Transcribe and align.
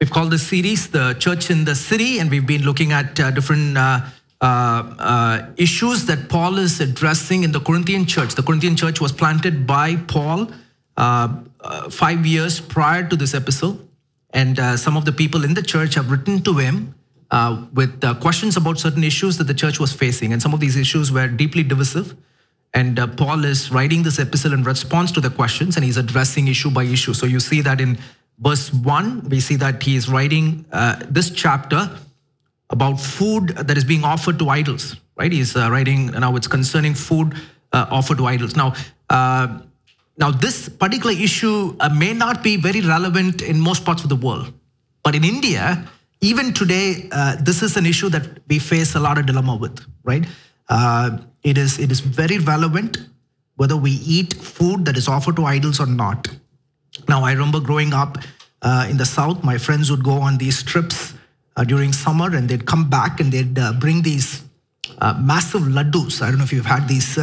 We've 0.00 0.12
called 0.12 0.30
this 0.30 0.46
series 0.46 0.88
the 0.90 1.14
Church 1.14 1.50
in 1.50 1.64
the 1.64 1.74
City, 1.74 2.20
and 2.20 2.30
we've 2.30 2.46
been 2.46 2.62
looking 2.62 2.92
at 2.92 3.18
uh, 3.18 3.32
different 3.32 3.76
uh, 3.76 4.02
uh, 4.40 5.46
issues 5.56 6.06
that 6.06 6.28
Paul 6.28 6.58
is 6.58 6.80
addressing 6.80 7.42
in 7.42 7.50
the 7.50 7.58
Corinthian 7.58 8.06
church. 8.06 8.36
The 8.36 8.44
Corinthian 8.44 8.76
church 8.76 9.00
was 9.00 9.10
planted 9.10 9.66
by 9.66 9.96
Paul 9.96 10.52
five 11.90 12.24
years 12.24 12.60
prior 12.60 13.08
to 13.08 13.16
this 13.16 13.34
epistle, 13.34 13.80
and 14.30 14.56
some 14.78 14.96
of 14.96 15.04
the 15.04 15.10
people 15.10 15.42
in 15.42 15.54
the 15.54 15.62
church 15.62 15.96
have 15.96 16.12
written 16.12 16.42
to 16.42 16.54
him 16.54 16.94
uh, 17.32 17.66
with 17.74 18.04
uh, 18.04 18.14
questions 18.14 18.56
about 18.56 18.78
certain 18.78 19.02
issues 19.02 19.36
that 19.38 19.48
the 19.48 19.54
church 19.54 19.80
was 19.80 19.92
facing, 19.92 20.32
and 20.32 20.40
some 20.40 20.54
of 20.54 20.60
these 20.60 20.76
issues 20.76 21.10
were 21.10 21.26
deeply 21.26 21.64
divisive. 21.64 22.16
And 22.72 23.00
uh, 23.00 23.08
Paul 23.08 23.44
is 23.44 23.72
writing 23.72 24.04
this 24.04 24.20
epistle 24.20 24.52
in 24.52 24.62
response 24.62 25.10
to 25.12 25.20
the 25.20 25.30
questions, 25.30 25.74
and 25.74 25.84
he's 25.84 25.96
addressing 25.96 26.46
issue 26.46 26.70
by 26.70 26.84
issue. 26.84 27.14
So 27.14 27.26
you 27.26 27.40
see 27.40 27.62
that 27.62 27.80
in 27.80 27.98
verse 28.38 28.72
1, 28.72 29.28
we 29.28 29.40
see 29.40 29.56
that 29.56 29.82
he 29.82 29.96
is 29.96 30.08
writing 30.08 30.64
uh, 30.72 31.00
this 31.08 31.30
chapter 31.30 31.90
about 32.70 33.00
food 33.00 33.48
that 33.50 33.76
is 33.76 33.84
being 33.84 34.04
offered 34.04 34.38
to 34.38 34.48
idols, 34.48 34.96
right? 35.16 35.32
He's 35.32 35.56
uh, 35.56 35.70
writing 35.70 36.06
now 36.06 36.36
it's 36.36 36.46
concerning 36.46 36.94
food 36.94 37.34
uh, 37.72 37.86
offered 37.90 38.18
to 38.18 38.26
idols. 38.26 38.56
Now, 38.56 38.74
uh, 39.10 39.58
now 40.16 40.30
this 40.30 40.68
particular 40.68 41.12
issue 41.12 41.76
uh, 41.80 41.88
may 41.88 42.12
not 42.12 42.42
be 42.42 42.56
very 42.56 42.80
relevant 42.80 43.42
in 43.42 43.60
most 43.60 43.84
parts 43.84 44.02
of 44.02 44.08
the 44.08 44.16
world, 44.16 44.52
but 45.02 45.14
in 45.14 45.24
India, 45.24 45.84
even 46.20 46.52
today, 46.52 47.08
uh, 47.12 47.36
this 47.40 47.62
is 47.62 47.76
an 47.76 47.86
issue 47.86 48.08
that 48.10 48.40
we 48.48 48.58
face 48.58 48.94
a 48.94 49.00
lot 49.00 49.18
of 49.18 49.26
dilemma 49.26 49.56
with, 49.56 49.80
right? 50.04 50.26
It 51.44 51.56
is 51.56 51.78
it 51.78 51.90
is 51.90 52.00
very 52.00 52.38
relevant 52.38 52.98
whether 53.56 53.76
we 53.76 53.92
eat 53.92 54.34
food 54.34 54.84
that 54.84 54.96
is 54.96 55.08
offered 55.08 55.36
to 55.36 55.44
idols 55.44 55.80
or 55.80 55.86
not. 55.86 56.28
Now, 57.06 57.24
I 57.24 57.32
remember 57.32 57.60
growing 57.60 57.92
up 57.92 58.18
uh, 58.62 58.86
in 58.90 58.96
the 58.96 59.06
South, 59.06 59.44
my 59.44 59.58
friends 59.58 59.90
would 59.90 60.02
go 60.02 60.12
on 60.12 60.38
these 60.38 60.62
trips 60.62 61.14
uh, 61.56 61.64
during 61.64 61.92
summer 61.92 62.34
and 62.34 62.48
they'd 62.48 62.66
come 62.66 62.88
back 62.88 63.20
and 63.20 63.32
they'd 63.32 63.58
uh, 63.58 63.72
bring 63.74 64.02
these 64.02 64.42
massive 65.20 65.62
laddus. 65.62 66.22
I 66.22 66.28
don't 66.28 66.38
know 66.38 66.44
if 66.44 66.52
you've 66.52 66.66
had 66.66 66.88
these 66.88 67.18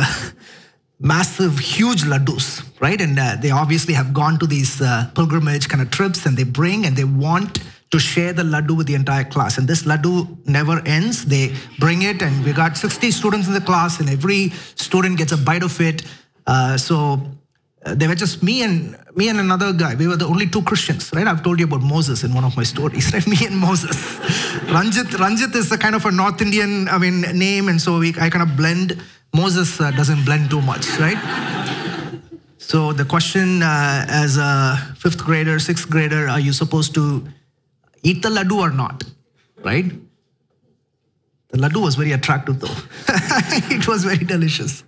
massive, 1.00 1.60
huge 1.60 2.04
laddus, 2.04 2.64
right? 2.80 3.00
And 3.02 3.18
they 3.42 3.52
obviously 3.52 3.94
have 3.94 4.14
gone 4.14 4.40
to 4.40 4.48
these 4.48 4.82
pilgrimage 5.14 5.68
kind 5.68 5.82
of 5.82 5.92
trips 5.92 6.26
and 6.26 6.38
they 6.38 6.44
bring 6.44 6.86
and 6.86 6.96
they 6.96 7.04
want 7.04 7.60
to 7.92 8.00
share 8.00 8.34
the 8.34 8.44
laddu 8.44 8.76
with 8.76 8.88
the 8.88 8.96
entire 8.96 9.24
class. 9.24 9.58
And 9.58 9.68
this 9.68 9.84
laddu 9.84 10.14
never 10.48 10.82
ends. 10.86 11.26
They 11.26 11.54
bring 11.80 12.02
it 12.02 12.22
and 12.22 12.44
we 12.46 12.54
got 12.54 12.78
60 12.78 13.12
students 13.12 13.48
in 13.48 13.54
the 13.54 13.62
class 13.62 14.00
and 14.00 14.10
every 14.10 14.50
student 14.76 15.18
gets 15.18 15.32
a 15.32 15.38
bite 15.38 15.64
of 15.64 15.80
it. 15.80 16.04
Uh, 16.48 16.78
so 16.78 17.22
uh, 17.86 17.94
they 17.94 18.08
were 18.08 18.16
just 18.16 18.42
me 18.42 18.64
and 18.64 18.98
me 19.16 19.30
and 19.30 19.40
another 19.40 19.72
guy. 19.72 19.94
We 19.96 20.08
were 20.08 20.18
the 20.18 20.26
only 20.26 20.48
two 20.48 20.64
Christians, 20.64 21.12
right? 21.14 21.28
I've 21.28 21.44
told 21.44 21.60
you 21.60 21.66
about 21.66 21.82
Moses 21.82 22.24
in 22.24 22.34
one 22.34 22.44
of 22.44 22.58
my 22.58 22.64
stories, 22.64 23.14
right? 23.14 23.26
Me 23.28 23.38
and 23.46 23.58
Moses. 23.58 23.96
Ranjit, 24.74 25.18
Ranjit 25.20 25.56
is 25.56 25.72
a 25.72 25.78
kind 25.78 25.96
of 25.96 26.06
a 26.06 26.12
North 26.12 26.42
Indian, 26.42 26.90
I 26.90 26.98
mean, 26.98 27.22
name, 27.22 27.70
and 27.70 27.80
so 27.80 28.00
we, 28.00 28.10
I 28.20 28.30
kind 28.30 28.42
of 28.50 28.58
blend. 28.58 29.00
Moses 29.34 29.80
uh, 29.80 29.92
doesn't 29.92 30.26
blend 30.26 30.50
too 30.50 30.62
much, 30.62 30.88
right? 30.98 31.18
So 32.58 32.94
the 32.94 33.06
question, 33.06 33.62
uh, 33.62 34.06
as 34.10 34.38
a 34.38 34.78
fifth 34.98 35.24
grader, 35.24 35.60
sixth 35.60 35.88
grader, 35.88 36.28
are 36.28 36.40
you 36.40 36.52
supposed 36.52 36.96
to 36.96 37.24
eat 38.02 38.24
the 38.24 38.30
laddu 38.30 38.58
or 38.58 38.72
not, 38.72 39.04
right? 39.64 39.86
The 41.50 41.58
laddu 41.60 41.84
was 41.84 41.94
very 41.96 42.14
attractive, 42.14 42.60
though. 42.60 42.76
it 43.70 43.88
was 43.88 44.04
very 44.04 44.26
delicious. 44.26 44.84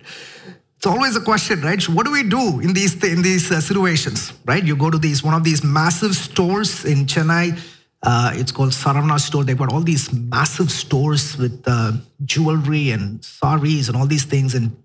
It's 0.78 0.86
always 0.86 1.16
a 1.16 1.20
question, 1.20 1.60
right? 1.62 1.82
What 1.88 2.06
do 2.06 2.12
we 2.12 2.22
do 2.22 2.60
in 2.60 2.72
these 2.72 2.94
in 3.02 3.20
these 3.20 3.50
uh, 3.50 3.60
situations, 3.60 4.32
right? 4.46 4.64
You 4.64 4.76
go 4.76 4.90
to 4.90 4.98
these 4.98 5.24
one 5.24 5.34
of 5.34 5.42
these 5.42 5.64
massive 5.64 6.14
stores 6.14 6.84
in 6.84 7.04
Chennai. 7.06 7.58
Uh, 8.04 8.30
it's 8.34 8.52
called 8.52 8.70
Saravana 8.70 9.18
store. 9.18 9.42
They've 9.42 9.58
got 9.58 9.72
all 9.72 9.80
these 9.80 10.12
massive 10.12 10.70
stores 10.70 11.36
with 11.36 11.64
uh, 11.66 11.94
jewelry 12.24 12.92
and 12.92 13.24
saris 13.24 13.88
and 13.88 13.96
all 13.96 14.06
these 14.06 14.22
things. 14.24 14.54
And 14.54 14.76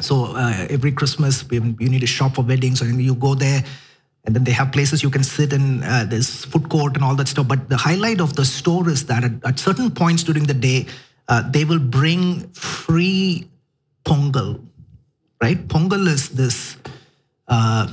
so 0.00 0.26
uh, 0.36 0.68
every 0.70 0.92
Christmas, 0.92 1.42
we- 1.50 1.56
you 1.80 1.88
need 1.88 2.02
to 2.02 2.06
shop 2.06 2.36
for 2.36 2.42
weddings, 2.44 2.80
and 2.80 3.02
you 3.02 3.16
go 3.16 3.34
there. 3.34 3.64
And 4.24 4.36
then 4.36 4.44
they 4.44 4.52
have 4.52 4.70
places 4.70 5.02
you 5.02 5.10
can 5.10 5.24
sit 5.24 5.52
in. 5.52 5.82
Uh, 5.82 6.06
there's 6.08 6.44
food 6.44 6.68
court 6.68 6.94
and 6.94 7.02
all 7.02 7.16
that 7.16 7.26
stuff. 7.26 7.48
But 7.48 7.68
the 7.68 7.76
highlight 7.76 8.20
of 8.20 8.36
the 8.36 8.44
store 8.44 8.88
is 8.88 9.06
that 9.06 9.24
at, 9.24 9.32
at 9.44 9.58
certain 9.58 9.90
points 9.90 10.22
during 10.22 10.44
the 10.44 10.54
day, 10.54 10.86
uh, 11.26 11.42
they 11.50 11.64
will 11.64 11.80
bring 11.80 12.46
free 12.50 13.48
pongal 14.04 14.60
right? 15.42 15.58
Pongal 15.68 16.06
is 16.06 16.30
this 16.30 16.76
uh, 17.48 17.88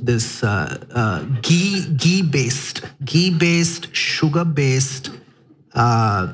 this 0.00 0.42
uh, 0.42 0.82
uh, 0.94 1.22
ghee 1.42 1.84
ghee 1.96 2.22
based 2.22 2.82
ghee 3.04 3.30
based 3.30 3.94
sugar 3.94 4.44
based 4.44 5.10
uh, 5.74 6.32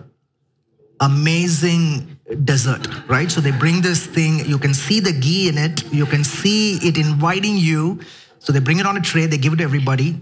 amazing 1.01 2.17
dessert, 2.45 2.87
right? 3.09 3.31
So 3.31 3.41
they 3.41 3.51
bring 3.51 3.81
this 3.83 4.07
thing. 4.07 4.47
You 4.47 4.59
can 4.59 4.75
see 4.75 5.01
the 5.01 5.13
ghee 5.13 5.49
in 5.49 5.59
it. 5.59 5.93
You 5.93 6.07
can 6.07 6.23
see 6.23 6.77
it 6.77 6.97
inviting 6.97 7.57
you. 7.57 8.01
So 8.39 8.53
they 8.53 8.61
bring 8.61 8.79
it 8.79 8.87
on 8.87 8.97
a 8.97 9.01
tray. 9.01 9.27
They 9.27 9.39
give 9.39 9.53
it 9.53 9.57
to 9.57 9.65
everybody, 9.65 10.21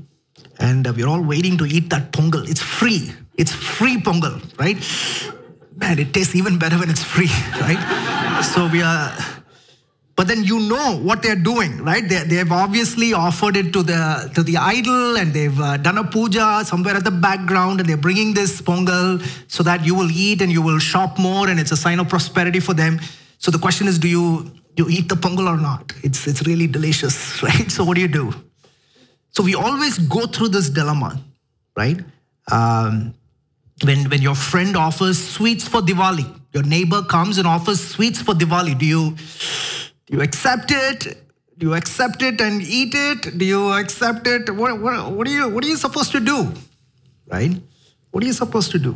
and 0.58 0.86
uh, 0.86 0.92
we're 0.96 1.08
all 1.08 1.22
waiting 1.22 1.58
to 1.58 1.66
eat 1.66 1.90
that 1.90 2.12
pongal. 2.12 2.48
It's 2.48 2.62
free. 2.62 3.12
It's 3.34 3.52
free 3.52 3.98
pongal, 3.98 4.40
right? 4.58 4.80
Man, 5.76 5.98
it 5.98 6.14
tastes 6.14 6.34
even 6.34 6.58
better 6.58 6.78
when 6.78 6.88
it's 6.88 7.04
free, 7.04 7.28
right? 7.60 8.42
so 8.42 8.66
we 8.68 8.80
are 8.80 9.12
but 10.16 10.28
then 10.28 10.44
you 10.44 10.58
know 10.60 10.98
what 11.02 11.22
they're 11.22 11.36
doing 11.36 11.84
right? 11.84 12.08
They, 12.08 12.24
they've 12.24 12.50
obviously 12.50 13.12
offered 13.12 13.54
it 13.56 13.72
to 13.74 13.82
the 13.82 14.30
to 14.34 14.42
the 14.42 14.56
idol 14.56 15.18
and 15.18 15.32
they've 15.32 15.60
uh, 15.60 15.76
done 15.76 15.98
a 15.98 16.04
puja 16.04 16.64
somewhere 16.64 16.96
at 16.96 17.04
the 17.04 17.10
background 17.10 17.80
and 17.80 17.88
they're 17.88 17.98
bringing 17.98 18.32
this 18.32 18.62
pongal 18.62 19.20
so 19.46 19.62
that 19.62 19.84
you 19.84 19.94
will 19.94 20.10
eat 20.10 20.40
and 20.40 20.50
you 20.50 20.62
will 20.62 20.78
shop 20.78 21.18
more 21.18 21.50
and 21.50 21.60
it's 21.60 21.70
a 21.70 21.76
sign 21.76 22.00
of 22.00 22.08
prosperity 22.08 22.60
for 22.60 22.72
them. 22.72 22.98
So 23.38 23.50
the 23.50 23.58
question 23.58 23.86
is 23.88 23.98
do 23.98 24.08
you 24.08 24.50
you 24.76 24.88
eat 24.88 25.10
the 25.10 25.16
pongal 25.16 25.48
or 25.52 25.58
not? 25.58 25.92
It's 26.02 26.26
it's 26.26 26.46
really 26.46 26.66
delicious 26.66 27.42
right? 27.48 27.70
So 27.70 27.84
what 27.84 27.96
do 27.96 28.00
you 28.00 28.08
do? 28.08 28.32
So 29.30 29.42
we 29.42 29.54
always 29.54 29.98
go 29.98 30.26
through 30.26 30.48
this 30.48 30.70
dilemma 30.70 31.20
right? 31.76 32.00
Um, 32.50 33.14
when 33.84 34.08
when 34.08 34.22
your 34.22 34.34
friend 34.34 34.76
offers 34.76 35.22
sweets 35.22 35.68
for 35.68 35.82
diwali 35.82 36.26
your 36.52 36.62
neighbor 36.62 37.02
comes 37.02 37.36
and 37.36 37.46
offers 37.46 37.86
sweets 37.86 38.22
for 38.22 38.32
diwali 38.32 38.78
do 38.78 38.86
you 38.86 39.16
do 40.06 40.16
you 40.16 40.22
accept 40.22 40.70
it? 40.70 41.22
Do 41.58 41.66
you 41.68 41.74
accept 41.74 42.22
it 42.22 42.40
and 42.40 42.62
eat 42.62 42.94
it? 42.94 43.38
Do 43.38 43.44
you 43.44 43.72
accept 43.72 44.26
it? 44.26 44.50
What, 44.54 44.80
what, 44.80 45.12
what, 45.12 45.26
are 45.26 45.30
you, 45.30 45.48
what 45.48 45.64
are 45.64 45.68
you 45.68 45.76
supposed 45.76 46.12
to 46.12 46.20
do? 46.20 46.52
Right? 47.26 47.52
What 48.10 48.22
are 48.22 48.26
you 48.26 48.32
supposed 48.32 48.70
to 48.72 48.78
do? 48.78 48.94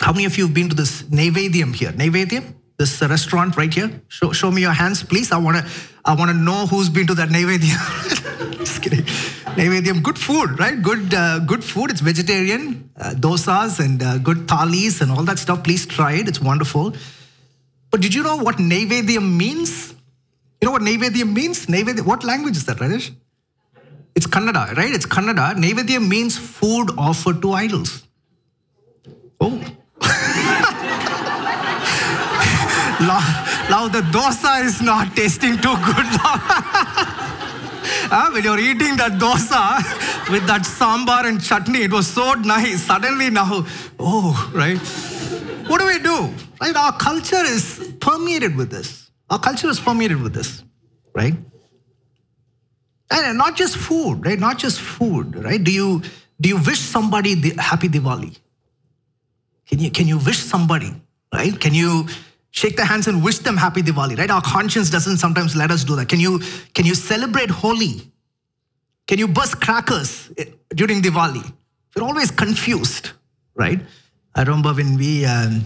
How 0.00 0.12
many 0.12 0.24
of 0.26 0.36
you 0.36 0.46
have 0.46 0.54
been 0.54 0.68
to 0.68 0.74
this 0.74 1.02
Naivedyam 1.02 1.74
here? 1.74 1.92
Naivedyam? 1.92 2.54
This 2.78 3.00
restaurant 3.02 3.56
right 3.56 3.72
here? 3.72 3.90
Show, 4.08 4.32
show 4.32 4.50
me 4.50 4.60
your 4.60 4.72
hands, 4.72 5.02
please. 5.02 5.32
I 5.32 5.38
want 5.38 5.56
to 5.56 5.70
I 6.04 6.14
wanna 6.14 6.34
know 6.34 6.66
who's 6.66 6.88
been 6.88 7.06
to 7.08 7.14
that 7.14 7.28
Naivedyam. 7.28 8.58
Just 8.58 8.82
kidding. 8.82 9.04
Naivedyam, 9.56 10.02
good 10.02 10.18
food, 10.18 10.58
right? 10.58 10.80
Good, 10.80 11.12
uh, 11.12 11.40
good 11.40 11.64
food. 11.64 11.90
It's 11.90 12.00
vegetarian, 12.00 12.90
uh, 12.96 13.14
dosas 13.16 13.84
and 13.84 14.02
uh, 14.02 14.18
good 14.18 14.46
thalis 14.46 15.00
and 15.00 15.10
all 15.10 15.24
that 15.24 15.38
stuff. 15.38 15.64
Please 15.64 15.86
try 15.86 16.12
it. 16.12 16.28
It's 16.28 16.40
wonderful. 16.40 16.94
But 17.90 18.00
did 18.00 18.14
you 18.14 18.22
know 18.22 18.36
what 18.36 18.56
Naivedyam 18.56 19.36
means? 19.36 19.94
You 20.60 20.66
know 20.66 20.72
what 20.72 20.82
Naivedyam 20.82 21.32
means? 21.32 21.66
Naivedyam, 21.66 22.04
what 22.04 22.24
language 22.24 22.56
is 22.56 22.64
that, 22.66 22.78
Rajesh? 22.78 23.10
It's 24.14 24.26
Kannada, 24.26 24.76
right? 24.76 24.92
It's 24.92 25.06
Kannada. 25.06 25.54
Naivedyam 25.54 26.08
means 26.08 26.36
food 26.36 26.90
offered 26.98 27.40
to 27.42 27.52
idols. 27.52 28.02
Oh. 29.40 29.50
now, 33.00 33.20
now 33.70 33.88
the 33.88 34.00
dosa 34.10 34.64
is 34.64 34.82
not 34.82 35.14
tasting 35.14 35.56
too 35.56 35.76
good 35.86 36.06
now. 36.18 37.24
Ah, 38.10 38.30
when 38.32 38.42
you're 38.42 38.58
eating 38.58 38.96
that 38.96 39.12
dosa 39.20 39.76
with 40.30 40.46
that 40.46 40.62
sambar 40.62 41.26
and 41.26 41.42
chutney, 41.42 41.82
it 41.82 41.92
was 41.92 42.06
so 42.06 42.32
nice. 42.32 42.84
Suddenly 42.84 43.28
now, 43.28 43.66
oh, 43.98 44.50
right? 44.54 44.78
What 45.68 45.80
do 45.80 45.86
we 45.86 45.98
do? 45.98 46.32
Right? 46.58 46.74
Our 46.74 46.96
culture 46.96 47.44
is 47.44 47.67
permeated 48.08 48.56
with 48.56 48.70
this. 48.70 49.10
Our 49.30 49.38
culture 49.38 49.68
is 49.68 49.78
permeated 49.78 50.22
with 50.22 50.32
this, 50.32 50.64
right? 51.14 51.34
And 53.10 53.38
not 53.38 53.56
just 53.56 53.76
food, 53.76 54.24
right? 54.24 54.38
Not 54.38 54.58
just 54.58 54.80
food, 54.80 55.36
right? 55.44 55.62
Do 55.62 55.72
you 55.72 56.02
do 56.40 56.48
you 56.48 56.56
wish 56.56 56.80
somebody 56.80 57.34
happy 57.58 57.88
Diwali? 57.88 58.38
Can 59.68 59.78
you 59.80 59.90
can 59.90 60.08
you 60.08 60.18
wish 60.18 60.38
somebody, 60.38 60.94
right? 61.32 61.58
Can 61.60 61.74
you 61.74 62.06
shake 62.50 62.76
their 62.76 62.86
hands 62.86 63.06
and 63.06 63.22
wish 63.22 63.38
them 63.38 63.56
happy 63.56 63.82
Diwali, 63.82 64.18
right? 64.18 64.30
Our 64.30 64.42
conscience 64.42 64.90
doesn't 64.90 65.18
sometimes 65.18 65.54
let 65.56 65.70
us 65.70 65.84
do 65.84 65.96
that. 65.96 66.08
Can 66.08 66.20
you 66.20 66.40
can 66.74 66.86
you 66.86 66.94
celebrate 66.94 67.50
Holi? 67.50 68.10
Can 69.06 69.18
you 69.18 69.28
burst 69.28 69.60
crackers 69.60 70.30
eh, 70.38 70.44
during 70.74 71.02
Diwali? 71.02 71.52
We're 71.96 72.04
always 72.04 72.30
confused, 72.30 73.10
right? 73.54 73.80
I 74.34 74.42
remember 74.42 74.72
when 74.72 74.96
we 74.96 75.24
um, 75.24 75.64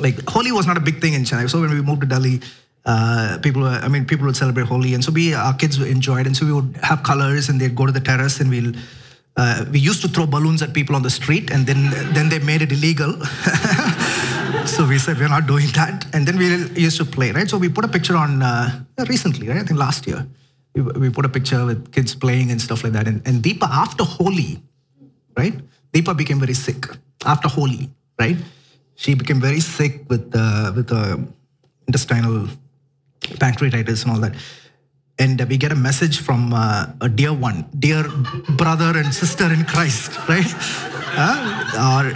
like 0.00 0.28
Holi 0.28 0.52
was 0.52 0.66
not 0.66 0.76
a 0.76 0.80
big 0.80 1.00
thing 1.00 1.14
in 1.14 1.22
Chennai. 1.24 1.48
So 1.48 1.60
when 1.60 1.70
we 1.70 1.82
moved 1.82 2.02
to 2.02 2.06
Delhi, 2.06 2.40
uh, 2.84 3.38
people 3.42 3.62
were, 3.62 3.68
I 3.68 3.88
mean, 3.88 4.04
people 4.04 4.26
would 4.26 4.36
celebrate 4.36 4.66
Holi, 4.66 4.94
and 4.94 5.02
so 5.02 5.12
we 5.12 5.34
our 5.34 5.54
kids 5.54 5.78
enjoyed, 5.78 6.26
and 6.26 6.36
so 6.36 6.44
we 6.46 6.52
would 6.52 6.76
have 6.82 7.02
colors, 7.02 7.48
and 7.48 7.60
they'd 7.60 7.74
go 7.74 7.86
to 7.86 7.92
the 7.92 8.00
terrace, 8.00 8.40
and 8.40 8.50
we'll 8.50 8.72
Uh, 9.36 9.64
we 9.72 9.80
used 9.80 10.00
to 10.00 10.06
throw 10.06 10.26
balloons 10.26 10.62
at 10.62 10.72
people 10.72 10.94
on 10.94 11.02
the 11.02 11.10
street, 11.10 11.50
and 11.50 11.66
then 11.66 11.90
then 12.14 12.28
they 12.28 12.38
made 12.38 12.62
it 12.62 12.70
illegal. 12.70 13.18
so 14.74 14.86
we 14.86 14.96
said 14.96 15.18
we're 15.18 15.28
not 15.28 15.46
doing 15.46 15.66
that, 15.74 16.06
and 16.14 16.22
then 16.26 16.38
we 16.38 16.46
used 16.80 16.98
to 16.98 17.04
play, 17.04 17.32
right? 17.32 17.50
So 17.50 17.58
we 17.58 17.68
put 17.68 17.84
a 17.84 17.88
picture 17.88 18.16
on 18.16 18.42
uh, 18.42 18.84
recently, 19.08 19.48
right? 19.48 19.58
I 19.58 19.64
think 19.64 19.80
last 19.80 20.06
year, 20.06 20.24
we, 20.74 20.82
we 20.82 21.10
put 21.10 21.24
a 21.24 21.28
picture 21.28 21.66
with 21.66 21.90
kids 21.90 22.14
playing 22.14 22.52
and 22.52 22.60
stuff 22.60 22.84
like 22.84 22.92
that. 22.92 23.08
And, 23.08 23.26
and 23.26 23.42
Deepa, 23.42 23.68
after 23.68 24.04
Holi, 24.04 24.62
right? 25.36 25.54
Deepa 25.92 26.16
became 26.16 26.38
very 26.38 26.54
sick 26.54 26.86
after 27.26 27.48
Holi, 27.48 27.90
right? 28.20 28.36
She 28.96 29.14
became 29.14 29.40
very 29.40 29.60
sick 29.60 30.08
with 30.08 30.30
uh, 30.34 30.72
with 30.74 30.92
uh, 30.92 31.16
intestinal 31.86 32.48
pancreatitis 33.20 34.04
and 34.04 34.12
all 34.12 34.20
that 34.20 34.34
and 35.18 35.40
we 35.48 35.56
get 35.56 35.72
a 35.72 35.76
message 35.76 36.20
from 36.20 36.52
uh, 36.52 36.86
a 37.00 37.08
dear 37.08 37.32
one, 37.32 37.66
dear 37.78 38.04
brother 38.56 38.98
and 38.98 39.14
sister 39.14 39.52
in 39.52 39.64
Christ, 39.64 40.18
right? 40.28 40.46
Uh, 41.16 41.70
our 41.78 42.10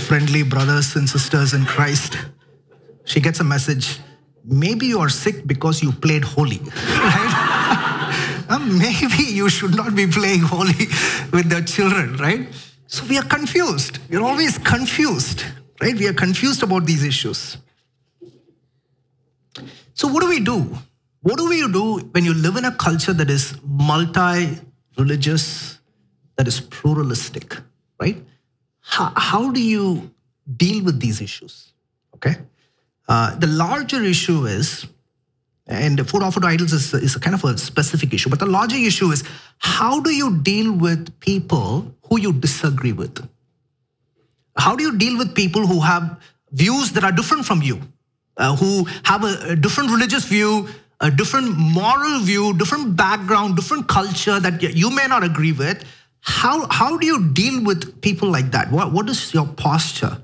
friendly 0.00 0.42
brothers 0.42 0.94
and 0.96 1.08
sisters 1.08 1.54
in 1.54 1.64
Christ. 1.64 2.16
She 3.04 3.20
gets 3.20 3.40
a 3.40 3.44
message. 3.44 3.98
Maybe 4.44 4.86
you 4.86 5.00
are 5.00 5.08
sick 5.08 5.46
because 5.46 5.82
you 5.82 5.90
played 5.90 6.22
Holi, 6.22 6.58
right? 6.74 8.46
uh, 8.48 8.58
maybe 8.60 9.24
you 9.24 9.48
should 9.48 9.74
not 9.74 9.96
be 9.96 10.06
playing 10.06 10.40
Holi 10.40 10.86
with 11.32 11.50
the 11.50 11.62
children, 11.66 12.16
right? 12.18 12.48
So 12.86 13.04
we 13.06 13.18
are 13.18 13.24
confused. 13.24 13.98
We're 14.08 14.22
always 14.22 14.58
confused, 14.58 15.42
right? 15.80 15.96
We 15.96 16.06
are 16.08 16.12
confused 16.12 16.62
about 16.62 16.86
these 16.86 17.04
issues. 17.04 17.58
So 19.94 20.08
what 20.08 20.20
do 20.20 20.28
we 20.28 20.40
do? 20.40 20.76
What 21.22 21.38
do 21.38 21.52
you 21.52 21.72
do 21.72 21.98
when 22.12 22.24
you 22.24 22.34
live 22.34 22.56
in 22.56 22.64
a 22.64 22.72
culture 22.72 23.12
that 23.12 23.30
is 23.30 23.54
multi 23.64 24.58
religious, 24.96 25.78
that 26.36 26.46
is 26.46 26.60
pluralistic, 26.60 27.56
right? 28.00 28.22
How, 28.80 29.12
how 29.16 29.50
do 29.50 29.62
you 29.62 30.10
deal 30.56 30.84
with 30.84 31.00
these 31.00 31.20
issues? 31.20 31.72
Okay. 32.14 32.36
Uh, 33.08 33.34
the 33.36 33.46
larger 33.46 34.02
issue 34.02 34.46
is, 34.46 34.86
and 35.66 36.08
food 36.08 36.22
offered 36.22 36.42
to 36.42 36.48
idols 36.48 36.72
is, 36.72 36.94
is 36.94 37.16
a 37.16 37.20
kind 37.20 37.34
of 37.34 37.42
a 37.44 37.58
specific 37.58 38.14
issue, 38.14 38.30
but 38.30 38.38
the 38.38 38.46
larger 38.46 38.76
issue 38.76 39.10
is 39.10 39.24
how 39.58 40.00
do 40.00 40.10
you 40.10 40.38
deal 40.38 40.72
with 40.72 41.18
people 41.20 41.92
who 42.08 42.20
you 42.20 42.32
disagree 42.32 42.92
with? 42.92 43.26
How 44.56 44.74
do 44.74 44.82
you 44.82 44.96
deal 44.96 45.18
with 45.18 45.34
people 45.34 45.66
who 45.66 45.80
have 45.80 46.18
views 46.52 46.92
that 46.92 47.04
are 47.04 47.12
different 47.12 47.44
from 47.44 47.62
you, 47.62 47.80
uh, 48.36 48.56
who 48.56 48.84
have 49.04 49.24
a, 49.24 49.52
a 49.52 49.56
different 49.56 49.90
religious 49.90 50.24
view, 50.24 50.68
a 51.00 51.10
different 51.10 51.56
moral 51.56 52.20
view, 52.20 52.56
different 52.56 52.96
background, 52.96 53.56
different 53.56 53.86
culture 53.88 54.40
that 54.40 54.62
you 54.62 54.90
may 54.90 55.06
not 55.06 55.22
agree 55.22 55.52
with. 55.52 55.84
How, 56.20 56.66
how 56.70 56.96
do 56.96 57.06
you 57.06 57.28
deal 57.28 57.62
with 57.62 58.00
people 58.00 58.30
like 58.30 58.50
that? 58.52 58.70
What, 58.70 58.92
what 58.92 59.08
is 59.08 59.32
your 59.32 59.46
posture, 59.46 60.16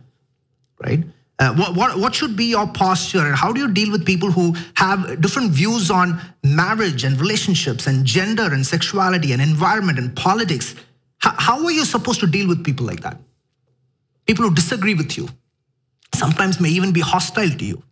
right? 0.83 1.05
Uh, 1.39 1.55
what, 1.55 1.75
what, 1.75 1.99
what 1.99 2.15
should 2.15 2.37
be 2.37 2.47
your 2.47 2.67
posture 2.69 3.27
and 3.27 3.35
how 3.35 3.53
do 3.53 3.61
you 3.61 3.69
deal 3.69 3.91
with 3.91 4.07
people 4.07 4.31
who 4.31 4.55
have 4.75 5.21
different 5.21 5.51
views 5.51 5.91
on 5.91 6.21
marriage 6.45 7.05
and 7.05 7.21
relationships 7.21 7.87
and 7.87 8.05
gender 8.05 8.53
and 8.53 8.65
sexuality 8.67 9.33
and 9.33 9.43
environment 9.43 9.99
and 9.99 10.15
politics? 10.15 10.75
How, 11.19 11.35
how 11.39 11.65
are 11.65 11.71
you 11.71 11.85
supposed 11.85 12.21
to 12.21 12.27
deal 12.27 12.49
with 12.49 12.65
people 12.65 12.87
like 12.87 13.01
that? 13.01 13.19
People 14.33 14.49
who 14.49 14.55
disagree 14.55 14.95
with 14.95 15.19
you, 15.19 15.29
sometimes 16.15 16.59
may 16.59 16.71
even 16.71 16.91
be 16.91 17.01
hostile 17.01 17.51
to 17.51 17.65
you, 17.67 17.83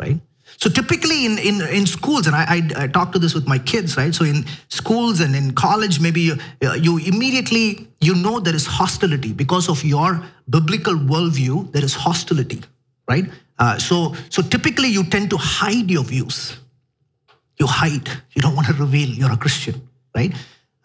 right? 0.00 0.20
So 0.56 0.70
typically 0.70 1.26
in, 1.26 1.36
in, 1.38 1.60
in 1.62 1.84
schools, 1.84 2.28
and 2.28 2.36
I, 2.36 2.44
I, 2.48 2.84
I, 2.84 2.86
talk 2.86 3.10
to 3.14 3.18
this 3.18 3.34
with 3.34 3.48
my 3.48 3.58
kids, 3.58 3.96
right? 3.96 4.14
So 4.14 4.24
in 4.24 4.44
schools 4.68 5.18
and 5.18 5.34
in 5.34 5.52
college, 5.54 5.98
maybe 5.98 6.20
you, 6.20 6.36
you 6.60 6.98
immediately, 6.98 7.88
you 8.00 8.14
know 8.14 8.38
there 8.38 8.54
is 8.54 8.66
hostility 8.66 9.32
because 9.32 9.68
of 9.68 9.82
your 9.82 10.22
biblical 10.48 10.94
worldview, 10.94 11.72
there 11.72 11.84
is 11.84 11.92
hostility, 11.92 12.62
right? 13.10 13.24
Uh, 13.58 13.78
so, 13.78 14.14
so 14.28 14.42
typically 14.42 14.90
you 14.90 15.02
tend 15.02 15.30
to 15.30 15.36
hide 15.36 15.90
your 15.90 16.04
views. 16.04 16.56
You 17.58 17.66
hide, 17.66 18.08
you 18.30 18.42
don't 18.42 18.54
want 18.54 18.68
to 18.68 18.74
reveal 18.74 19.08
you're 19.08 19.32
a 19.32 19.36
Christian, 19.36 19.88
right? 20.14 20.32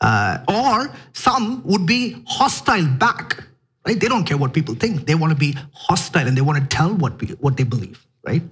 Uh, 0.02 0.40
or 0.48 0.92
some 1.14 1.62
would 1.66 1.86
be 1.86 2.24
hostile 2.26 2.88
back, 2.98 3.44
right? 3.88 4.00
They 4.00 4.08
don't 4.08 4.26
care 4.26 4.38
what 4.38 4.54
people 4.54 4.76
think. 4.76 5.08
They 5.08 5.16
want 5.16 5.32
to 5.32 5.38
be 5.38 5.56
hostile 5.74 6.28
and 6.28 6.38
they 6.38 6.42
want 6.42 6.60
to 6.62 6.78
tell 6.78 6.94
what, 6.94 7.20
what 7.40 7.58
they 7.58 7.64
believe, 7.64 8.06
right? 8.24 8.44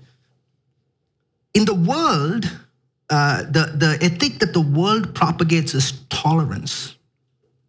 in 1.55 1.65
the 1.65 1.73
world, 1.73 2.45
uh, 3.09 3.43
the, 3.43 3.73
the 3.75 3.97
ethic 4.01 4.39
that 4.39 4.53
the 4.53 4.61
world 4.61 5.15
propagates 5.15 5.73
is 5.73 5.93
tolerance. 6.09 6.95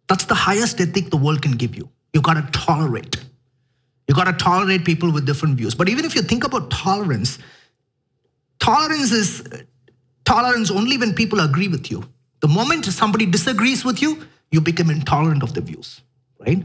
That's 0.07 0.25
the 0.25 0.35
highest 0.35 0.79
ethic 0.79 1.09
the 1.09 1.17
world 1.17 1.41
can 1.41 1.53
give 1.53 1.75
you. 1.75 1.89
You 2.13 2.21
gotta 2.21 2.47
tolerate. 2.51 3.15
You 4.07 4.13
gotta 4.13 4.33
tolerate 4.33 4.85
people 4.85 5.11
with 5.11 5.25
different 5.25 5.57
views. 5.57 5.73
But 5.73 5.89
even 5.89 6.05
if 6.05 6.15
you 6.15 6.21
think 6.21 6.43
about 6.43 6.69
tolerance, 6.69 7.39
tolerance 8.59 9.11
is 9.11 9.47
tolerance 10.25 10.69
only 10.69 10.97
when 10.97 11.13
people 11.13 11.39
agree 11.39 11.67
with 11.67 11.89
you. 11.89 12.03
The 12.41 12.47
moment 12.47 12.85
somebody 12.85 13.25
disagrees 13.25 13.83
with 13.83 14.01
you, 14.01 14.23
you 14.51 14.61
become 14.61 14.89
intolerant 14.89 15.43
of 15.43 15.53
the 15.53 15.61
views, 15.61 16.01
right? 16.39 16.63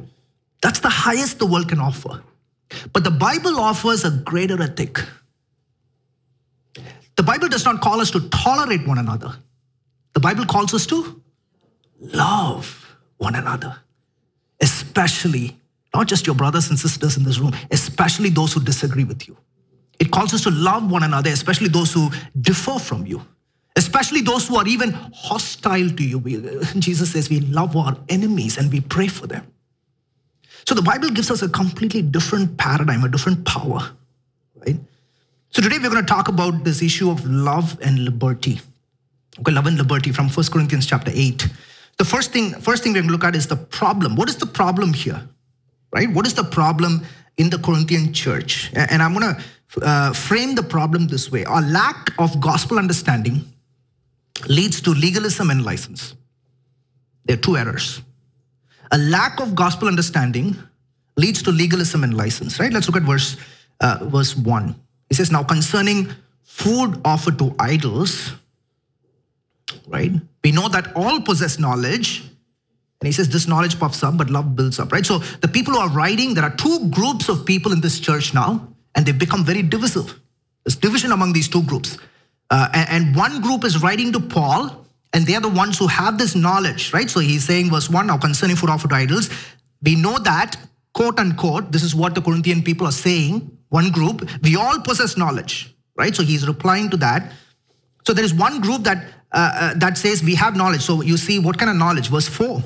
That's 0.62 0.78
the 0.78 0.88
highest 0.88 1.38
the 1.38 1.46
world 1.46 1.68
can 1.68 1.80
offer. 1.80 2.22
But 2.92 3.04
the 3.04 3.10
Bible 3.10 3.58
offers 3.58 4.04
a 4.04 4.10
greater 4.10 4.60
ethic. 4.62 4.98
The 7.16 7.22
Bible 7.22 7.48
does 7.48 7.64
not 7.64 7.80
call 7.80 8.00
us 8.00 8.10
to 8.12 8.28
tolerate 8.30 8.86
one 8.86 8.98
another. 8.98 9.34
The 10.14 10.20
Bible 10.20 10.46
calls 10.46 10.72
us 10.72 10.86
to 10.86 11.20
love 12.00 12.96
one 13.18 13.34
another, 13.34 13.76
especially 14.60 15.56
not 15.94 16.06
just 16.06 16.26
your 16.26 16.34
brothers 16.34 16.70
and 16.70 16.78
sisters 16.78 17.16
in 17.16 17.24
this 17.24 17.38
room, 17.38 17.52
especially 17.70 18.30
those 18.30 18.52
who 18.52 18.60
disagree 18.60 19.04
with 19.04 19.28
you. 19.28 19.36
It 19.98 20.10
calls 20.10 20.32
us 20.32 20.42
to 20.42 20.50
love 20.50 20.90
one 20.90 21.02
another, 21.02 21.30
especially 21.30 21.68
those 21.68 21.92
who 21.92 22.10
differ 22.40 22.78
from 22.78 23.06
you, 23.06 23.22
especially 23.76 24.22
those 24.22 24.48
who 24.48 24.56
are 24.56 24.66
even 24.66 24.92
hostile 25.14 25.90
to 25.90 26.02
you. 26.02 26.20
Jesus 26.78 27.12
says 27.12 27.28
we 27.28 27.40
love 27.40 27.76
our 27.76 27.96
enemies 28.08 28.56
and 28.58 28.72
we 28.72 28.80
pray 28.80 29.06
for 29.06 29.26
them. 29.26 29.46
So 30.66 30.74
the 30.74 30.82
Bible 30.82 31.10
gives 31.10 31.30
us 31.30 31.42
a 31.42 31.48
completely 31.48 32.02
different 32.02 32.56
paradigm, 32.56 33.04
a 33.04 33.08
different 33.08 33.44
power, 33.44 33.80
right? 34.54 34.76
So 35.50 35.60
today 35.60 35.78
we're 35.78 35.90
going 35.90 36.04
to 36.04 36.12
talk 36.12 36.28
about 36.28 36.64
this 36.64 36.82
issue 36.82 37.10
of 37.10 37.24
love 37.26 37.78
and 37.82 37.98
liberty. 38.04 38.60
Okay, 39.38 39.52
love 39.52 39.66
and 39.66 39.76
liberty 39.76 40.12
from 40.12 40.28
1 40.28 40.46
Corinthians 40.52 40.86
chapter 40.86 41.10
8. 41.14 41.48
The 41.98 42.04
first 42.04 42.32
thing, 42.32 42.52
first 42.60 42.82
thing 42.82 42.92
we're 42.92 43.00
going 43.00 43.08
to 43.08 43.12
look 43.12 43.24
at 43.24 43.36
is 43.36 43.46
the 43.46 43.56
problem. 43.56 44.16
What 44.16 44.28
is 44.28 44.36
the 44.36 44.46
problem 44.46 44.94
here? 44.94 45.20
Right? 45.92 46.10
What 46.10 46.26
is 46.26 46.34
the 46.34 46.44
problem 46.44 47.04
in 47.36 47.50
the 47.50 47.58
Corinthian 47.58 48.12
church? 48.12 48.70
And 48.74 49.02
I'm 49.02 49.12
going 49.12 49.34
to 49.34 49.42
uh, 49.82 50.12
frame 50.12 50.54
the 50.54 50.62
problem 50.62 51.08
this 51.08 51.30
way. 51.30 51.44
A 51.44 51.60
lack 51.60 52.10
of 52.18 52.40
gospel 52.40 52.78
understanding 52.78 53.44
leads 54.48 54.80
to 54.82 54.90
legalism 54.90 55.50
and 55.50 55.64
license. 55.64 56.14
There 57.24 57.34
are 57.34 57.40
two 57.40 57.56
errors. 57.56 58.00
A 58.92 58.98
lack 58.98 59.40
of 59.40 59.54
gospel 59.54 59.88
understanding 59.88 60.56
leads 61.16 61.42
to 61.42 61.50
legalism 61.50 62.04
and 62.04 62.16
license, 62.16 62.60
right? 62.60 62.72
Let's 62.72 62.86
look 62.86 62.96
at 62.96 63.02
verse, 63.02 63.36
uh, 63.80 63.98
verse 64.02 64.36
1. 64.36 64.74
He 65.08 65.14
says, 65.14 65.30
now 65.30 65.42
concerning 65.42 66.10
food 66.42 67.00
offered 67.04 67.38
to 67.38 67.54
idols, 67.58 68.32
right? 69.86 70.12
We 70.44 70.52
know 70.52 70.68
that 70.68 70.94
all 70.94 71.20
possess 71.20 71.58
knowledge. 71.58 72.20
And 72.20 73.06
he 73.06 73.12
says, 73.12 73.28
this 73.28 73.48
knowledge 73.48 73.78
puffs 73.78 74.02
up, 74.02 74.16
but 74.16 74.30
love 74.30 74.54
builds 74.54 74.78
up, 74.78 74.92
right? 74.92 75.04
So 75.04 75.18
the 75.18 75.48
people 75.48 75.74
who 75.74 75.80
are 75.80 75.88
writing, 75.88 76.34
there 76.34 76.44
are 76.44 76.54
two 76.54 76.88
groups 76.90 77.28
of 77.28 77.44
people 77.44 77.72
in 77.72 77.80
this 77.80 77.98
church 77.98 78.32
now, 78.32 78.68
and 78.94 79.04
they've 79.04 79.18
become 79.18 79.44
very 79.44 79.62
divisive. 79.62 80.18
There's 80.64 80.76
division 80.76 81.12
among 81.12 81.32
these 81.32 81.48
two 81.48 81.62
groups. 81.62 81.98
Uh, 82.50 82.68
and, 82.72 82.88
and 82.90 83.16
one 83.16 83.40
group 83.40 83.64
is 83.64 83.82
writing 83.82 84.12
to 84.12 84.20
Paul, 84.20 84.86
and 85.12 85.26
they 85.26 85.34
are 85.34 85.40
the 85.40 85.48
ones 85.48 85.78
who 85.78 85.86
have 85.86 86.18
this 86.18 86.34
knowledge, 86.34 86.92
right? 86.92 87.08
So 87.08 87.20
he's 87.20 87.44
saying, 87.44 87.70
verse 87.70 87.90
1, 87.90 88.06
now 88.06 88.18
concerning 88.18 88.56
food 88.56 88.70
offered 88.70 88.90
to 88.90 88.96
idols, 88.96 89.28
we 89.82 89.94
know 89.94 90.18
that, 90.18 90.56
quote 90.94 91.18
unquote, 91.18 91.72
this 91.72 91.82
is 91.82 91.94
what 91.94 92.14
the 92.14 92.22
Corinthian 92.22 92.62
people 92.62 92.86
are 92.86 92.92
saying, 92.92 93.58
one 93.68 93.90
group, 93.90 94.28
we 94.42 94.56
all 94.56 94.80
possess 94.80 95.16
knowledge, 95.16 95.74
right? 95.96 96.14
So 96.14 96.22
he's 96.22 96.46
replying 96.46 96.90
to 96.90 96.96
that. 96.98 97.32
So 98.06 98.12
there 98.12 98.24
is 98.24 98.34
one 98.34 98.60
group 98.60 98.82
that 98.84 99.04
uh, 99.32 99.52
uh, 99.54 99.74
that 99.76 99.96
says 99.96 100.22
we 100.22 100.34
have 100.34 100.56
knowledge. 100.56 100.82
So 100.82 101.00
you 101.00 101.16
see 101.16 101.38
what 101.38 101.58
kind 101.58 101.70
of 101.70 101.76
knowledge? 101.76 102.10
Verse 102.10 102.28
4. 102.28 102.62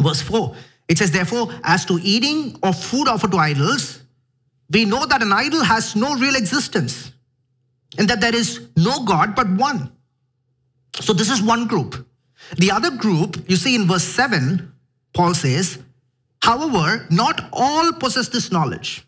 Verse 0.00 0.22
4. 0.22 0.56
It 0.88 0.98
says, 0.98 1.10
therefore, 1.10 1.50
as 1.64 1.84
to 1.86 1.98
eating 2.02 2.58
of 2.62 2.82
food 2.82 3.08
offered 3.08 3.32
to 3.32 3.38
idols, 3.38 4.02
we 4.70 4.84
know 4.84 5.04
that 5.04 5.22
an 5.22 5.32
idol 5.32 5.62
has 5.62 5.94
no 5.94 6.14
real 6.14 6.36
existence 6.36 7.12
and 7.98 8.08
that 8.08 8.20
there 8.20 8.34
is 8.34 8.68
no 8.76 9.04
God 9.04 9.34
but 9.34 9.48
one. 9.50 9.92
So 11.00 11.12
this 11.12 11.30
is 11.30 11.42
one 11.42 11.66
group. 11.66 12.06
The 12.56 12.70
other 12.70 12.90
group, 12.90 13.48
you 13.48 13.56
see 13.56 13.74
in 13.74 13.86
verse 13.86 14.04
7, 14.04 14.72
Paul 15.12 15.34
says, 15.34 15.78
however, 16.42 17.06
not 17.10 17.48
all 17.52 17.92
possess 17.92 18.28
this 18.28 18.52
knowledge. 18.52 19.06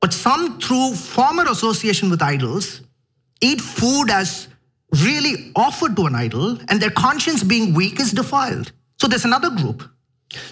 But 0.00 0.12
some, 0.12 0.60
through 0.60 0.94
former 0.94 1.44
association 1.48 2.10
with 2.10 2.22
idols, 2.22 2.82
eat 3.40 3.60
food 3.60 4.10
as 4.10 4.48
really 5.02 5.52
offered 5.56 5.96
to 5.96 6.06
an 6.06 6.14
idol, 6.14 6.58
and 6.68 6.80
their 6.80 6.90
conscience 6.90 7.42
being 7.42 7.74
weak 7.74 7.98
is 8.00 8.12
defiled. 8.12 8.72
So 8.98 9.08
there's 9.08 9.24
another 9.24 9.50
group. 9.50 9.82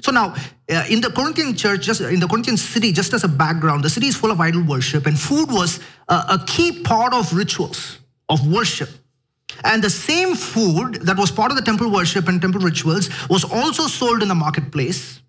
So 0.03 0.13
now, 0.13 0.35
uh, 0.71 0.85
in 0.89 1.01
the 1.01 1.11
Corinthian 1.11 1.57
church, 1.57 1.83
just 1.83 2.01
in 2.01 2.21
the 2.21 2.27
Corinthian 2.29 2.57
city, 2.57 2.93
just 2.93 3.13
as 3.13 3.25
a 3.25 3.29
background, 3.29 3.85
the 3.85 3.91
city 3.91 4.07
is 4.07 4.17
full 4.17 4.31
of 4.31 4.41
idol 4.41 4.63
worship, 4.63 5.07
and 5.07 5.19
food 5.19 5.51
was 5.51 5.81
a 6.09 6.39
key 6.47 6.83
part 6.83 7.13
of 7.13 7.33
rituals 7.35 7.99
of 8.29 8.47
worship. 8.47 8.89
And 9.63 9.83
the 9.83 9.91
same 9.91 10.35
food 10.35 10.95
that 11.03 11.17
was 11.17 11.31
part 11.31 11.51
of 11.51 11.57
the 11.57 11.63
temple 11.63 11.91
worship 11.91 12.29
and 12.29 12.41
temple 12.41 12.61
rituals 12.61 13.09
was 13.29 13.45
also 13.45 13.87
sold 13.87 14.23
in 14.23 14.29
the 14.29 14.35
marketplace, 14.35 15.21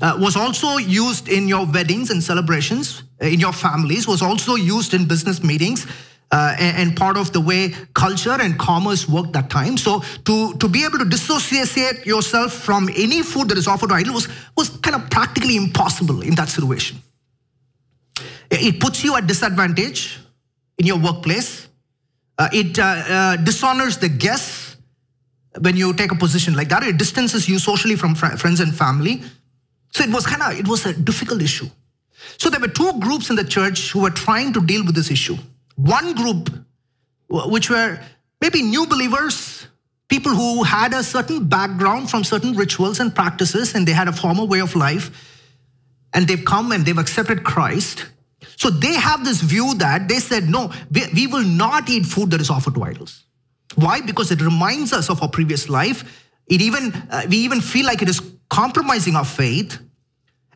uh, 0.00 0.16
was 0.20 0.36
also 0.36 0.76
used 0.76 1.28
in 1.28 1.48
your 1.48 1.66
weddings 1.66 2.10
and 2.10 2.22
celebrations, 2.22 3.02
uh, 3.22 3.26
in 3.26 3.40
your 3.40 3.52
families, 3.52 4.06
was 4.06 4.22
also 4.22 4.54
used 4.54 4.94
in 4.94 5.06
business 5.06 5.42
meetings. 5.42 5.86
Uh, 6.30 6.54
and, 6.58 6.76
and, 6.76 6.96
part 6.96 7.16
of 7.16 7.32
the 7.32 7.40
way 7.40 7.72
culture 7.94 8.36
and 8.38 8.58
commerce 8.58 9.08
worked 9.08 9.32
that 9.32 9.48
time. 9.48 9.78
So 9.78 10.00
to, 10.26 10.52
to 10.58 10.68
be 10.68 10.84
able 10.84 10.98
to 10.98 11.06
dissociate 11.06 12.04
yourself 12.04 12.52
from 12.52 12.90
any 12.94 13.22
food 13.22 13.48
that 13.48 13.56
is 13.56 13.66
offered 13.66 13.88
to 13.88 13.94
idol 13.94 14.12
was, 14.12 14.28
was 14.54 14.68
kind 14.68 14.94
of 14.94 15.08
practically 15.08 15.56
impossible 15.56 16.20
in 16.20 16.34
that 16.34 16.50
situation. 16.50 16.98
It 18.50 18.80
puts 18.80 19.04
you 19.04 19.16
at 19.16 19.26
disadvantage 19.26 20.18
in 20.76 20.86
your 20.86 20.98
workplace. 20.98 21.67
Uh, 22.38 22.48
it 22.52 22.78
uh, 22.78 22.82
uh, 22.82 23.36
dishonors 23.36 23.98
the 23.98 24.08
guests 24.08 24.76
when 25.60 25.76
you 25.76 25.92
take 25.92 26.12
a 26.12 26.14
position 26.14 26.54
like 26.54 26.68
that. 26.68 26.84
It 26.84 26.96
distances 26.96 27.48
you 27.48 27.58
socially 27.58 27.96
from 27.96 28.14
fr- 28.14 28.36
friends 28.36 28.60
and 28.60 28.74
family. 28.74 29.22
So 29.90 30.04
it 30.04 30.10
was 30.10 30.24
kind 30.26 30.42
of 30.42 30.58
it 30.58 30.68
was 30.68 30.86
a 30.86 30.92
difficult 30.92 31.42
issue. 31.42 31.66
So 32.36 32.50
there 32.50 32.60
were 32.60 32.68
two 32.68 32.98
groups 33.00 33.30
in 33.30 33.36
the 33.36 33.44
church 33.44 33.90
who 33.90 34.00
were 34.00 34.10
trying 34.10 34.52
to 34.52 34.60
deal 34.60 34.84
with 34.84 34.94
this 34.94 35.10
issue. 35.10 35.36
One 35.76 36.14
group, 36.14 36.50
which 37.28 37.70
were 37.70 37.98
maybe 38.40 38.62
new 38.62 38.86
believers, 38.86 39.66
people 40.08 40.32
who 40.32 40.62
had 40.62 40.92
a 40.92 41.02
certain 41.02 41.44
background 41.48 42.10
from 42.10 42.24
certain 42.24 42.54
rituals 42.54 43.00
and 43.00 43.14
practices, 43.14 43.74
and 43.74 43.86
they 43.86 43.92
had 43.92 44.08
a 44.08 44.12
former 44.12 44.44
way 44.44 44.60
of 44.60 44.76
life, 44.76 45.10
and 46.12 46.26
they've 46.28 46.44
come 46.44 46.72
and 46.72 46.84
they've 46.84 46.98
accepted 46.98 47.44
Christ. 47.44 48.06
So 48.56 48.70
they 48.70 48.94
have 48.94 49.24
this 49.24 49.40
view 49.40 49.74
that 49.74 50.08
they 50.08 50.18
said, 50.18 50.48
no, 50.48 50.72
we, 50.90 51.06
we 51.14 51.26
will 51.26 51.44
not 51.44 51.88
eat 51.88 52.06
food 52.06 52.30
that 52.30 52.40
is 52.40 52.50
offered 52.50 52.74
to 52.74 52.82
idols. 52.82 53.24
Why? 53.74 54.00
Because 54.00 54.30
it 54.30 54.40
reminds 54.40 54.92
us 54.92 55.10
of 55.10 55.22
our 55.22 55.28
previous 55.28 55.68
life. 55.68 56.26
It 56.46 56.60
even 56.60 56.92
uh, 57.10 57.22
we 57.28 57.36
even 57.38 57.60
feel 57.60 57.86
like 57.86 58.02
it 58.02 58.08
is 58.08 58.20
compromising 58.48 59.14
our 59.14 59.24
faith. 59.24 59.78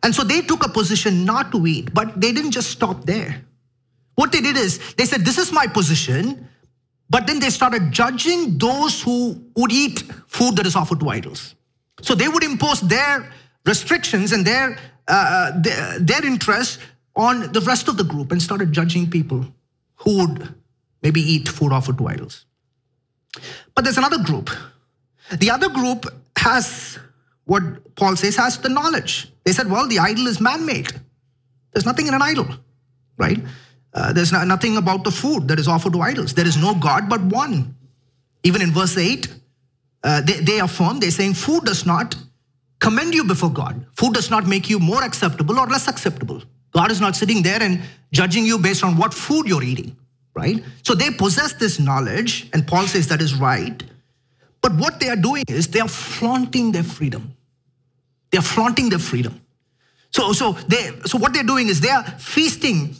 And 0.03 0.13
so 0.13 0.23
they 0.23 0.41
took 0.41 0.65
a 0.65 0.69
position 0.69 1.23
not 1.23 1.51
to 1.51 1.65
eat, 1.65 1.93
but 1.93 2.19
they 2.19 2.33
didn't 2.33 2.51
just 2.51 2.71
stop 2.71 3.05
there. 3.05 3.45
What 4.15 4.31
they 4.31 4.41
did 4.41 4.57
is 4.57 4.93
they 4.95 5.05
said, 5.05 5.23
This 5.25 5.37
is 5.37 5.51
my 5.51 5.67
position, 5.67 6.49
but 7.09 7.27
then 7.27 7.39
they 7.39 7.49
started 7.49 7.91
judging 7.91 8.57
those 8.57 9.01
who 9.01 9.41
would 9.55 9.71
eat 9.71 10.03
food 10.27 10.55
that 10.57 10.65
is 10.65 10.75
offered 10.75 10.99
to 10.99 11.09
idols. 11.09 11.55
So 12.01 12.15
they 12.15 12.27
would 12.27 12.43
impose 12.43 12.81
their 12.81 13.31
restrictions 13.65 14.33
and 14.33 14.45
their, 14.45 14.77
uh, 15.07 15.11
uh 15.11 15.61
their, 15.61 15.99
their 15.99 16.25
interest 16.25 16.79
on 17.15 17.51
the 17.51 17.61
rest 17.61 17.87
of 17.87 17.97
the 17.97 18.03
group 18.03 18.31
and 18.31 18.41
started 18.41 18.71
judging 18.71 19.09
people 19.09 19.45
who 19.97 20.19
would 20.19 20.55
maybe 21.01 21.21
eat 21.21 21.47
food 21.47 21.71
offered 21.71 21.97
to 21.97 22.07
idols. 22.07 22.45
But 23.75 23.83
there's 23.83 23.97
another 23.97 24.23
group. 24.23 24.49
The 25.31 25.49
other 25.49 25.69
group 25.69 26.05
has 26.37 26.99
what 27.45 27.95
Paul 27.95 28.15
says 28.15 28.35
has 28.37 28.57
the 28.57 28.69
knowledge. 28.69 29.31
They 29.43 29.51
said, 29.51 29.69
well, 29.69 29.87
the 29.87 29.99
idol 29.99 30.27
is 30.27 30.39
man 30.39 30.65
made. 30.65 30.91
There's 31.71 31.85
nothing 31.85 32.07
in 32.07 32.13
an 32.13 32.21
idol, 32.21 32.47
right? 33.17 33.39
Uh, 33.93 34.13
there's 34.13 34.31
no, 34.31 34.43
nothing 34.43 34.77
about 34.77 35.03
the 35.03 35.11
food 35.11 35.47
that 35.47 35.59
is 35.59 35.67
offered 35.67 35.93
to 35.93 36.01
idols. 36.01 36.33
There 36.33 36.47
is 36.47 36.57
no 36.57 36.73
God 36.75 37.09
but 37.09 37.21
one. 37.21 37.75
Even 38.43 38.61
in 38.61 38.71
verse 38.71 38.97
8, 38.97 39.27
uh, 40.03 40.21
they, 40.21 40.39
they 40.39 40.59
affirm, 40.59 40.99
they're 40.99 41.11
saying, 41.11 41.33
food 41.33 41.65
does 41.65 41.85
not 41.85 42.15
commend 42.79 43.13
you 43.13 43.23
before 43.23 43.51
God. 43.51 43.85
Food 43.95 44.13
does 44.13 44.29
not 44.29 44.47
make 44.47 44.69
you 44.69 44.79
more 44.79 45.03
acceptable 45.03 45.59
or 45.59 45.67
less 45.67 45.87
acceptable. 45.87 46.41
God 46.73 46.91
is 46.91 46.99
not 46.99 47.15
sitting 47.15 47.43
there 47.43 47.61
and 47.61 47.81
judging 48.11 48.45
you 48.45 48.57
based 48.57 48.83
on 48.83 48.97
what 48.97 49.13
food 49.13 49.47
you're 49.47 49.63
eating, 49.63 49.95
right? 50.33 50.63
So 50.83 50.95
they 50.95 51.11
possess 51.11 51.53
this 51.53 51.79
knowledge, 51.79 52.49
and 52.53 52.65
Paul 52.67 52.87
says 52.87 53.07
that 53.07 53.21
is 53.21 53.35
right. 53.35 53.81
But 54.61 54.75
what 54.75 54.99
they 54.99 55.09
are 55.09 55.15
doing 55.15 55.43
is 55.47 55.67
they 55.67 55.81
are 55.81 55.87
flaunting 55.87 56.71
their 56.71 56.83
freedom. 56.83 57.35
They 58.31 58.37
are 58.37 58.43
flaunting 58.43 58.89
their 58.89 58.99
freedom. 58.99 59.39
So, 60.11 60.31
so, 60.31 60.53
they, 60.67 60.91
so 61.05 61.17
what 61.17 61.33
they're 61.33 61.43
doing 61.43 61.67
is 61.67 61.81
they 61.81 61.89
are 61.89 62.03
feasting 62.03 62.95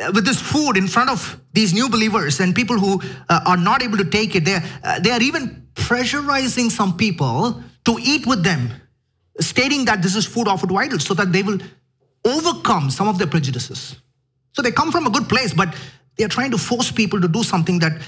uh, 0.00 0.10
with 0.14 0.24
this 0.24 0.40
food 0.40 0.76
in 0.76 0.86
front 0.88 1.10
of 1.10 1.40
these 1.52 1.72
new 1.72 1.88
believers 1.88 2.40
and 2.40 2.54
people 2.54 2.78
who 2.78 3.00
uh, 3.28 3.40
are 3.46 3.56
not 3.56 3.82
able 3.82 3.96
to 3.98 4.04
take 4.04 4.34
it. 4.34 4.44
They, 4.44 4.60
uh, 4.82 5.00
they 5.00 5.10
are 5.10 5.22
even 5.22 5.66
pressurizing 5.74 6.70
some 6.70 6.96
people 6.96 7.62
to 7.84 7.98
eat 8.00 8.26
with 8.26 8.42
them, 8.42 8.70
stating 9.40 9.84
that 9.86 10.02
this 10.02 10.16
is 10.16 10.26
food 10.26 10.48
offered 10.48 10.68
to 10.68 10.76
idols 10.76 11.04
so 11.04 11.14
that 11.14 11.32
they 11.32 11.42
will 11.42 11.58
overcome 12.24 12.90
some 12.90 13.08
of 13.08 13.18
their 13.18 13.26
prejudices. 13.26 13.96
So 14.52 14.62
they 14.62 14.70
come 14.70 14.90
from 14.92 15.06
a 15.06 15.10
good 15.10 15.28
place, 15.28 15.52
but 15.52 15.74
they 16.16 16.24
are 16.24 16.28
trying 16.28 16.50
to 16.52 16.58
force 16.58 16.90
people 16.90 17.20
to 17.20 17.28
do 17.28 17.42
something 17.42 17.78
that 17.80 18.00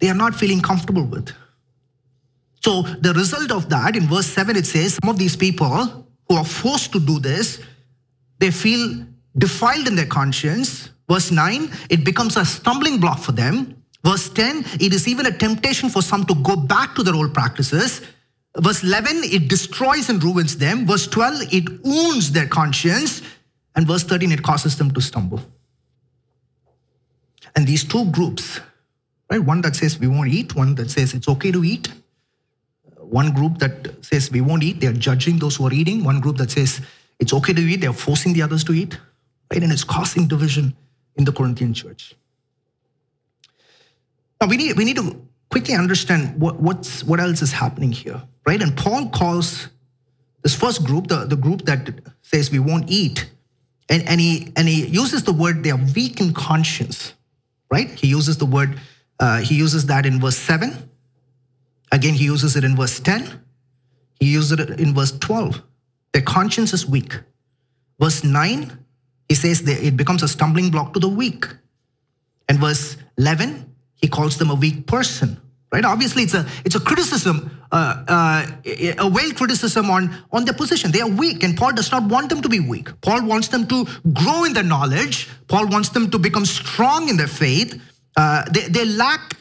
they 0.00 0.08
are 0.08 0.14
not 0.14 0.34
feeling 0.34 0.60
comfortable 0.60 1.04
with. 1.04 1.32
So 2.62 2.82
the 2.82 3.12
result 3.14 3.52
of 3.52 3.68
that, 3.70 3.96
in 3.96 4.06
verse 4.06 4.26
7, 4.26 4.56
it 4.56 4.66
says, 4.66 4.94
some 4.94 5.08
of 5.08 5.18
these 5.18 5.36
people 5.36 6.06
who 6.28 6.36
are 6.36 6.44
forced 6.44 6.92
to 6.92 7.00
do 7.00 7.18
this, 7.18 7.62
they 8.38 8.50
feel 8.50 9.04
defiled 9.36 9.86
in 9.86 9.94
their 9.94 10.06
conscience. 10.06 10.90
Verse 11.08 11.30
9, 11.30 11.70
it 11.88 12.04
becomes 12.04 12.36
a 12.36 12.44
stumbling 12.44 12.98
block 12.98 13.18
for 13.20 13.32
them. 13.32 13.82
Verse 14.04 14.28
10, 14.28 14.64
it 14.80 14.92
is 14.92 15.08
even 15.08 15.26
a 15.26 15.30
temptation 15.30 15.88
for 15.88 16.02
some 16.02 16.24
to 16.26 16.34
go 16.36 16.56
back 16.56 16.94
to 16.94 17.02
their 17.02 17.14
old 17.14 17.32
practices. 17.32 18.02
Verse 18.56 18.82
11, 18.82 19.22
it 19.24 19.48
destroys 19.48 20.08
and 20.08 20.22
ruins 20.22 20.56
them. 20.56 20.86
Verse 20.86 21.06
12, 21.06 21.52
it 21.52 21.84
wounds 21.84 22.32
their 22.32 22.46
conscience. 22.46 23.22
And 23.78 23.86
verse 23.86 24.02
13, 24.02 24.32
it 24.32 24.42
causes 24.42 24.76
them 24.76 24.90
to 24.90 25.00
stumble. 25.00 25.40
And 27.54 27.64
these 27.64 27.84
two 27.84 28.10
groups, 28.10 28.60
right? 29.30 29.38
One 29.38 29.60
that 29.60 29.76
says 29.76 30.00
we 30.00 30.08
won't 30.08 30.30
eat, 30.30 30.56
one 30.56 30.74
that 30.74 30.90
says 30.90 31.14
it's 31.14 31.28
okay 31.28 31.52
to 31.52 31.62
eat. 31.62 31.86
Uh, 31.86 33.04
one 33.04 33.32
group 33.32 33.58
that 33.58 34.04
says 34.04 34.32
we 34.32 34.40
won't 34.40 34.64
eat, 34.64 34.80
they're 34.80 34.92
judging 34.92 35.38
those 35.38 35.54
who 35.54 35.68
are 35.68 35.72
eating. 35.72 36.02
One 36.02 36.18
group 36.18 36.38
that 36.38 36.50
says 36.50 36.80
it's 37.20 37.32
okay 37.32 37.52
to 37.52 37.60
eat, 37.60 37.76
they're 37.76 37.92
forcing 37.92 38.32
the 38.32 38.42
others 38.42 38.64
to 38.64 38.72
eat, 38.72 38.98
right? 39.52 39.62
And 39.62 39.70
it's 39.70 39.84
causing 39.84 40.26
division 40.26 40.76
in 41.14 41.24
the 41.24 41.30
Corinthian 41.30 41.72
church. 41.72 42.16
Now 44.40 44.48
we 44.48 44.56
need, 44.56 44.76
we 44.76 44.86
need 44.86 44.96
to 44.96 45.24
quickly 45.50 45.74
understand 45.76 46.40
what, 46.40 46.58
what's, 46.58 47.04
what 47.04 47.20
else 47.20 47.42
is 47.42 47.52
happening 47.52 47.92
here, 47.92 48.20
right? 48.44 48.60
And 48.60 48.76
Paul 48.76 49.08
calls 49.10 49.68
this 50.42 50.56
first 50.56 50.84
group, 50.84 51.06
the, 51.06 51.26
the 51.26 51.36
group 51.36 51.64
that 51.66 51.88
says 52.22 52.50
we 52.50 52.58
won't 52.58 52.90
eat, 52.90 53.30
and, 53.88 54.06
and, 54.08 54.20
he, 54.20 54.52
and 54.56 54.68
he 54.68 54.86
uses 54.86 55.24
the 55.24 55.32
word 55.32 55.62
they 55.62 55.70
are 55.70 55.80
weak 55.94 56.20
in 56.20 56.34
conscience, 56.34 57.14
right? 57.70 57.90
He 57.90 58.06
uses 58.06 58.36
the 58.38 58.46
word, 58.46 58.80
uh, 59.18 59.38
he 59.38 59.54
uses 59.54 59.86
that 59.86 60.06
in 60.06 60.20
verse 60.20 60.36
7. 60.36 60.90
Again, 61.90 62.14
he 62.14 62.24
uses 62.24 62.56
it 62.56 62.64
in 62.64 62.76
verse 62.76 63.00
10. 63.00 63.40
He 64.20 64.26
uses 64.26 64.58
it 64.58 64.80
in 64.80 64.94
verse 64.94 65.12
12. 65.18 65.62
Their 66.12 66.22
conscience 66.22 66.74
is 66.74 66.86
weak. 66.86 67.18
Verse 67.98 68.22
9, 68.22 68.78
he 69.28 69.34
says 69.34 69.62
that 69.62 69.82
it 69.82 69.96
becomes 69.96 70.22
a 70.22 70.28
stumbling 70.28 70.70
block 70.70 70.92
to 70.94 71.00
the 71.00 71.08
weak. 71.08 71.46
And 72.48 72.58
verse 72.58 72.96
11, 73.16 73.74
he 73.94 74.08
calls 74.08 74.36
them 74.36 74.50
a 74.50 74.54
weak 74.54 74.86
person 74.86 75.40
right? 75.72 75.84
Obviously 75.84 76.22
it's 76.22 76.34
a 76.34 76.46
it's 76.64 76.74
a 76.74 76.80
criticism 76.80 77.50
uh, 77.70 78.04
uh, 78.08 78.46
a 78.64 79.10
veiled 79.10 79.36
criticism 79.36 79.90
on 79.90 80.14
on 80.32 80.44
their 80.44 80.54
position. 80.54 80.90
They 80.90 81.00
are 81.00 81.08
weak 81.08 81.42
and 81.42 81.56
paul 81.56 81.72
does 81.72 81.92
not 81.92 82.04
want 82.04 82.28
them 82.30 82.40
to 82.42 82.48
be 82.48 82.60
weak. 82.60 82.88
Paul 83.00 83.24
wants 83.26 83.48
them 83.48 83.66
to 83.68 83.86
grow 84.12 84.44
in 84.44 84.52
their 84.52 84.62
knowledge. 84.64 85.28
Paul 85.48 85.68
wants 85.68 85.90
them 85.90 86.10
to 86.10 86.18
become 86.18 86.44
strong 86.44 87.08
in 87.08 87.16
their 87.16 87.26
faith. 87.26 87.80
Uh, 88.16 88.44
they, 88.50 88.68
they 88.68 88.84
lack 88.84 89.36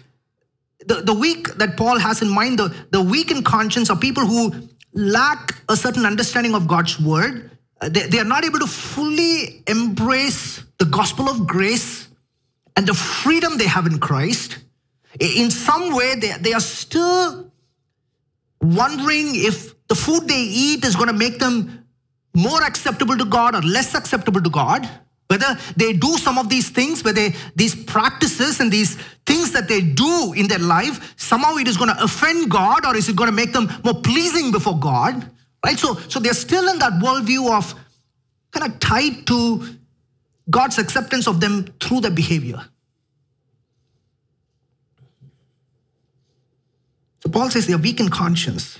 the, 0.86 1.01
the 1.01 1.13
weak 1.13 1.53
that 1.55 1.77
paul 1.77 1.98
has 1.98 2.22
in 2.22 2.29
mind 2.29 2.60
the, 2.60 2.74
the 2.91 3.01
weak 3.01 3.31
in 3.31 3.43
conscience 3.43 3.89
are 3.89 3.98
people 3.98 4.25
who 4.25 4.53
lack 4.93 5.55
a 5.69 5.75
certain 5.75 6.05
understanding 6.05 6.53
of 6.53 6.67
god's 6.67 7.00
word. 7.00 7.51
Uh, 7.79 7.89
they, 7.89 8.07
they 8.07 8.19
are 8.19 8.25
not 8.25 8.43
able 8.43 8.60
to 8.60 8.67
fully 8.67 9.63
embrace 9.67 10.63
the 10.79 10.86
gospel 10.86 11.29
of 11.29 11.46
grace 11.48 12.07
and 12.75 12.88
the 12.88 12.93
freedom 12.93 13.57
they 13.57 13.67
have 13.67 13.86
in 13.86 14.00
christ 14.00 14.60
in 15.19 15.51
some 15.51 15.95
way, 15.95 16.15
they, 16.15 16.33
they 16.39 16.53
are 16.53 16.59
still 16.59 17.51
wondering 18.62 19.31
if 19.33 19.75
the 19.88 19.95
food 19.95 20.27
they 20.27 20.39
eat 20.39 20.83
is 20.86 20.95
going 20.95 21.07
to 21.07 21.13
make 21.13 21.39
them 21.39 21.86
more 22.36 22.63
acceptable 22.63 23.17
to 23.17 23.25
God 23.25 23.55
or 23.55 23.62
less 23.62 23.95
acceptable 23.95 24.41
to 24.41 24.50
God. 24.50 24.88
Whether 25.27 25.57
they 25.75 25.91
do 25.91 26.13
some 26.17 26.38
of 26.38 26.47
these 26.47 26.69
things, 26.69 27.03
whether 27.03 27.29
these 27.55 27.75
practices 27.75 28.62
and 28.62 28.71
these 28.71 28.95
things 29.25 29.51
that 29.51 29.67
they 29.67 29.81
do 29.81 30.33
in 30.33 30.47
their 30.47 30.59
life, 30.59 31.15
somehow 31.17 31.55
it 31.55 31.67
is 31.67 31.75
going 31.75 31.93
to 31.93 32.03
offend 32.03 32.50
God 32.50 32.86
or 32.86 32.95
is 32.95 33.09
it 33.09 33.15
going 33.15 33.29
to 33.29 33.36
make 33.36 33.51
them 33.51 33.69
more 33.83 34.01
pleasing 34.01 34.51
before 34.51 34.79
God? 34.79 35.29
Right? 35.65 35.77
So, 35.77 35.95
so 36.07 36.19
they're 36.19 36.33
still 36.33 36.69
in 36.69 36.79
that 36.79 36.93
worldview 36.93 37.51
of 37.51 37.75
kind 38.51 38.71
of 38.71 38.79
tied 38.79 39.27
to 39.27 39.65
God's 40.50 40.77
acceptance 40.77 41.27
of 41.27 41.41
them 41.41 41.65
through 41.81 42.01
their 42.01 42.12
behavior. 42.12 42.63
So 47.27 47.31
Paul 47.31 47.50
says 47.50 47.67
they 47.67 47.74
are 47.74 47.77
weak 47.77 48.00
in 48.00 48.07
conscience. 48.07 48.79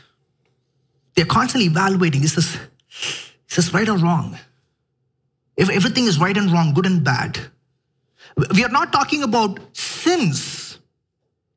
They're 1.16 1.26
constantly 1.26 1.68
evaluating 1.68 2.24
is 2.24 2.34
this, 2.34 2.58
is 3.50 3.56
this 3.58 3.74
right 3.74 3.90
or 3.90 3.98
wrong? 3.98 4.38
If 5.58 5.70
everything 5.70 6.06
is 6.06 6.18
right 6.18 6.38
and 6.38 6.50
wrong, 6.50 6.74
good 6.74 6.86
and 6.86 7.04
bad. 7.04 7.38
We 8.56 8.64
are 8.64 8.70
not 8.70 8.94
talking 8.94 9.24
about 9.24 9.60
sins. 9.74 10.80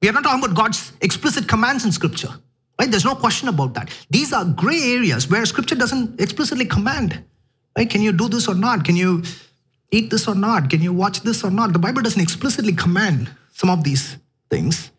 We 0.02 0.08
are 0.08 0.12
not 0.12 0.24
talking 0.24 0.42
about 0.42 0.56
God's 0.56 0.92
explicit 1.00 1.46
commands 1.46 1.84
in 1.84 1.92
Scripture. 1.92 2.34
Right? 2.76 2.90
There's 2.90 3.04
no 3.04 3.14
question 3.14 3.46
about 3.46 3.74
that. 3.74 3.90
These 4.10 4.32
are 4.32 4.44
gray 4.44 4.94
areas 4.96 5.30
where 5.30 5.46
Scripture 5.46 5.76
doesn't 5.76 6.20
explicitly 6.20 6.64
command. 6.64 7.22
Right? 7.78 7.88
Can 7.88 8.02
you 8.02 8.10
do 8.10 8.28
this 8.28 8.48
or 8.48 8.56
not? 8.56 8.84
Can 8.84 8.96
you 8.96 9.22
eat 9.92 10.10
this 10.10 10.26
or 10.26 10.34
not? 10.34 10.68
Can 10.68 10.82
you 10.82 10.92
watch 10.92 11.20
this 11.20 11.44
or 11.44 11.52
not? 11.52 11.72
The 11.72 11.78
Bible 11.78 12.02
doesn't 12.02 12.20
explicitly 12.20 12.72
command 12.72 13.30
some 13.52 13.70
of 13.70 13.84
these 13.84 14.16
things. 14.50 14.90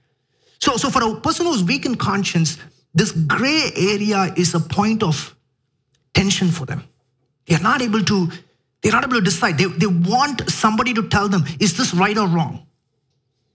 So, 0.61 0.77
so 0.77 0.89
for 0.89 1.03
a 1.03 1.19
person 1.19 1.47
who's 1.47 1.63
weak 1.63 1.85
in 1.85 1.95
conscience, 1.95 2.57
this 2.93 3.11
gray 3.11 3.71
area 3.75 4.33
is 4.37 4.53
a 4.53 4.59
point 4.59 5.01
of 5.01 5.35
tension 6.13 6.49
for 6.49 6.65
them. 6.65 6.83
They 7.47 7.55
are 7.55 7.61
not 7.61 7.81
able 7.81 8.03
to, 8.03 8.29
they're 8.81 8.91
not 8.91 9.03
able 9.03 9.15
to 9.15 9.21
decide. 9.21 9.57
They, 9.57 9.65
they 9.65 9.87
want 9.87 10.49
somebody 10.49 10.93
to 10.93 11.09
tell 11.09 11.27
them, 11.27 11.45
is 11.59 11.77
this 11.77 11.93
right 11.93 12.17
or 12.17 12.27
wrong? 12.27 12.65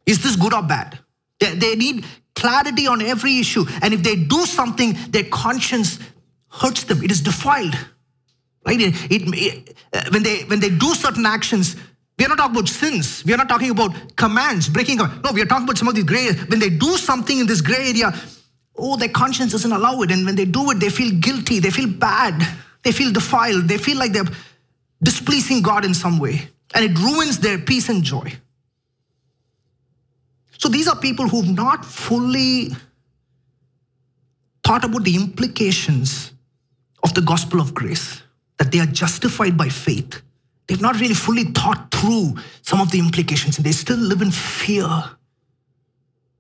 Is 0.05 0.23
this 0.23 0.37
good 0.37 0.53
or 0.53 0.63
bad? 0.63 0.99
They, 1.39 1.55
they 1.55 1.77
need 1.77 2.05
clarity 2.35 2.87
on 2.87 3.01
every 3.01 3.39
issue. 3.39 3.65
And 3.83 3.95
if 3.95 4.03
they 4.03 4.17
do 4.17 4.45
something, 4.45 4.97
their 5.11 5.25
conscience 5.25 5.99
hurts 6.51 6.85
them. 6.85 7.03
It 7.03 7.11
is 7.11 7.21
defiled. 7.21 7.77
Right? 8.65 8.81
It, 8.81 8.95
it, 9.11 9.23
it, 9.35 9.77
uh, 9.93 10.05
when, 10.11 10.23
they, 10.23 10.43
when 10.45 10.61
they 10.61 10.71
do 10.71 10.95
certain 10.95 11.25
actions, 11.27 11.77
we 12.19 12.25
are 12.25 12.29
not 12.29 12.39
talking 12.39 12.57
about 12.57 12.69
sins. 12.69 13.25
We 13.25 13.35
are 13.35 13.37
not 13.37 13.49
talking 13.49 13.71
about 13.71 14.17
commands, 14.17 14.69
breaking. 14.69 14.97
No, 14.97 15.33
we 15.35 15.43
are 15.43 15.47
talking 15.47 15.65
about 15.65 15.77
some 15.77 15.89
of 15.89 15.95
these 15.95 16.05
gray. 16.05 16.33
When 16.33 16.59
they 16.59 16.71
do 16.71 16.97
something 16.97 17.39
in 17.39 17.47
this 17.47 17.61
gray 17.61 17.91
area, 17.91 18.13
oh, 18.77 18.97
their 18.97 19.11
conscience 19.11 19.53
doesn't 19.53 19.73
allow 19.73 20.01
it. 20.01 20.11
And 20.11 20.25
when 20.25 20.35
they 20.35 20.47
do 20.47 20.71
it, 20.71 20.81
they 20.81 20.89
feel 20.89 21.13
guilty, 21.21 21.61
they 21.61 21.71
feel 21.71 21.89
bad, 21.89 22.47
they 22.83 22.93
feel 22.93 23.13
defiled, 23.13 23.69
they 23.69 23.77
feel 23.77 23.99
like 23.99 24.13
they're 24.13 24.25
displeasing 25.03 25.61
God 25.61 25.85
in 25.85 25.93
some 25.93 26.19
way. 26.19 26.49
And 26.75 26.85
it 26.85 26.99
ruins 26.99 27.39
their 27.39 27.59
peace 27.59 27.91
and 27.91 28.03
joy. 28.03 28.33
So 30.59 30.71
these 30.71 30.89
are 30.89 30.97
people 30.97 31.29
who've 31.29 31.51
not 31.51 31.85
fully 31.85 32.71
thought 34.65 34.85
about 34.85 35.05
the 35.05 35.15
implications 35.15 36.33
of 37.03 37.13
the 37.13 37.21
gospel 37.21 37.61
of 37.61 37.75
grace, 37.75 38.23
that 38.57 38.73
they 38.73 38.81
are 38.81 38.87
justified 38.87 39.57
by 39.57 39.69
faith. 39.69 40.23
They've 40.67 40.81
not 40.81 40.99
really 41.01 41.15
fully 41.15 41.45
thought 41.45 41.91
through 41.93 42.37
some 42.63 42.81
of 42.81 42.91
the 42.91 42.99
implications, 42.99 43.57
and 43.57 43.65
they 43.65 43.73
still 43.73 43.97
live 43.99 44.21
in 44.21 44.31
fear 44.31 44.89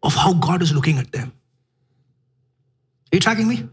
of 0.03 0.15
how 0.15 0.35
God 0.35 0.63
is 0.63 0.73
looking 0.73 0.99
at 0.99 1.13
them. 1.13 1.33
Are 3.13 3.17
you 3.17 3.21
tracking 3.21 3.49
me? 3.49 3.69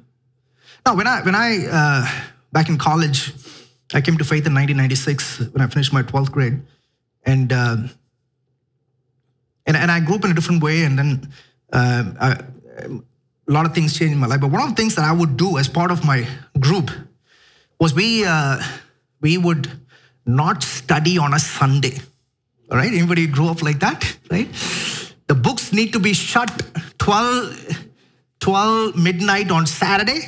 Now, 0.85 0.95
when 0.95 1.07
I 1.07 1.21
when 1.21 1.35
I 1.35 1.65
uh, 1.71 2.07
back 2.51 2.69
in 2.69 2.77
college, 2.77 3.33
I 3.93 4.01
came 4.01 4.17
to 4.17 4.23
faith 4.23 4.45
in 4.45 4.53
1996 4.53 5.51
when 5.53 5.61
I 5.61 5.67
finished 5.67 5.93
my 5.93 6.03
12th 6.03 6.31
grade, 6.31 6.61
and 7.23 7.51
uh, 7.51 7.77
and 9.65 9.77
and 9.77 9.89
I 9.89 9.99
grew 10.01 10.15
up 10.15 10.25
in 10.25 10.31
a 10.31 10.33
different 10.35 10.61
way, 10.61 10.83
and 10.83 10.99
then 10.99 11.33
uh, 11.71 12.03
I, 12.19 12.43
a 13.47 13.51
lot 13.51 13.65
of 13.65 13.73
things 13.73 13.97
changed 13.97 14.13
in 14.13 14.19
my 14.19 14.27
life. 14.27 14.41
But 14.41 14.51
one 14.51 14.61
of 14.61 14.69
the 14.69 14.75
things 14.75 14.95
that 14.95 15.05
I 15.05 15.11
would 15.11 15.35
do 15.35 15.57
as 15.57 15.67
part 15.67 15.91
of 15.91 16.05
my 16.05 16.27
group 16.59 16.91
was 17.79 17.93
we 17.93 18.23
uh, 18.25 18.61
we 19.19 19.37
would 19.37 19.67
not 20.25 20.63
study 20.63 21.17
on 21.17 21.33
a 21.33 21.39
Sunday. 21.39 21.99
All 22.71 22.77
right, 22.77 22.91
anybody 22.91 23.27
grew 23.27 23.49
up 23.49 23.61
like 23.61 23.79
that, 23.79 24.17
right? 24.31 24.47
The 25.27 25.35
books 25.35 25.73
need 25.73 25.93
to 25.93 25.99
be 25.99 26.13
shut 26.13 26.49
12 26.97 27.89
12 28.39 28.97
midnight 28.97 29.51
on 29.51 29.65
Saturday, 29.65 30.27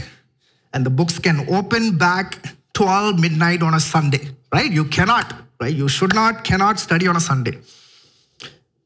and 0.74 0.86
the 0.86 0.90
books 0.90 1.20
can 1.20 1.46
open 1.50 1.98
back 1.98 2.56
12 2.74 3.20
midnight 3.20 3.62
on 3.62 3.74
a 3.74 3.80
Sunday, 3.80 4.30
right? 4.54 4.72
You 4.72 4.86
cannot, 4.86 5.34
right? 5.60 5.76
You 5.76 5.90
should 5.90 6.16
not, 6.16 6.46
cannot 6.46 6.80
study 6.80 7.10
on 7.10 7.18
a 7.18 7.20
Sunday. 7.20 7.60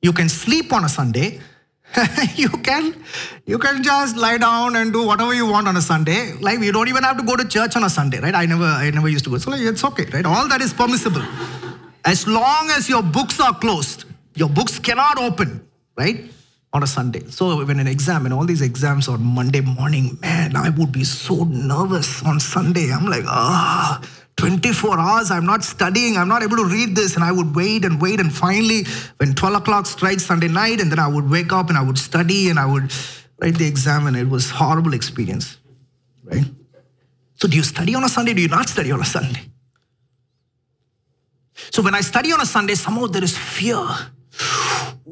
You 0.01 0.13
can 0.13 0.29
sleep 0.29 0.73
on 0.73 0.83
a 0.83 0.89
Sunday. 0.89 1.39
you 2.35 2.49
can 2.49 2.95
you 3.45 3.57
can 3.57 3.81
just 3.83 4.15
lie 4.15 4.37
down 4.37 4.75
and 4.75 4.93
do 4.93 5.05
whatever 5.05 5.33
you 5.33 5.45
want 5.45 5.67
on 5.67 5.75
a 5.75 5.81
Sunday. 5.81 6.33
Like 6.39 6.59
you 6.59 6.71
don't 6.71 6.87
even 6.87 7.03
have 7.03 7.17
to 7.17 7.23
go 7.23 7.35
to 7.35 7.47
church 7.47 7.75
on 7.75 7.83
a 7.83 7.89
Sunday, 7.89 8.19
right? 8.19 8.35
I 8.35 8.45
never 8.45 8.65
I 8.65 8.89
never 8.91 9.09
used 9.09 9.23
to 9.25 9.31
go. 9.31 9.37
So 9.37 9.51
like, 9.51 9.61
it's 9.61 9.83
okay, 9.83 10.05
right? 10.13 10.25
All 10.25 10.47
that 10.47 10.61
is 10.61 10.73
permissible. 10.73 11.23
As 12.05 12.27
long 12.27 12.69
as 12.71 12.89
your 12.89 13.03
books 13.03 13.39
are 13.39 13.53
closed, 13.53 14.05
your 14.35 14.49
books 14.49 14.79
cannot 14.79 15.17
open, 15.17 15.67
right? 15.97 16.29
on 16.71 16.83
a 16.83 16.87
Sunday. 16.87 17.23
So 17.29 17.65
when 17.65 17.79
an 17.79 17.87
exam 17.87 18.25
and 18.25 18.33
all 18.33 18.45
these 18.45 18.61
exams 18.61 19.07
on 19.07 19.23
Monday 19.23 19.61
morning, 19.61 20.17
man, 20.21 20.55
I 20.55 20.69
would 20.69 20.91
be 20.91 21.03
so 21.03 21.43
nervous 21.45 22.23
on 22.23 22.39
Sunday. 22.39 22.91
I'm 22.91 23.07
like, 23.07 23.23
ah, 23.25 24.01
24 24.39 24.97
hours, 24.97 25.31
I'm 25.31 25.45
not 25.45 25.63
studying, 25.63 26.17
I'm 26.17 26.27
not 26.27 26.43
able 26.43 26.57
to 26.57 26.65
read 26.65 26.95
this. 26.95 27.15
And 27.15 27.23
I 27.23 27.31
would 27.31 27.55
wait 27.55 27.85
and 27.85 28.01
wait. 28.01 28.19
And 28.19 28.33
finally, 28.33 28.85
when 29.17 29.35
12 29.35 29.55
o'clock 29.55 29.85
strikes 29.85 30.25
Sunday 30.25 30.47
night, 30.47 30.79
and 30.79 30.91
then 30.91 30.99
I 30.99 31.07
would 31.07 31.29
wake 31.29 31.51
up 31.51 31.69
and 31.69 31.77
I 31.77 31.83
would 31.83 31.97
study 31.97 32.49
and 32.49 32.57
I 32.57 32.65
would 32.65 32.91
write 33.41 33.55
the 33.55 33.67
exam, 33.67 34.07
and 34.07 34.15
it 34.15 34.29
was 34.29 34.49
horrible 34.49 34.93
experience, 34.93 35.57
right? 36.23 36.45
So 37.35 37.47
do 37.47 37.55
you 37.55 37.63
study 37.63 37.95
on 37.95 38.03
a 38.03 38.09
Sunday? 38.09 38.33
Do 38.33 38.41
you 38.41 38.47
not 38.47 38.67
study 38.69 38.91
on 38.91 39.01
a 39.01 39.05
Sunday? 39.05 39.41
So 41.71 41.81
when 41.81 41.95
I 41.95 42.01
study 42.01 42.31
on 42.31 42.41
a 42.41 42.45
Sunday, 42.45 42.75
somehow 42.75 43.07
there 43.07 43.23
is 43.23 43.37
fear 43.37 43.85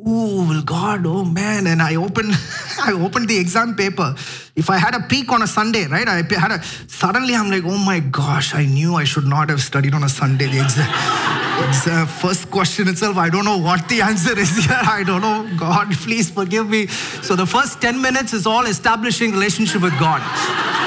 ooh, 0.08 0.48
will 0.48 0.62
God, 0.62 1.06
oh 1.06 1.26
man. 1.26 1.68
And 1.68 1.82
I 1.82 1.96
opened, 1.96 2.32
I 2.82 2.94
opened 2.94 3.28
the 3.28 3.38
exam 3.38 3.76
paper. 3.76 4.16
If 4.58 4.72
I 4.72 4.78
had 4.78 4.96
a 4.96 5.00
peek 5.02 5.32
on 5.32 5.44
a 5.44 5.48
Sunday, 5.48 5.86
right? 5.86 6.08
I 6.08 6.24
had 6.34 6.52
a, 6.52 6.64
suddenly 6.88 7.36
I'm 7.36 7.52
like, 7.52 7.64
oh 7.64 7.78
my 7.78 8.00
gosh, 8.00 8.56
I 8.56 8.66
knew 8.66 8.96
I 8.96 9.04
should 9.04 9.28
not 9.28 9.50
have 9.50 9.62
studied 9.62 9.94
on 9.94 10.04
a 10.04 10.10
Sunday. 10.10 10.48
The 10.48 10.62
exam, 10.62 12.08
first 12.08 12.50
question 12.50 12.88
itself, 12.88 13.18
I 13.18 13.30
don't 13.30 13.46
know 13.46 13.60
what 13.60 13.88
the 13.88 14.02
answer 14.02 14.38
is 14.38 14.58
here. 14.66 14.76
I 14.82 15.04
don't 15.04 15.22
know. 15.22 15.48
God, 15.60 15.94
please 15.94 16.32
forgive 16.32 16.68
me. 16.68 16.88
So 16.88 17.36
the 17.36 17.46
first 17.46 17.80
10 17.82 18.02
minutes 18.02 18.34
is 18.34 18.48
all 18.48 18.66
establishing 18.66 19.32
relationship 19.32 19.84
with 19.84 19.98
God. 20.00 20.24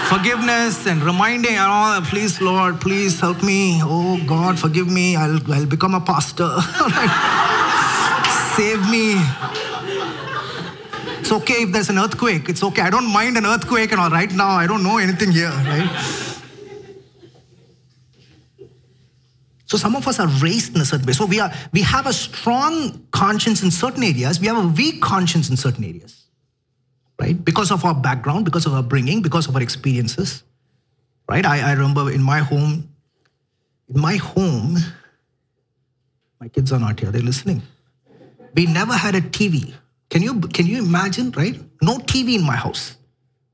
Forgiveness 0.08 0.88
and 0.88 1.00
reminding, 1.04 1.54
oh, 1.56 2.04
please, 2.10 2.40
Lord, 2.40 2.80
please 2.80 3.20
help 3.20 3.40
me. 3.44 3.80
Oh 3.84 4.20
God, 4.26 4.58
forgive 4.58 4.88
me. 4.88 5.14
I'll, 5.14 5.40
I'll 5.52 5.66
become 5.66 5.94
a 5.94 6.00
pastor. 6.00 6.50
save 8.56 8.90
me. 8.90 9.69
It's 11.30 11.42
okay 11.42 11.62
if 11.62 11.70
there's 11.70 11.88
an 11.88 11.96
earthquake. 11.96 12.48
It's 12.48 12.60
okay. 12.60 12.82
I 12.82 12.90
don't 12.90 13.06
mind 13.12 13.36
an 13.36 13.46
earthquake 13.46 13.92
and 13.92 14.00
all 14.00 14.10
right 14.10 14.32
now. 14.32 14.48
I 14.48 14.66
don't 14.66 14.82
know 14.82 14.98
anything 14.98 15.30
here, 15.30 15.48
right? 15.48 15.88
So 19.64 19.78
some 19.78 19.94
of 19.94 20.08
us 20.08 20.18
are 20.18 20.26
raised 20.42 20.74
in 20.74 20.80
a 20.80 20.84
certain 20.84 21.06
way. 21.06 21.12
So 21.12 21.26
we 21.26 21.38
are 21.38 21.52
we 21.72 21.82
have 21.82 22.08
a 22.08 22.12
strong 22.12 23.06
conscience 23.12 23.62
in 23.62 23.70
certain 23.70 24.02
areas. 24.02 24.40
We 24.40 24.48
have 24.48 24.56
a 24.56 24.66
weak 24.66 25.00
conscience 25.00 25.48
in 25.50 25.56
certain 25.56 25.84
areas. 25.84 26.24
Right? 27.16 27.44
Because 27.44 27.70
of 27.70 27.84
our 27.84 27.94
background, 27.94 28.44
because 28.44 28.66
of 28.66 28.74
our 28.74 28.82
bringing, 28.82 29.22
because 29.22 29.46
of 29.46 29.54
our 29.54 29.62
experiences. 29.62 30.42
Right? 31.28 31.46
I, 31.46 31.60
I 31.60 31.72
remember 31.74 32.10
in 32.10 32.24
my 32.24 32.40
home, 32.40 32.88
in 33.88 34.00
my 34.00 34.16
home, 34.16 34.78
my 36.40 36.48
kids 36.48 36.72
are 36.72 36.80
not 36.80 36.98
here, 36.98 37.12
they're 37.12 37.22
listening 37.22 37.62
we 38.54 38.66
never 38.66 38.92
had 38.92 39.14
a 39.14 39.20
TV. 39.20 39.72
Can 40.10 40.22
you, 40.22 40.40
can 40.40 40.66
you 40.66 40.78
imagine, 40.78 41.30
right? 41.32 41.58
No 41.82 41.98
TV 41.98 42.34
in 42.34 42.42
my 42.42 42.56
house. 42.56 42.96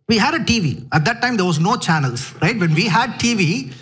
We 0.08 0.18
had 0.18 0.34
a 0.34 0.38
TV. 0.38 0.86
At 0.92 1.04
that 1.04 1.20
time, 1.20 1.36
there 1.36 1.44
was 1.44 1.58
no 1.58 1.76
channels, 1.76 2.34
right? 2.40 2.58
When 2.58 2.74
we 2.74 2.86
had 2.86 3.10
TV, 3.20 3.72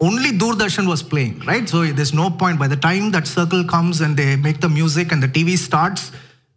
only 0.00 0.30
Doordarshan 0.30 0.88
was 0.88 1.02
playing, 1.02 1.40
right? 1.40 1.68
So 1.68 1.84
there's 1.84 2.12
no 2.12 2.30
point. 2.30 2.58
By 2.58 2.68
the 2.68 2.76
time 2.76 3.10
that 3.12 3.26
circle 3.26 3.64
comes 3.64 4.00
and 4.00 4.16
they 4.16 4.36
make 4.36 4.60
the 4.60 4.68
music 4.68 5.12
and 5.12 5.22
the 5.22 5.28
TV 5.28 5.56
starts, 5.56 6.10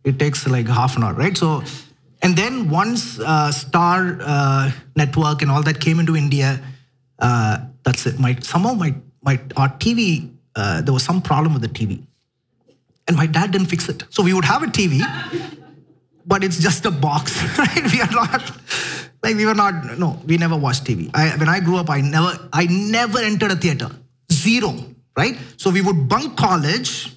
it 0.03 0.17
takes 0.17 0.47
like 0.47 0.67
half 0.67 0.97
an 0.97 1.03
hour, 1.03 1.13
right? 1.13 1.37
So, 1.37 1.63
and 2.21 2.35
then 2.35 2.69
once 2.69 3.19
uh, 3.19 3.51
Star 3.51 4.17
uh, 4.21 4.71
Network 4.95 5.41
and 5.41 5.51
all 5.51 5.61
that 5.63 5.79
came 5.79 5.99
into 5.99 6.15
India, 6.15 6.59
uh, 7.19 7.59
that's 7.83 8.05
it. 8.05 8.19
My 8.19 8.35
somehow 8.41 8.73
my 8.73 8.95
my 9.21 9.39
our 9.55 9.69
TV 9.69 10.31
uh, 10.57 10.81
there 10.81 10.93
was 10.93 11.03
some 11.03 11.21
problem 11.21 11.53
with 11.53 11.61
the 11.61 11.69
TV. 11.69 12.03
And 13.07 13.15
my 13.15 13.27
dad 13.27 13.51
didn't 13.51 13.67
fix 13.67 13.87
it. 13.87 14.03
So 14.09 14.23
we 14.23 14.33
would 14.33 14.43
have 14.43 14.63
a 14.63 14.65
TV, 14.65 14.99
but 16.27 16.43
it's 16.43 16.59
just 16.59 16.85
a 16.85 16.91
box, 16.91 17.41
right? 17.57 17.91
We 17.91 18.01
are 18.01 18.11
not 18.11 18.51
like 19.23 19.35
we 19.35 19.45
were 19.45 19.55
not. 19.55 19.97
No, 19.97 20.19
we 20.25 20.37
never 20.37 20.55
watched 20.55 20.83
TV. 20.83 21.09
I, 21.13 21.35
when 21.37 21.49
I 21.49 21.59
grew 21.59 21.77
up, 21.77 21.89
I 21.89 22.01
never, 22.01 22.37
I 22.53 22.65
never 22.65 23.19
entered 23.19 23.51
a 23.51 23.55
theater. 23.55 23.89
Zero, 24.31 24.75
right? 25.15 25.37
So 25.55 25.69
we 25.71 25.81
would 25.81 26.07
bunk 26.07 26.37
college. 26.37 27.15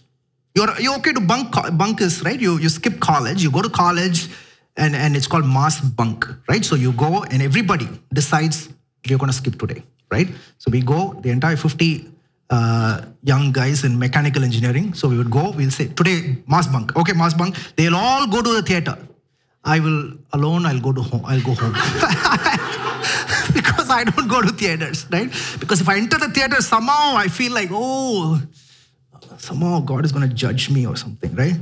You're 0.55 0.81
you're 0.81 0.97
okay 0.97 1.13
to 1.13 1.21
bunk 1.21 1.55
bunk 1.77 2.01
is 2.01 2.23
right. 2.25 2.41
You 2.41 2.59
you 2.59 2.69
skip 2.69 3.01
college. 3.01 3.43
You 3.43 3.51
go 3.51 3.63
to 3.63 3.69
college, 3.69 4.29
and 4.77 4.97
and 4.97 5.17
it's 5.17 5.27
called 5.27 5.47
mass 5.47 5.81
bunk, 5.81 6.27
right? 6.49 6.65
So 6.65 6.77
you 6.77 6.93
go 6.93 7.25
and 7.25 7.43
everybody 7.43 7.89
decides 8.13 8.69
you're 9.05 9.19
going 9.19 9.31
to 9.31 9.37
skip 9.37 9.59
today, 9.59 9.83
right? 10.11 10.29
So 10.59 10.71
we 10.71 10.83
go 10.83 11.15
the 11.21 11.31
entire 11.31 11.57
50 11.57 12.07
uh, 12.51 13.03
young 13.23 13.53
guys 13.53 13.85
in 13.85 13.99
mechanical 13.99 14.43
engineering. 14.45 14.93
So 14.95 15.09
we 15.09 15.17
would 15.17 15.31
go, 15.31 15.51
we'll 15.51 15.71
say, 15.71 15.89
today, 15.89 16.37
mass 16.47 16.67
bunk. 16.67 16.97
Okay, 16.97 17.13
mass 17.13 17.33
bunk. 17.33 17.57
They'll 17.77 17.97
all 17.97 18.27
go 18.27 18.43
to 18.43 18.53
the 18.55 18.63
theater. 18.63 18.99
I 19.65 19.79
will 19.79 20.15
alone, 20.33 20.67
I'll 20.67 20.81
go 20.81 20.93
to 20.93 21.03
home. 21.03 21.23
I'll 21.27 21.43
go 21.43 21.55
home. 21.55 21.73
because 23.55 23.91
I 23.91 24.05
don't 24.05 24.29
go 24.29 24.43
to 24.43 24.51
theaters, 24.51 25.07
right? 25.11 25.31
Because 25.61 25.81
if 25.81 25.89
I 25.89 25.97
enter 25.97 26.19
the 26.19 26.31
theater, 26.31 26.61
somehow 26.61 27.15
I 27.17 27.29
feel 27.29 27.53
like, 27.53 27.69
oh, 27.71 28.41
somehow 29.39 29.81
God 29.81 30.05
is 30.05 30.13
going 30.13 30.29
to 30.29 30.35
judge 30.35 30.71
me 30.71 30.87
or 30.87 30.97
something, 30.97 31.35
right? 31.35 31.57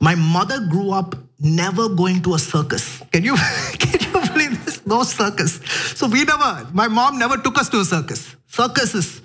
My 0.00 0.14
mother 0.14 0.66
grew 0.66 0.90
up 0.90 1.14
never 1.38 1.88
going 1.88 2.22
to 2.22 2.34
a 2.34 2.38
circus. 2.38 3.02
Can 3.12 3.24
you, 3.24 3.36
can 3.78 4.00
you 4.00 4.32
believe 4.32 4.64
this? 4.64 4.84
No 4.84 5.02
circus. 5.04 5.60
So 5.96 6.08
we 6.08 6.24
never, 6.24 6.66
my 6.72 6.88
mom 6.88 7.18
never 7.18 7.36
took 7.36 7.58
us 7.58 7.68
to 7.68 7.80
a 7.80 7.84
circus. 7.84 8.34
Circus 8.48 8.94
is 8.94 9.21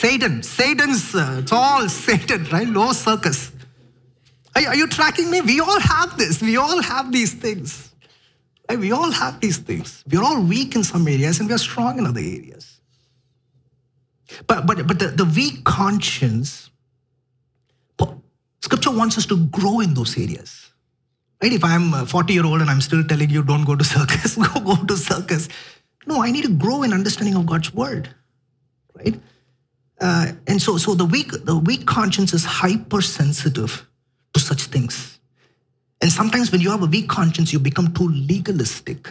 Satan. 0.00 0.42
Satan's, 0.42 1.14
uh, 1.14 1.40
it's 1.42 1.52
all 1.52 1.88
Satan, 1.88 2.44
right? 2.52 2.66
No 2.66 2.92
circus. 2.92 3.52
Are, 4.56 4.62
are 4.68 4.76
you 4.76 4.86
tracking 4.86 5.30
me? 5.30 5.40
We 5.42 5.60
all 5.60 5.80
have 5.80 6.16
this. 6.16 6.40
We 6.40 6.56
all 6.56 6.80
have 6.82 7.12
these 7.12 7.34
things. 7.34 7.92
Right? 8.68 8.78
We 8.78 8.92
all 8.92 9.10
have 9.10 9.40
these 9.40 9.58
things. 9.58 10.02
We're 10.10 10.22
all 10.22 10.42
weak 10.42 10.74
in 10.74 10.84
some 10.84 11.06
areas 11.06 11.40
and 11.40 11.48
we're 11.48 11.58
strong 11.58 11.98
in 11.98 12.06
other 12.06 12.20
areas. 12.20 12.80
But, 14.46 14.66
but, 14.66 14.86
but 14.86 14.98
the, 14.98 15.08
the 15.08 15.24
weak 15.24 15.64
conscience 15.64 16.70
Scripture 18.60 18.90
wants 18.90 19.16
us 19.18 19.26
to 19.26 19.36
grow 19.46 19.80
in 19.80 19.94
those 19.94 20.16
areas. 20.18 20.70
Right? 21.42 21.52
If 21.52 21.64
I'm 21.64 21.94
a 21.94 22.06
40 22.06 22.32
year 22.32 22.44
old 22.44 22.60
and 22.60 22.70
I'm 22.70 22.80
still 22.80 23.02
telling 23.04 23.30
you, 23.30 23.42
don't 23.42 23.64
go 23.64 23.74
to 23.74 23.84
circus, 23.84 24.36
go, 24.54 24.60
go 24.60 24.76
to 24.84 24.96
circus. 24.96 25.48
No, 26.06 26.22
I 26.22 26.30
need 26.30 26.44
to 26.44 26.52
grow 26.52 26.82
in 26.82 26.92
understanding 26.92 27.34
of 27.36 27.46
God's 27.46 27.72
word. 27.74 28.14
Right? 28.94 29.18
Uh, 30.00 30.32
and 30.46 30.60
so, 30.60 30.76
so 30.76 30.94
the 30.94 31.04
weak, 31.04 31.30
the 31.44 31.56
weak 31.56 31.86
conscience 31.86 32.32
is 32.32 32.44
hypersensitive 32.44 33.86
to 34.32 34.40
such 34.40 34.62
things. 34.64 35.18
And 36.00 36.10
sometimes 36.10 36.50
when 36.50 36.60
you 36.60 36.70
have 36.70 36.82
a 36.82 36.86
weak 36.86 37.08
conscience, 37.08 37.52
you 37.52 37.58
become 37.58 37.92
too 37.92 38.08
legalistic. 38.08 39.10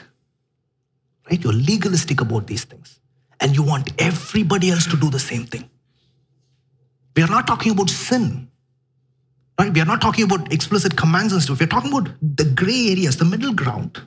Right? 1.29 1.43
You're 1.43 1.53
legalistic 1.53 2.21
about 2.21 2.47
these 2.47 2.63
things. 2.63 2.99
And 3.39 3.55
you 3.55 3.63
want 3.63 3.91
everybody 3.99 4.71
else 4.71 4.87
to 4.87 4.97
do 4.97 5.09
the 5.09 5.19
same 5.19 5.45
thing. 5.45 5.69
We 7.15 7.23
are 7.23 7.29
not 7.29 7.47
talking 7.47 7.71
about 7.71 7.89
sin. 7.89 8.49
Right? 9.59 9.73
We 9.73 9.81
are 9.81 9.85
not 9.85 10.01
talking 10.01 10.25
about 10.25 10.51
explicit 10.51 10.95
commands 10.95 11.33
and 11.33 11.41
stuff. 11.41 11.59
We're 11.59 11.67
talking 11.67 11.91
about 11.91 12.09
the 12.21 12.45
gray 12.45 12.91
areas, 12.91 13.17
the 13.17 13.25
middle 13.25 13.53
ground, 13.53 14.01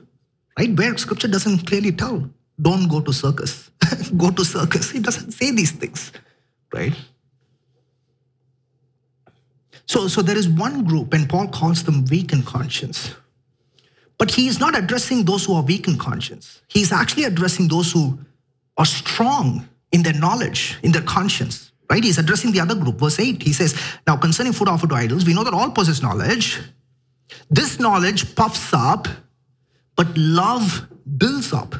right? 0.57 0.75
Where 0.75 0.97
scripture 0.97 1.27
doesn't 1.27 1.67
clearly 1.67 1.91
tell. 1.91 2.27
Don't 2.61 2.87
go 2.87 3.01
to 3.01 3.13
circus. 3.13 3.69
go 4.17 4.31
to 4.31 4.43
circus. 4.43 4.93
It 4.93 5.03
doesn't 5.03 5.31
say 5.31 5.51
these 5.51 5.71
things, 5.71 6.11
right? 6.73 6.93
So, 9.85 10.07
so 10.07 10.21
there 10.21 10.37
is 10.37 10.47
one 10.47 10.85
group, 10.85 11.13
and 11.13 11.29
Paul 11.29 11.47
calls 11.47 11.83
them 11.83 12.05
weak 12.05 12.31
in 12.33 12.43
conscience. 12.43 13.15
But 14.17 14.31
he 14.31 14.47
is 14.47 14.59
not 14.59 14.77
addressing 14.77 15.25
those 15.25 15.45
who 15.45 15.53
are 15.55 15.63
weak 15.63 15.87
in 15.87 15.97
conscience. 15.97 16.61
He's 16.67 16.91
actually 16.91 17.25
addressing 17.25 17.67
those 17.67 17.91
who 17.91 18.19
are 18.77 18.85
strong 18.85 19.67
in 19.91 20.03
their 20.03 20.13
knowledge, 20.13 20.77
in 20.83 20.91
their 20.91 21.01
conscience 21.01 21.73
right? 21.89 22.03
He's 22.03 22.17
addressing 22.17 22.51
the 22.51 22.59
other 22.59 22.73
group. 22.73 22.95
Verse 22.95 23.19
8, 23.19 23.43
he 23.43 23.53
says, 23.53 23.79
Now 24.07 24.17
concerning 24.17 24.53
food 24.53 24.67
offered 24.67 24.89
to 24.89 24.95
idols, 24.95 25.25
we 25.25 25.33
know 25.33 25.43
that 25.43 25.53
all 25.53 25.69
possess 25.69 26.01
knowledge. 26.01 26.59
This 27.51 27.79
knowledge 27.79 28.35
puffs 28.35 28.73
up, 28.73 29.07
but 29.95 30.07
love 30.17 30.87
builds 31.17 31.53
up. 31.53 31.75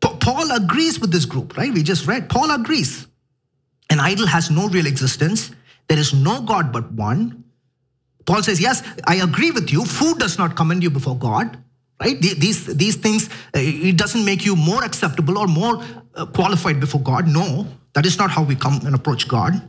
Paul 0.00 0.50
agrees 0.52 1.00
with 1.00 1.12
this 1.12 1.26
group, 1.26 1.56
right? 1.56 1.72
We 1.72 1.82
just 1.82 2.06
read. 2.06 2.30
Paul 2.30 2.50
agrees. 2.50 3.06
An 3.94 4.00
idol 4.00 4.26
has 4.26 4.50
no 4.50 4.66
real 4.66 4.88
existence. 4.88 5.52
There 5.86 6.00
is 6.00 6.12
no 6.12 6.40
God 6.42 6.72
but 6.72 6.90
one. 6.90 7.44
Paul 8.26 8.42
says, 8.42 8.60
Yes, 8.60 8.82
I 9.04 9.16
agree 9.26 9.52
with 9.52 9.70
you. 9.70 9.84
Food 9.84 10.18
does 10.18 10.36
not 10.36 10.56
commend 10.56 10.82
you 10.82 10.90
before 10.90 11.16
God, 11.16 11.56
right? 12.00 12.20
These, 12.20 12.74
these 12.74 12.96
things, 12.96 13.28
uh, 13.28 13.60
it 13.90 13.96
doesn't 13.96 14.24
make 14.24 14.44
you 14.44 14.56
more 14.56 14.82
acceptable 14.82 15.38
or 15.38 15.46
more 15.46 15.80
uh, 16.16 16.26
qualified 16.26 16.80
before 16.80 17.02
God. 17.02 17.28
No, 17.28 17.68
that 17.92 18.04
is 18.04 18.18
not 18.18 18.30
how 18.32 18.42
we 18.42 18.56
come 18.56 18.84
and 18.84 18.96
approach 18.96 19.28
God. 19.28 19.62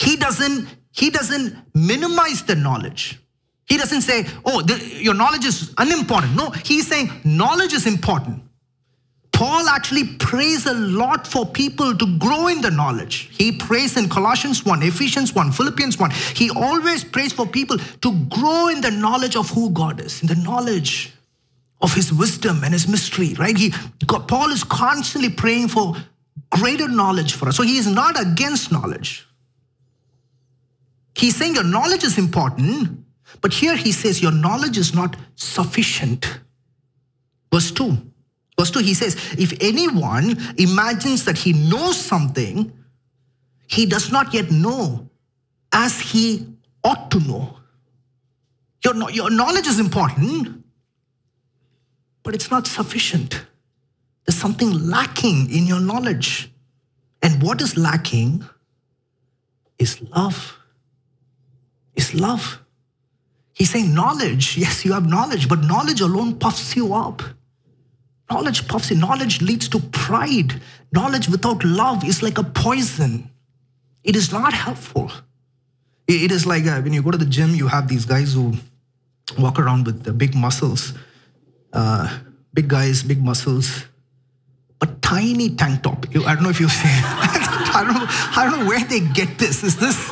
He 0.00 0.16
doesn't, 0.16 0.66
he 0.92 1.10
doesn't 1.10 1.58
minimize 1.74 2.42
the 2.44 2.54
knowledge. 2.54 3.20
He 3.66 3.76
doesn't 3.76 4.00
say, 4.00 4.24
oh, 4.46 4.62
the, 4.62 4.82
your 4.82 5.14
knowledge 5.14 5.44
is 5.44 5.74
unimportant. 5.76 6.34
No, 6.34 6.48
he's 6.52 6.86
saying 6.86 7.12
knowledge 7.22 7.74
is 7.74 7.86
important. 7.86 8.43
Paul 9.34 9.68
actually 9.68 10.04
prays 10.18 10.64
a 10.66 10.74
lot 10.74 11.26
for 11.26 11.44
people 11.44 11.94
to 11.96 12.18
grow 12.18 12.46
in 12.46 12.60
the 12.60 12.70
knowledge. 12.70 13.30
He 13.32 13.50
prays 13.50 13.96
in 13.96 14.08
Colossians 14.08 14.64
1, 14.64 14.84
Ephesians 14.84 15.34
1, 15.34 15.50
Philippians 15.50 15.98
1. 15.98 16.10
He 16.36 16.50
always 16.50 17.02
prays 17.02 17.32
for 17.32 17.44
people 17.44 17.76
to 17.76 18.12
grow 18.26 18.68
in 18.68 18.80
the 18.80 18.92
knowledge 18.92 19.34
of 19.34 19.50
who 19.50 19.70
God 19.70 20.00
is, 20.00 20.22
in 20.22 20.28
the 20.28 20.36
knowledge 20.36 21.12
of 21.82 21.92
his 21.92 22.12
wisdom 22.12 22.62
and 22.62 22.72
his 22.72 22.86
mystery, 22.86 23.34
right? 23.34 23.56
He, 23.56 23.72
Paul 24.06 24.50
is 24.50 24.62
constantly 24.62 25.30
praying 25.30 25.68
for 25.68 25.96
greater 26.50 26.88
knowledge 26.88 27.34
for 27.34 27.48
us. 27.48 27.56
So 27.56 27.64
he 27.64 27.76
is 27.76 27.88
not 27.88 28.20
against 28.20 28.70
knowledge. 28.70 29.26
He's 31.16 31.34
saying 31.34 31.56
your 31.56 31.64
knowledge 31.64 32.04
is 32.04 32.18
important, 32.18 33.04
but 33.40 33.52
here 33.52 33.74
he 33.74 33.90
says 33.90 34.22
your 34.22 34.32
knowledge 34.32 34.78
is 34.78 34.94
not 34.94 35.16
sufficient. 35.34 36.38
Verse 37.52 37.72
2. 37.72 37.98
Verse 38.58 38.70
2, 38.70 38.80
he 38.80 38.94
says, 38.94 39.16
If 39.36 39.52
anyone 39.60 40.36
imagines 40.58 41.24
that 41.24 41.36
he 41.36 41.52
knows 41.52 41.96
something, 41.96 42.72
he 43.66 43.86
does 43.86 44.12
not 44.12 44.32
yet 44.32 44.50
know 44.50 45.08
as 45.72 46.00
he 46.00 46.46
ought 46.84 47.10
to 47.10 47.20
know. 47.20 47.56
Your, 48.84 49.10
your 49.10 49.30
knowledge 49.30 49.66
is 49.66 49.80
important, 49.80 50.62
but 52.22 52.34
it's 52.34 52.50
not 52.50 52.66
sufficient. 52.66 53.44
There's 54.24 54.38
something 54.38 54.88
lacking 54.88 55.50
in 55.50 55.66
your 55.66 55.80
knowledge. 55.80 56.50
And 57.22 57.42
what 57.42 57.60
is 57.60 57.76
lacking 57.76 58.44
is 59.78 60.00
love. 60.02 60.58
Is 61.96 62.14
love. 62.14 62.60
He's 63.52 63.70
saying 63.70 63.94
knowledge. 63.94 64.56
Yes, 64.58 64.84
you 64.84 64.92
have 64.92 65.08
knowledge, 65.08 65.48
but 65.48 65.60
knowledge 65.60 66.00
alone 66.00 66.38
puffs 66.38 66.76
you 66.76 66.94
up. 66.94 67.22
Knowledge 68.30 68.66
puffs 68.68 68.90
you. 68.90 68.96
Knowledge 68.96 69.42
leads 69.42 69.68
to 69.68 69.78
pride. 69.78 70.60
Knowledge 70.92 71.28
without 71.28 71.64
love 71.64 72.04
is 72.04 72.22
like 72.22 72.38
a 72.38 72.44
poison. 72.44 73.30
It 74.02 74.16
is 74.16 74.32
not 74.32 74.52
helpful. 74.52 75.10
It 76.06 76.30
is 76.30 76.46
like 76.46 76.66
uh, 76.66 76.80
when 76.82 76.92
you 76.92 77.02
go 77.02 77.10
to 77.10 77.18
the 77.18 77.26
gym, 77.26 77.54
you 77.54 77.68
have 77.68 77.88
these 77.88 78.04
guys 78.04 78.34
who 78.34 78.54
walk 79.38 79.58
around 79.58 79.86
with 79.86 80.04
the 80.04 80.12
big 80.12 80.34
muscles, 80.34 80.92
uh, 81.72 82.18
big 82.52 82.68
guys, 82.68 83.02
big 83.02 83.22
muscles, 83.22 83.86
a 84.82 84.86
tiny 85.00 85.56
tank 85.56 85.82
top. 85.82 86.06
I 86.10 86.34
don't 86.34 86.42
know 86.42 86.50
if 86.50 86.60
you've 86.60 86.70
seen 86.70 86.90
I 87.74 87.82
don't 87.84 87.94
know, 87.94 88.06
I 88.08 88.48
don't 88.48 88.60
know 88.60 88.66
where 88.66 88.84
they 88.84 89.00
get 89.00 89.38
this. 89.38 89.64
Is 89.64 89.76
this, 89.76 90.10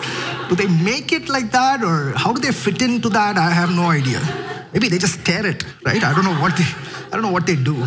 do 0.49 0.57
they 0.57 0.67
make 0.67 1.13
it 1.13 1.29
like 1.29 1.53
that 1.53 1.85
or 1.85 2.13
how 2.17 2.33
do 2.33 2.41
they 2.41 2.53
fit 2.53 2.83
into 2.83 3.09
that? 3.11 3.37
I 3.37 3.51
have 3.51 3.71
no 3.71 3.85
idea. 3.85 4.21
Maybe 4.73 4.89
they 4.89 4.99
just 4.99 5.25
tear 5.25 5.47
it, 5.47 5.65
right? 5.85 6.03
I 6.03 6.15
don't 6.15 6.25
know 6.25 6.41
what 6.41 6.57
they, 6.57 6.65
I 6.65 7.11
don't 7.13 7.23
know 7.23 7.31
what 7.31 7.47
they 7.47 7.57
do. 7.57 7.87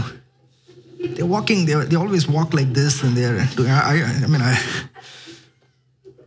They're 0.99 1.25
walking, 1.25 1.65
they 1.65 1.73
they 1.85 1.95
always 1.95 2.27
walk 2.27 2.53
like 2.53 2.73
this 2.73 3.03
and 3.03 3.15
they're 3.15 3.45
doing, 3.55 3.69
I, 3.69 4.03
I, 4.23 4.27
mean, 4.27 4.41
I, 4.41 4.59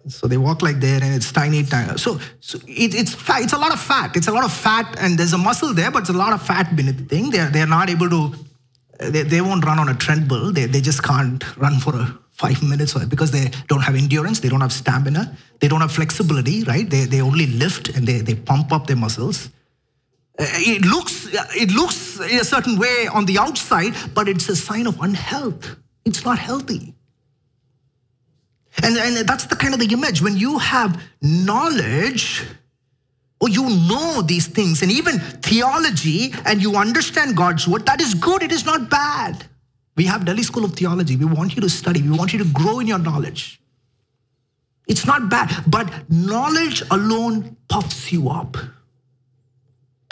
so 0.08 0.26
they 0.26 0.36
walk 0.36 0.62
like 0.62 0.80
that 0.80 1.02
and 1.02 1.14
it's 1.14 1.32
tiny, 1.32 1.62
tiny. 1.64 1.98
So, 1.98 2.18
so 2.40 2.58
it, 2.66 2.94
it's 2.94 3.14
fat, 3.14 3.42
it's 3.42 3.52
a 3.52 3.58
lot 3.58 3.72
of 3.72 3.80
fat. 3.80 4.16
It's 4.16 4.28
a 4.28 4.32
lot 4.32 4.44
of 4.44 4.52
fat 4.52 4.96
and 4.98 5.18
there's 5.18 5.32
a 5.32 5.38
muscle 5.38 5.74
there, 5.74 5.90
but 5.90 6.00
it's 6.00 6.10
a 6.10 6.20
lot 6.24 6.32
of 6.32 6.42
fat 6.42 6.74
beneath 6.76 6.98
the 6.98 7.04
thing. 7.04 7.30
They're, 7.30 7.50
they're 7.50 7.66
not 7.66 7.90
able 7.90 8.08
to 8.10 8.34
they, 8.98 9.22
they 9.22 9.40
won't 9.40 9.64
run 9.64 9.78
on 9.78 9.88
a 9.88 9.94
treadmill. 9.94 10.52
They, 10.52 10.66
they 10.66 10.80
just 10.80 11.02
can't 11.02 11.44
run 11.56 11.78
for 11.78 11.94
a 11.94 12.18
five 12.32 12.62
minutes 12.62 12.94
because 13.06 13.32
they 13.32 13.50
don't 13.66 13.80
have 13.80 13.96
endurance, 13.96 14.38
they 14.38 14.48
don't 14.48 14.60
have 14.60 14.72
stamina, 14.72 15.36
they 15.58 15.66
don't 15.66 15.80
have 15.80 15.90
flexibility, 15.90 16.62
right? 16.64 16.88
They, 16.88 17.04
they 17.04 17.20
only 17.20 17.46
lift 17.46 17.88
and 17.88 18.06
they, 18.06 18.20
they 18.20 18.36
pump 18.36 18.72
up 18.72 18.86
their 18.86 18.96
muscles. 18.96 19.50
It 20.38 20.84
looks, 20.84 21.26
it 21.56 21.72
looks 21.72 22.20
in 22.20 22.38
a 22.38 22.44
certain 22.44 22.78
way 22.78 23.08
on 23.12 23.26
the 23.26 23.38
outside, 23.38 23.94
but 24.14 24.28
it's 24.28 24.48
a 24.48 24.54
sign 24.56 24.86
of 24.86 25.00
unhealth. 25.00 25.76
It's 26.04 26.24
not 26.24 26.38
healthy. 26.38 26.94
And, 28.82 28.96
and 28.96 29.28
that's 29.28 29.46
the 29.46 29.56
kind 29.56 29.74
of 29.74 29.80
the 29.80 29.92
image. 29.92 30.22
When 30.22 30.36
you 30.36 30.58
have 30.58 31.02
knowledge, 31.20 32.44
or 33.40 33.48
you 33.48 33.68
know 33.88 34.22
these 34.22 34.46
things 34.48 34.82
and 34.82 34.90
even 34.90 35.18
theology 35.18 36.32
and 36.44 36.60
you 36.60 36.76
understand 36.76 37.36
God's 37.36 37.68
word, 37.68 37.86
that 37.86 38.00
is 38.00 38.14
good. 38.14 38.42
It 38.42 38.52
is 38.52 38.64
not 38.64 38.90
bad. 38.90 39.46
We 39.96 40.04
have 40.04 40.24
Delhi 40.24 40.42
School 40.42 40.64
of 40.64 40.74
Theology. 40.74 41.16
We 41.16 41.24
want 41.24 41.54
you 41.54 41.60
to 41.62 41.68
study. 41.68 42.02
We 42.02 42.16
want 42.16 42.32
you 42.32 42.38
to 42.40 42.44
grow 42.46 42.80
in 42.80 42.86
your 42.86 42.98
knowledge. 42.98 43.60
It's 44.86 45.04
not 45.06 45.28
bad, 45.28 45.64
but 45.66 45.92
knowledge 46.08 46.82
alone 46.90 47.56
puffs 47.68 48.12
you 48.12 48.28
up. 48.28 48.56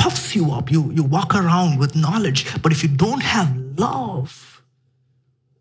Puffs 0.06 0.36
you 0.36 0.52
up. 0.52 0.70
You, 0.70 0.92
you 0.92 1.02
walk 1.02 1.34
around 1.34 1.80
with 1.80 1.96
knowledge, 1.96 2.46
but 2.62 2.70
if 2.70 2.84
you 2.84 2.88
don't 2.88 3.22
have 3.22 3.50
love, 3.76 4.62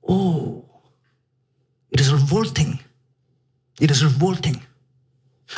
oh, 0.08 0.64
it 1.90 2.00
is 2.00 2.14
revolting. 2.14 2.80
It 3.82 3.90
is 3.90 4.04
revolting. 4.04 4.62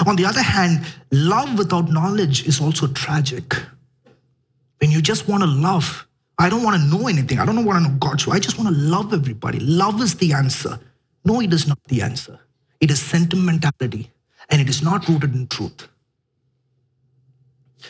On 0.05 0.15
the 0.15 0.25
other 0.25 0.41
hand, 0.41 0.85
love 1.11 1.57
without 1.57 1.91
knowledge 1.91 2.47
is 2.47 2.61
also 2.61 2.87
tragic. 2.87 3.55
When 4.79 4.89
you 4.89 5.01
just 5.01 5.27
want 5.27 5.43
to 5.43 5.49
love 5.49 6.07
I 6.39 6.49
don't 6.49 6.63
want 6.63 6.79
to 6.79 6.87
know 6.87 7.07
anything. 7.07 7.39
I 7.39 7.45
don't 7.45 7.65
want 7.65 7.83
to 7.83 7.89
know 7.89 7.97
God's 7.97 8.27
will. 8.27 8.33
I 8.33 8.39
just 8.39 8.59
want 8.59 8.69
to 8.69 8.75
love 8.75 9.13
everybody. 9.13 9.59
Love 9.59 10.01
is 10.01 10.15
the 10.15 10.33
answer. 10.33 10.79
No, 11.25 11.41
it 11.41 11.51
is 11.51 11.67
not 11.67 11.79
the 11.87 12.01
answer. 12.03 12.39
It 12.79 12.91
is 12.91 13.01
sentimentality 13.01 14.11
and 14.49 14.61
it 14.61 14.69
is 14.69 14.83
not 14.83 15.07
rooted 15.07 15.33
in 15.33 15.47
truth. 15.47 15.87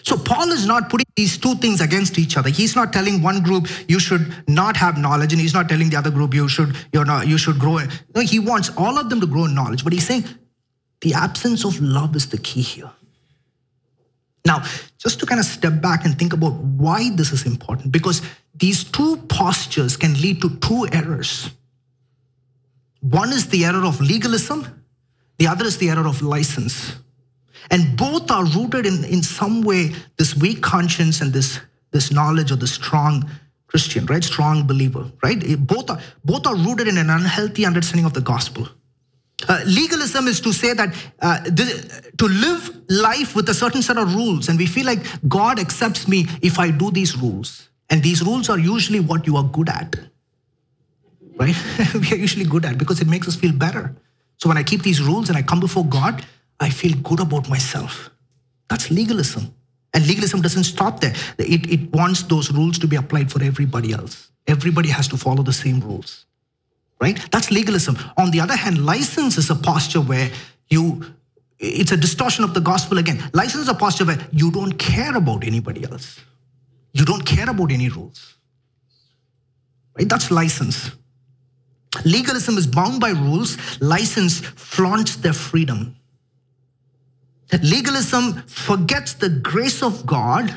So 0.03 0.17
Paul 0.17 0.51
is 0.51 0.65
not 0.65 0.89
putting 0.89 1.05
these 1.15 1.37
two 1.37 1.55
things 1.55 1.81
against 1.81 2.17
each 2.19 2.37
other. 2.37 2.49
He's 2.49 2.75
not 2.75 2.93
telling 2.93 3.21
one 3.21 3.41
group 3.41 3.67
you 3.87 3.99
should 3.99 4.33
not 4.47 4.77
have 4.77 4.97
knowledge, 4.97 5.33
and 5.33 5.41
he's 5.41 5.53
not 5.53 5.69
telling 5.69 5.89
the 5.89 5.97
other 5.97 6.11
group 6.11 6.33
you 6.33 6.47
should 6.47 6.75
you're 6.93 7.05
not 7.05 7.27
you 7.27 7.37
should 7.37 7.59
grow. 7.59 7.79
No, 8.15 8.21
he 8.21 8.39
wants 8.39 8.69
all 8.77 8.97
of 8.97 9.09
them 9.09 9.21
to 9.21 9.27
grow 9.27 9.45
in 9.45 9.55
knowledge, 9.55 9.83
but 9.83 9.93
he's 9.93 10.07
saying 10.07 10.25
the 11.01 11.13
absence 11.13 11.65
of 11.65 11.79
love 11.79 12.15
is 12.15 12.27
the 12.29 12.37
key 12.37 12.61
here. 12.61 12.91
Now, 14.45 14.63
just 14.97 15.19
to 15.19 15.25
kind 15.25 15.39
of 15.39 15.45
step 15.45 15.81
back 15.81 16.05
and 16.05 16.17
think 16.17 16.31
about 16.31 16.53
why 16.53 17.09
this 17.13 17.33
is 17.33 17.45
important, 17.45 17.91
because 17.91 18.21
these 18.55 18.83
two 18.83 19.17
postures 19.27 19.97
can 19.97 20.13
lead 20.13 20.41
to 20.41 20.55
two 20.57 20.87
errors. 20.91 21.51
One 23.01 23.33
is 23.33 23.47
the 23.49 23.65
error 23.65 23.85
of 23.85 23.99
legalism, 23.99 24.65
the 25.37 25.47
other 25.47 25.65
is 25.65 25.77
the 25.77 25.89
error 25.89 26.07
of 26.07 26.21
license. 26.21 26.95
And 27.71 27.97
both 27.97 28.31
are 28.31 28.45
rooted 28.45 28.85
in, 28.85 29.03
in 29.05 29.21
some 29.23 29.61
way 29.61 29.93
this 30.17 30.35
weak 30.35 30.61
conscience 30.61 31.21
and 31.21 31.33
this, 31.33 31.59
this 31.91 32.11
knowledge 32.11 32.51
of 32.51 32.59
the 32.59 32.67
strong 32.67 33.29
Christian, 33.67 34.05
right? 34.05 34.23
Strong 34.23 34.67
believer, 34.67 35.11
right? 35.21 35.39
Both 35.59 35.89
are, 35.89 35.99
both 36.23 36.47
are 36.47 36.55
rooted 36.55 36.87
in 36.87 36.97
an 36.97 37.09
unhealthy 37.09 37.65
understanding 37.65 38.05
of 38.05 38.13
the 38.13 38.21
gospel. 38.21 38.67
Uh, 39.47 39.61
legalism 39.65 40.27
is 40.27 40.41
to 40.41 40.51
say 40.51 40.73
that 40.73 40.95
uh, 41.21 41.39
to 42.17 42.27
live 42.27 42.75
life 42.89 43.35
with 43.35 43.47
a 43.49 43.53
certain 43.53 43.83
set 43.83 43.97
of 43.97 44.15
rules, 44.15 44.49
and 44.49 44.57
we 44.57 44.65
feel 44.65 44.85
like 44.85 44.99
God 45.27 45.59
accepts 45.59 46.07
me 46.07 46.25
if 46.41 46.57
I 46.57 46.71
do 46.71 46.89
these 46.89 47.15
rules. 47.15 47.69
And 47.89 48.01
these 48.01 48.23
rules 48.23 48.49
are 48.49 48.57
usually 48.57 48.99
what 48.99 49.27
you 49.27 49.37
are 49.37 49.43
good 49.43 49.69
at, 49.69 49.95
right? 51.35 51.55
we 51.93 52.11
are 52.11 52.15
usually 52.15 52.45
good 52.45 52.65
at 52.65 52.77
because 52.77 52.99
it 52.99 53.07
makes 53.07 53.27
us 53.27 53.35
feel 53.35 53.53
better. 53.53 53.95
So 54.37 54.49
when 54.49 54.57
I 54.57 54.63
keep 54.63 54.81
these 54.81 55.01
rules 55.01 55.29
and 55.29 55.37
I 55.37 55.43
come 55.43 55.59
before 55.59 55.85
God, 55.85 56.25
I 56.59 56.69
feel 56.69 56.95
good 56.97 57.19
about 57.19 57.49
myself. 57.49 58.09
That's 58.69 58.89
legalism. 58.89 59.53
And 59.93 60.05
legalism 60.07 60.41
doesn't 60.41 60.65
stop 60.65 60.99
there. 60.99 61.13
It, 61.37 61.69
it 61.71 61.91
wants 61.91 62.23
those 62.23 62.51
rules 62.51 62.77
to 62.79 62.87
be 62.87 62.95
applied 62.95 63.31
for 63.31 63.41
everybody 63.43 63.93
else. 63.93 64.31
Everybody 64.47 64.89
has 64.89 65.07
to 65.09 65.17
follow 65.17 65.43
the 65.43 65.53
same 65.53 65.79
rules, 65.81 66.25
right? 67.01 67.19
That's 67.31 67.51
legalism. 67.51 67.97
On 68.17 68.31
the 68.31 68.39
other 68.39 68.55
hand, 68.55 68.85
license 68.85 69.37
is 69.37 69.49
a 69.49 69.55
posture 69.55 69.99
where 69.99 70.31
you, 70.69 71.03
it's 71.59 71.91
a 71.91 71.97
distortion 71.97 72.43
of 72.43 72.53
the 72.53 72.61
gospel 72.61 72.97
again. 72.97 73.29
License 73.33 73.63
is 73.63 73.69
a 73.69 73.73
posture 73.73 74.05
where 74.05 74.19
you 74.31 74.51
don't 74.51 74.73
care 74.73 75.15
about 75.17 75.43
anybody 75.45 75.83
else. 75.83 76.19
You 76.93 77.03
don't 77.03 77.25
care 77.25 77.49
about 77.49 77.71
any 77.71 77.89
rules, 77.89 78.35
right? 79.97 80.07
That's 80.07 80.31
license. 80.31 80.91
Legalism 82.05 82.57
is 82.57 82.67
bound 82.67 83.01
by 83.01 83.09
rules. 83.09 83.57
License 83.81 84.39
flaunts 84.39 85.17
their 85.17 85.33
freedom. 85.33 85.96
Legalism 87.61 88.43
forgets 88.47 89.13
the 89.13 89.29
grace 89.29 89.81
of 89.81 90.05
God. 90.05 90.53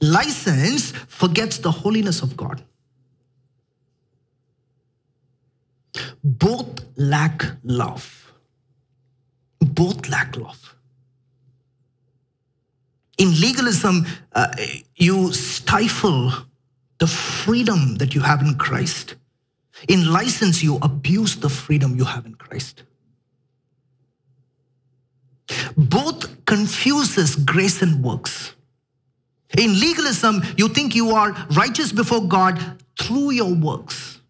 License 0.00 0.92
forgets 0.92 1.58
the 1.58 1.70
holiness 1.70 2.22
of 2.22 2.36
God. 2.36 2.62
Both 6.22 6.80
lack 6.96 7.44
love. 7.64 8.32
Both 9.60 10.08
lack 10.08 10.36
love. 10.36 10.74
In 13.18 13.40
legalism, 13.40 14.06
uh, 14.32 14.48
you 14.96 15.32
stifle 15.32 16.32
the 16.98 17.06
freedom 17.06 17.96
that 17.96 18.14
you 18.14 18.20
have 18.20 18.42
in 18.42 18.56
Christ. 18.56 19.16
In 19.88 20.10
license, 20.12 20.62
you 20.62 20.78
abuse 20.82 21.36
the 21.36 21.48
freedom 21.48 21.96
you 21.96 22.04
have 22.04 22.26
in 22.26 22.34
Christ. 22.34 22.82
Both 25.76 26.44
confuses 26.46 27.36
grace 27.36 27.82
and 27.82 28.02
works. 28.02 28.54
In 29.58 29.78
legalism, 29.78 30.42
you 30.56 30.68
think 30.68 30.94
you 30.94 31.10
are 31.10 31.32
righteous 31.50 31.92
before 31.92 32.26
God 32.26 32.82
through 32.98 33.32
your 33.32 33.54
works. 33.54 34.20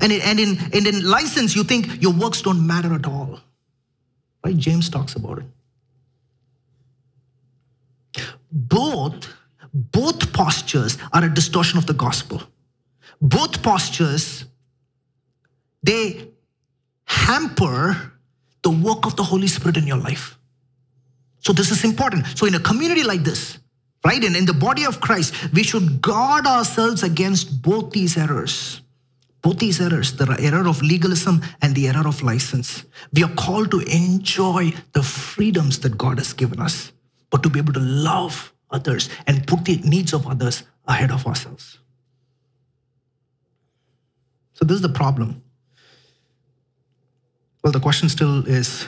And 0.00 0.12
in, 0.12 0.20
and 0.22 0.38
in, 0.38 0.58
and 0.72 0.86
in 0.86 1.08
license, 1.08 1.56
you 1.56 1.64
think 1.64 2.02
your 2.02 2.12
works 2.12 2.42
don't 2.42 2.66
matter 2.66 2.94
at 2.94 3.06
all. 3.06 3.40
Right? 4.44 4.56
James 4.56 4.88
talks 4.88 5.14
about 5.14 5.38
it. 5.38 5.44
Both, 8.50 9.28
both 9.72 10.32
postures 10.32 10.98
are 11.12 11.24
a 11.24 11.32
distortion 11.32 11.78
of 11.78 11.86
the 11.86 11.94
gospel. 11.94 12.42
Both 13.20 13.62
postures, 13.62 14.46
they 15.82 16.28
hamper 17.04 18.12
the 18.62 18.70
work 18.70 19.06
of 19.06 19.16
the 19.16 19.22
Holy 19.22 19.46
Spirit 19.46 19.76
in 19.76 19.86
your 19.86 19.98
life. 19.98 20.38
So 21.40 21.52
this 21.52 21.70
is 21.70 21.84
important. 21.84 22.26
So 22.36 22.46
in 22.46 22.54
a 22.54 22.60
community 22.60 23.02
like 23.02 23.24
this, 23.24 23.58
right, 24.04 24.22
and 24.22 24.36
in 24.36 24.46
the 24.46 24.54
body 24.54 24.84
of 24.84 25.00
Christ, 25.00 25.34
we 25.52 25.62
should 25.62 26.00
guard 26.00 26.46
ourselves 26.46 27.02
against 27.02 27.62
both 27.62 27.90
these 27.90 28.16
errors. 28.16 28.82
Both 29.42 29.58
these 29.58 29.80
errors, 29.80 30.12
the 30.16 30.36
error 30.38 30.68
of 30.68 30.82
legalism 30.82 31.40
and 31.62 31.74
the 31.74 31.88
error 31.88 32.06
of 32.06 32.22
license. 32.22 32.84
We 33.14 33.24
are 33.24 33.34
called 33.36 33.70
to 33.70 33.80
enjoy 33.80 34.74
the 34.92 35.02
freedoms 35.02 35.78
that 35.80 35.96
God 35.96 36.18
has 36.18 36.34
given 36.34 36.60
us, 36.60 36.92
but 37.30 37.42
to 37.42 37.48
be 37.48 37.58
able 37.58 37.72
to 37.72 37.80
love 37.80 38.52
others 38.70 39.08
and 39.26 39.46
put 39.46 39.64
the 39.64 39.78
needs 39.78 40.12
of 40.12 40.26
others 40.26 40.64
ahead 40.86 41.10
of 41.10 41.26
ourselves. 41.26 41.78
So 44.52 44.66
this 44.66 44.74
is 44.74 44.82
the 44.82 44.90
problem. 44.90 45.42
Well, 47.64 47.72
the 47.72 47.80
question 47.80 48.10
still 48.10 48.46
is 48.46 48.86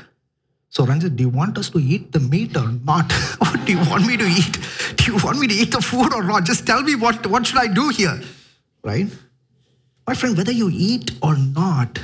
so, 0.72 0.86
Ranjit, 0.86 1.16
do 1.16 1.24
you 1.24 1.28
want 1.28 1.58
us 1.58 1.68
to 1.70 1.78
eat 1.78 2.12
the 2.12 2.18
meat 2.18 2.56
or 2.56 2.66
not? 2.86 3.12
what 3.38 3.62
do 3.66 3.72
you 3.72 3.90
want 3.90 4.06
me 4.06 4.16
to 4.16 4.24
eat? 4.24 4.58
Do 4.96 5.12
you 5.12 5.18
want 5.22 5.38
me 5.38 5.46
to 5.46 5.52
eat 5.52 5.70
the 5.70 5.82
food 5.82 6.14
or 6.14 6.22
not? 6.22 6.44
Just 6.44 6.66
tell 6.66 6.80
me 6.82 6.94
what, 6.94 7.26
what 7.26 7.46
should 7.46 7.58
I 7.58 7.66
do 7.66 7.90
here? 7.90 8.18
Right? 8.82 9.06
My 10.06 10.14
friend, 10.14 10.34
whether 10.34 10.50
you 10.50 10.70
eat 10.72 11.10
or 11.22 11.36
not, 11.36 12.00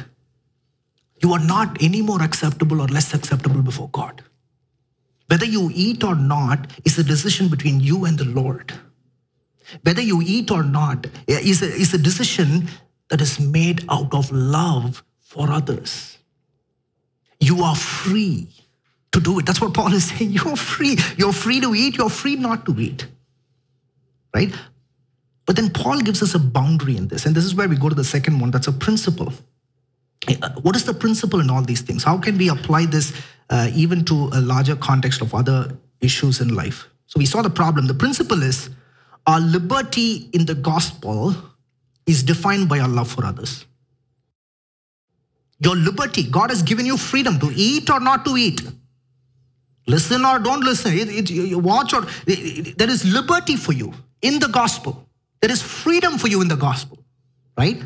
you 1.22 1.32
are 1.32 1.38
not 1.38 1.82
any 1.82 2.02
more 2.02 2.22
acceptable 2.22 2.82
or 2.82 2.88
less 2.88 3.14
acceptable 3.14 3.62
before 3.62 3.88
God. 3.88 4.22
Whether 5.28 5.46
you 5.46 5.70
eat 5.72 6.04
or 6.04 6.14
not 6.14 6.70
is 6.84 6.98
a 6.98 7.02
decision 7.02 7.48
between 7.48 7.80
you 7.80 8.04
and 8.04 8.18
the 8.18 8.26
Lord. 8.26 8.74
Whether 9.82 10.02
you 10.02 10.20
eat 10.22 10.50
or 10.50 10.62
not 10.62 11.06
is 11.26 11.62
a, 11.62 11.72
is 11.72 11.94
a 11.94 11.98
decision 11.98 12.68
that 13.08 13.22
is 13.22 13.40
made 13.40 13.86
out 13.88 14.12
of 14.12 14.30
love 14.30 15.02
for 15.20 15.50
others. 15.50 16.17
You 17.40 17.62
are 17.62 17.76
free 17.76 18.48
to 19.12 19.20
do 19.20 19.38
it. 19.38 19.46
That's 19.46 19.60
what 19.60 19.74
Paul 19.74 19.92
is 19.92 20.08
saying. 20.10 20.30
You're 20.38 20.56
free. 20.56 20.96
You're 21.16 21.32
free 21.32 21.60
to 21.60 21.74
eat. 21.74 21.96
You're 21.96 22.10
free 22.10 22.36
not 22.36 22.66
to 22.66 22.78
eat. 22.80 23.06
Right? 24.34 24.54
But 25.46 25.56
then 25.56 25.70
Paul 25.70 26.00
gives 26.00 26.22
us 26.22 26.34
a 26.34 26.38
boundary 26.38 26.96
in 26.96 27.08
this. 27.08 27.24
And 27.24 27.34
this 27.34 27.44
is 27.44 27.54
where 27.54 27.68
we 27.68 27.76
go 27.76 27.88
to 27.88 27.94
the 27.94 28.04
second 28.04 28.38
one. 28.38 28.50
That's 28.50 28.66
a 28.66 28.72
principle. 28.72 29.32
Uh, 30.28 30.50
what 30.60 30.76
is 30.76 30.84
the 30.84 30.92
principle 30.92 31.40
in 31.40 31.48
all 31.48 31.62
these 31.62 31.80
things? 31.80 32.04
How 32.04 32.18
can 32.18 32.36
we 32.36 32.50
apply 32.50 32.86
this 32.86 33.14
uh, 33.48 33.70
even 33.72 34.04
to 34.06 34.30
a 34.34 34.40
larger 34.40 34.76
context 34.76 35.22
of 35.22 35.34
other 35.34 35.74
issues 36.00 36.40
in 36.40 36.54
life? 36.54 36.86
So 37.06 37.18
we 37.18 37.24
saw 37.24 37.40
the 37.40 37.50
problem. 37.50 37.86
The 37.86 37.94
principle 37.94 38.42
is 38.42 38.68
our 39.26 39.40
liberty 39.40 40.28
in 40.32 40.44
the 40.44 40.54
gospel 40.54 41.34
is 42.06 42.22
defined 42.22 42.68
by 42.68 42.80
our 42.80 42.88
love 42.88 43.10
for 43.10 43.24
others. 43.24 43.64
Your 45.60 45.76
liberty, 45.76 46.22
God 46.22 46.50
has 46.50 46.62
given 46.62 46.86
you 46.86 46.96
freedom 46.96 47.38
to 47.40 47.50
eat 47.54 47.90
or 47.90 48.00
not 48.00 48.24
to 48.24 48.36
eat. 48.36 48.62
Listen 49.86 50.24
or 50.24 50.38
don't 50.38 50.62
listen. 50.62 50.92
It, 50.92 51.08
it, 51.08 51.30
you 51.30 51.58
watch 51.58 51.94
or 51.94 52.06
it, 52.26 52.76
there 52.78 52.90
is 52.90 53.04
liberty 53.04 53.56
for 53.56 53.72
you 53.72 53.92
in 54.22 54.38
the 54.38 54.48
gospel. 54.48 55.08
There 55.40 55.50
is 55.50 55.62
freedom 55.62 56.18
for 56.18 56.28
you 56.28 56.42
in 56.42 56.48
the 56.48 56.56
gospel, 56.56 56.98
right? 57.56 57.82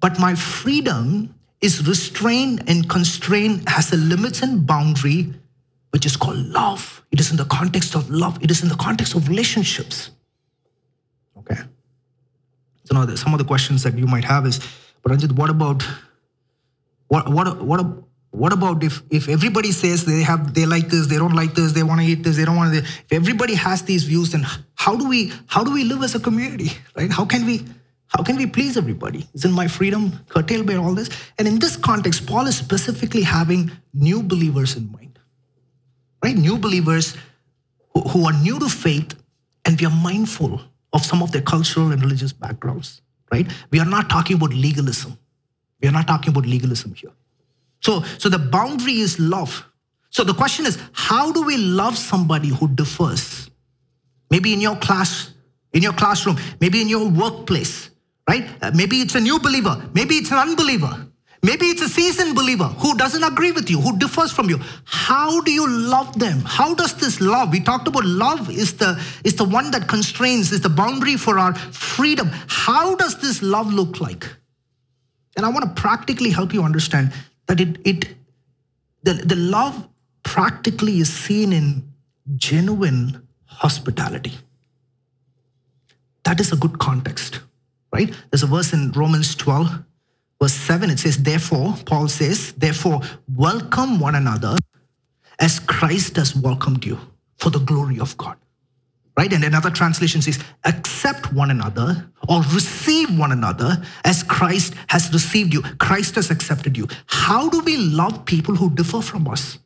But 0.00 0.18
my 0.18 0.34
freedom 0.34 1.34
is 1.60 1.86
restrained 1.86 2.64
and 2.68 2.88
constrained, 2.88 3.68
has 3.68 3.92
a 3.92 3.96
limits 3.96 4.42
and 4.42 4.66
boundary, 4.66 5.32
which 5.90 6.06
is 6.06 6.16
called 6.16 6.38
love. 6.38 7.04
It 7.12 7.20
is 7.20 7.30
in 7.30 7.36
the 7.36 7.44
context 7.44 7.94
of 7.94 8.08
love. 8.08 8.42
It 8.42 8.50
is 8.50 8.62
in 8.62 8.68
the 8.68 8.76
context 8.76 9.14
of 9.14 9.28
relationships. 9.28 10.10
Okay. 11.36 11.60
So 12.84 12.94
now 12.94 13.14
some 13.14 13.34
of 13.34 13.38
the 13.38 13.44
questions 13.44 13.82
that 13.82 13.98
you 13.98 14.06
might 14.06 14.24
have 14.24 14.46
is, 14.46 14.58
but 15.02 15.12
Ranjit, 15.12 15.32
what 15.32 15.50
about 15.50 15.86
what 17.10 17.28
what 17.28 17.60
what 17.60 17.80
what 18.30 18.52
about 18.52 18.84
if 18.84 19.02
if 19.10 19.28
everybody 19.28 19.72
says 19.72 20.04
they 20.04 20.22
have 20.22 20.54
they 20.54 20.64
like 20.64 20.88
this, 20.88 21.08
they 21.08 21.16
don't 21.16 21.34
like 21.34 21.54
this, 21.54 21.72
they 21.72 21.82
want 21.82 22.00
to 22.00 22.06
eat 22.06 22.22
this, 22.22 22.36
they 22.36 22.44
don't 22.44 22.56
want 22.56 22.72
to. 22.72 22.78
If 22.78 23.12
everybody 23.12 23.54
has 23.54 23.82
these 23.82 24.04
views, 24.04 24.30
then 24.30 24.46
how 24.76 24.96
do 24.96 25.08
we 25.08 25.32
how 25.46 25.64
do 25.64 25.72
we 25.72 25.82
live 25.82 26.04
as 26.04 26.14
a 26.14 26.20
community, 26.20 26.70
right? 26.96 27.10
How 27.10 27.24
can 27.24 27.44
we 27.44 27.64
how 28.06 28.22
can 28.22 28.36
we 28.36 28.46
please 28.46 28.76
everybody? 28.76 29.26
Isn't 29.34 29.52
my 29.52 29.66
freedom 29.66 30.12
curtailed 30.28 30.66
by 30.66 30.76
all 30.76 30.94
this? 30.94 31.10
And 31.38 31.48
in 31.48 31.58
this 31.58 31.76
context, 31.76 32.28
Paul 32.28 32.46
is 32.46 32.56
specifically 32.56 33.22
having 33.22 33.72
new 33.92 34.22
believers 34.22 34.76
in 34.76 34.90
mind, 34.92 35.18
right? 36.22 36.36
New 36.36 36.58
believers 36.58 37.16
who, 37.92 38.02
who 38.02 38.26
are 38.26 38.32
new 38.32 38.60
to 38.60 38.68
faith, 38.68 39.16
and 39.64 39.80
we 39.80 39.86
are 39.86 39.96
mindful 40.02 40.60
of 40.92 41.04
some 41.04 41.22
of 41.22 41.32
their 41.32 41.42
cultural 41.42 41.90
and 41.90 42.00
religious 42.00 42.32
backgrounds, 42.32 43.02
right? 43.32 43.48
We 43.72 43.80
are 43.80 43.90
not 43.96 44.08
talking 44.08 44.36
about 44.36 44.54
legalism. 44.54 45.18
We 45.80 45.88
are 45.88 45.92
not 45.92 46.06
talking 46.06 46.30
about 46.30 46.46
legalism 46.46 46.94
here. 46.94 47.12
So, 47.80 48.02
so 48.18 48.28
the 48.28 48.38
boundary 48.38 49.00
is 49.00 49.18
love. 49.18 49.64
So 50.10 50.24
the 50.24 50.34
question 50.34 50.66
is, 50.66 50.78
how 50.92 51.32
do 51.32 51.42
we 51.42 51.56
love 51.56 51.96
somebody 51.96 52.48
who 52.48 52.68
differs? 52.68 53.50
Maybe 54.30 54.52
in 54.52 54.60
your 54.60 54.76
class, 54.76 55.32
in 55.72 55.82
your 55.82 55.92
classroom, 55.92 56.36
maybe 56.60 56.82
in 56.82 56.88
your 56.88 57.08
workplace, 57.08 57.90
right? 58.28 58.48
Uh, 58.60 58.70
maybe 58.74 59.00
it's 59.00 59.14
a 59.14 59.20
new 59.20 59.38
believer, 59.38 59.82
maybe 59.94 60.16
it's 60.16 60.30
an 60.30 60.38
unbeliever. 60.38 61.06
Maybe 61.42 61.66
it's 61.66 61.80
a 61.80 61.88
seasoned 61.88 62.34
believer 62.34 62.64
who 62.64 62.94
doesn't 62.98 63.24
agree 63.24 63.50
with 63.50 63.70
you, 63.70 63.80
who 63.80 63.96
differs 63.96 64.30
from 64.30 64.50
you. 64.50 64.60
How 64.84 65.40
do 65.40 65.50
you 65.50 65.66
love 65.66 66.18
them? 66.18 66.40
How 66.44 66.74
does 66.74 66.92
this 66.92 67.18
love? 67.18 67.50
We 67.50 67.60
talked 67.60 67.88
about 67.88 68.04
love 68.04 68.50
is 68.50 68.76
the 68.76 69.02
is 69.24 69.36
the 69.36 69.44
one 69.44 69.70
that 69.70 69.88
constrains, 69.88 70.52
is 70.52 70.60
the 70.60 70.68
boundary 70.68 71.16
for 71.16 71.38
our 71.38 71.54
freedom. 71.54 72.28
How 72.48 72.94
does 72.94 73.18
this 73.22 73.42
love 73.42 73.72
look 73.72 74.02
like? 74.02 74.26
And 75.40 75.46
I 75.46 75.48
want 75.48 75.74
to 75.74 75.80
practically 75.80 76.28
help 76.28 76.52
you 76.52 76.62
understand 76.62 77.14
that 77.46 77.60
it 77.60 77.78
it 77.86 78.14
the, 79.04 79.14
the 79.14 79.36
love 79.36 79.88
practically 80.22 80.98
is 80.98 81.10
seen 81.10 81.54
in 81.54 81.90
genuine 82.36 83.26
hospitality. 83.46 84.34
That 86.24 86.40
is 86.40 86.52
a 86.52 86.56
good 86.56 86.78
context, 86.78 87.40
right? 87.90 88.14
There's 88.30 88.42
a 88.42 88.48
verse 88.48 88.74
in 88.74 88.92
Romans 88.92 89.34
12 89.34 89.82
verse 90.42 90.52
7, 90.52 90.90
it 90.90 90.98
says, 90.98 91.22
Therefore, 91.22 91.74
Paul 91.86 92.08
says, 92.08 92.52
Therefore, 92.52 93.00
welcome 93.34 93.98
one 93.98 94.16
another 94.16 94.56
as 95.38 95.58
Christ 95.58 96.16
has 96.16 96.36
welcomed 96.36 96.84
you 96.84 96.98
for 97.38 97.48
the 97.48 97.60
glory 97.60 97.98
of 97.98 98.14
God. 98.18 98.36
Right? 99.20 99.34
And 99.34 99.44
another 99.44 99.68
translation 99.68 100.22
says, 100.22 100.38
accept 100.64 101.30
one 101.30 101.50
another 101.50 102.10
or 102.26 102.40
receive 102.54 103.18
one 103.18 103.32
another 103.32 103.76
as 104.02 104.22
Christ 104.22 104.72
has 104.86 105.12
received 105.12 105.52
you. 105.52 105.60
Christ 105.60 106.14
has 106.14 106.30
accepted 106.30 106.74
you. 106.74 106.88
How 107.04 107.50
do 107.50 107.60
we 107.60 107.76
love 107.76 108.24
people 108.24 108.56
who 108.56 108.70
differ 108.70 109.02
from 109.02 109.28
us? 109.28 109.58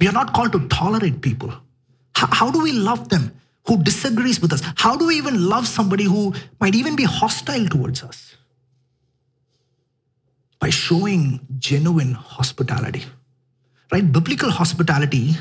We 0.00 0.08
are 0.08 0.12
not 0.12 0.34
called 0.34 0.50
to 0.54 0.66
tolerate 0.66 1.20
people. 1.20 1.52
How, 2.16 2.50
do 2.50 2.60
we 2.60 2.72
love 2.72 3.10
them 3.10 3.32
who 3.68 3.80
disagrees 3.80 4.40
with 4.40 4.52
us? 4.52 4.60
How 4.74 4.96
do 4.96 5.06
we 5.06 5.14
even 5.18 5.48
love 5.48 5.68
somebody 5.68 6.02
who 6.02 6.34
might 6.60 6.74
even 6.74 6.96
be 6.96 7.04
hostile 7.04 7.66
towards 7.68 8.02
us? 8.02 8.34
by 10.58 10.68
showing 10.68 11.40
genuine 11.58 12.12
hospitality. 12.12 13.04
Right? 13.90 14.12
Biblical 14.12 14.50
hospitality 14.50 15.36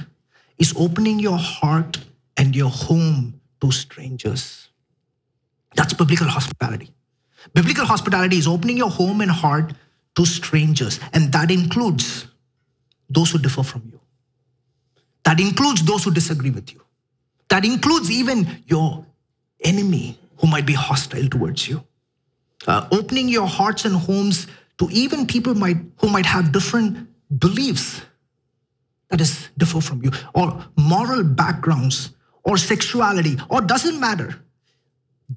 is 0.60 0.74
opening 0.78 1.20
your 1.20 1.38
heart 1.38 1.98
and 2.38 2.56
your 2.56 2.70
home 2.70 3.39
to 3.62 3.72
strangers. 3.72 4.70
That's 5.76 5.94
biblical 5.94 6.28
hospitality. 6.28 6.94
Biblical 7.54 7.86
hospitality 7.86 8.38
is 8.38 8.48
opening 8.48 8.78
your 8.78 8.90
home 8.90 9.22
and 9.22 9.32
heart 9.32 9.74
to 10.16 10.26
strangers, 10.26 11.00
and 11.14 11.32
that 11.32 11.52
includes 11.52 12.28
those 13.10 13.32
who 13.32 13.38
differ 13.38 13.64
from 13.64 13.84
you. 13.92 14.00
That 15.24 15.40
includes 15.40 15.84
those 15.84 16.04
who 16.04 16.12
disagree 16.12 16.52
with 16.52 16.74
you. 16.74 16.82
That 17.50 17.66
includes 17.66 18.12
even 18.12 18.64
your 18.68 19.06
enemy 19.64 20.20
who 20.38 20.48
might 20.48 20.66
be 20.66 20.74
hostile 20.74 21.28
towards 21.28 21.68
you. 21.68 21.84
Uh, 22.68 22.88
opening 22.92 23.30
your 23.30 23.48
hearts 23.48 23.86
and 23.86 23.96
homes 23.96 24.48
to 24.78 24.90
even 24.92 25.26
people 25.26 25.54
might, 25.56 25.78
who 25.98 26.10
might 26.10 26.26
have 26.26 26.52
different 26.52 27.08
beliefs 27.38 28.02
that 29.10 29.22
is 29.22 29.50
differ 29.58 29.82
from 29.82 30.04
you 30.04 30.12
or 30.34 30.66
moral 30.78 31.24
backgrounds 31.24 32.12
or 32.44 32.58
sexuality 32.58 33.38
or 33.50 33.62
doesn't 33.62 34.00
matter. 34.00 34.36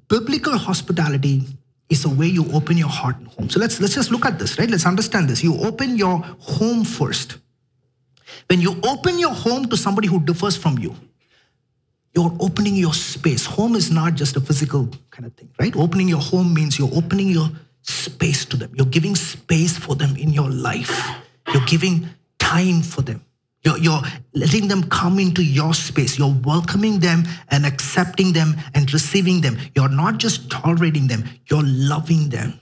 Biblical 0.07 0.57
hospitality 0.57 1.43
is 1.89 2.05
a 2.05 2.09
way 2.09 2.27
you 2.27 2.51
open 2.53 2.77
your 2.77 2.89
heart 2.89 3.17
and 3.17 3.27
home. 3.27 3.49
So 3.49 3.59
let's 3.59 3.79
let's 3.79 3.93
just 3.93 4.11
look 4.11 4.25
at 4.25 4.39
this 4.39 4.57
right? 4.57 4.69
Let's 4.69 4.85
understand 4.85 5.29
this. 5.29 5.43
You 5.43 5.57
open 5.59 5.97
your 5.97 6.17
home 6.39 6.83
first. 6.83 7.37
When 8.47 8.61
you 8.61 8.79
open 8.83 9.19
your 9.19 9.33
home 9.33 9.69
to 9.69 9.77
somebody 9.77 10.07
who 10.07 10.19
differs 10.19 10.57
from 10.57 10.79
you 10.79 10.95
you're 12.15 12.35
opening 12.39 12.75
your 12.75 12.93
space. 12.93 13.45
Home 13.45 13.75
is 13.75 13.89
not 13.89 14.13
just 14.13 14.35
a 14.35 14.41
physical 14.41 14.87
kind 15.09 15.25
of 15.25 15.33
thing 15.33 15.49
right? 15.59 15.75
Opening 15.75 16.07
your 16.07 16.19
home 16.19 16.53
means 16.53 16.77
you're 16.77 16.93
opening 16.93 17.29
your 17.29 17.49
space 17.81 18.45
to 18.45 18.57
them. 18.57 18.71
You're 18.75 18.85
giving 18.87 19.15
space 19.15 19.77
for 19.77 19.95
them 19.95 20.15
in 20.15 20.31
your 20.31 20.49
life. 20.49 21.09
You're 21.53 21.65
giving 21.65 22.07
time 22.39 22.81
for 22.81 23.01
them. 23.01 23.23
You're, 23.63 23.77
you're 23.77 24.01
letting 24.33 24.67
them 24.67 24.83
come 24.89 25.19
into 25.19 25.43
your 25.43 25.73
space. 25.73 26.17
You're 26.17 26.35
welcoming 26.43 26.99
them 26.99 27.23
and 27.49 27.65
accepting 27.65 28.33
them 28.33 28.55
and 28.73 28.91
receiving 28.91 29.41
them. 29.41 29.57
You're 29.75 29.89
not 29.89 30.17
just 30.17 30.49
tolerating 30.51 31.07
them, 31.07 31.23
you're 31.49 31.63
loving 31.63 32.29
them. 32.29 32.59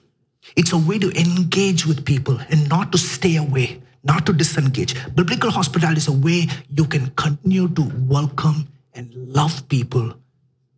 It's 0.55 0.73
a 0.73 0.77
way 0.77 0.99
to 0.99 1.11
engage 1.19 1.85
with 1.85 2.05
people 2.05 2.39
and 2.49 2.67
not 2.69 2.91
to 2.91 2.97
stay 2.97 3.37
away, 3.37 3.81
not 4.03 4.25
to 4.25 4.33
disengage. 4.33 4.95
Biblical 5.15 5.49
hospitality 5.49 5.99
is 5.99 6.07
a 6.07 6.11
way 6.11 6.47
you 6.69 6.85
can 6.85 7.07
continue 7.11 7.67
to 7.69 7.91
welcome 8.07 8.67
and 8.93 9.13
love 9.15 9.67
people 9.69 10.13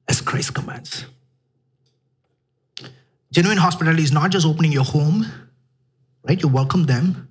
as 0.08 0.22
Christ 0.22 0.54
commands. 0.54 1.06
Genuine 3.32 3.58
hospitality 3.58 4.04
is 4.04 4.12
not 4.12 4.30
just 4.30 4.46
opening 4.46 4.72
your 4.72 4.84
home, 4.84 5.26
right? 6.24 6.42
You 6.42 6.48
welcome 6.48 6.86
them. 6.86 7.30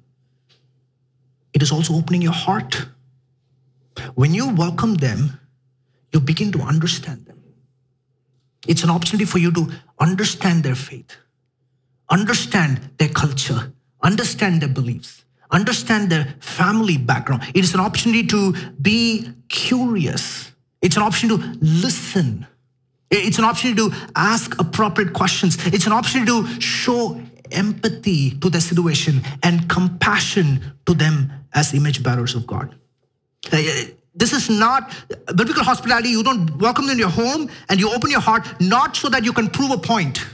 It 1.62 1.66
is 1.66 1.70
also 1.70 1.94
opening 1.94 2.22
your 2.22 2.32
heart. 2.32 2.86
When 4.16 4.34
you 4.34 4.52
welcome 4.52 4.96
them, 4.96 5.38
you 6.12 6.18
begin 6.18 6.50
to 6.50 6.58
understand 6.58 7.24
them. 7.26 7.40
It's 8.66 8.82
an 8.82 8.90
opportunity 8.90 9.26
for 9.26 9.38
you 9.38 9.52
to 9.52 9.70
understand 10.00 10.64
their 10.64 10.74
faith, 10.74 11.16
understand 12.10 12.90
their 12.98 13.10
culture, 13.10 13.72
understand 14.02 14.60
their 14.60 14.70
beliefs, 14.70 15.24
understand 15.52 16.10
their 16.10 16.34
family 16.40 16.98
background. 16.98 17.44
It 17.54 17.62
is 17.62 17.74
an 17.74 17.80
opportunity 17.80 18.26
to 18.26 18.54
be 18.82 19.28
curious. 19.48 20.50
It's 20.80 20.96
an 20.96 21.04
opportunity 21.04 21.44
to 21.44 21.58
listen 21.60 22.44
it's 23.12 23.38
an 23.38 23.44
option 23.44 23.76
to 23.76 23.92
ask 24.16 24.58
appropriate 24.58 25.12
questions. 25.12 25.58
It's 25.66 25.86
an 25.86 25.92
option 25.92 26.24
to 26.24 26.46
show 26.60 27.20
empathy 27.52 28.30
to 28.38 28.50
the 28.50 28.60
situation 28.60 29.22
and 29.42 29.68
compassion 29.68 30.72
to 30.86 30.94
them 30.94 31.32
as 31.54 31.74
image 31.74 32.02
bearers 32.02 32.34
of 32.34 32.46
God. 32.46 32.74
Uh, 33.52 33.62
this 34.14 34.32
is 34.32 34.50
not 34.50 34.92
biblical 35.34 35.64
hospitality. 35.64 36.10
You 36.10 36.22
don't 36.22 36.58
welcome 36.58 36.86
them 36.86 36.92
in 36.92 36.98
your 36.98 37.08
home 37.08 37.48
and 37.68 37.80
you 37.80 37.92
open 37.92 38.10
your 38.10 38.20
heart 38.20 38.60
not 38.60 38.96
so 38.96 39.08
that 39.08 39.24
you 39.24 39.32
can 39.32 39.48
prove 39.48 39.70
a 39.70 39.78
point, 39.78 40.24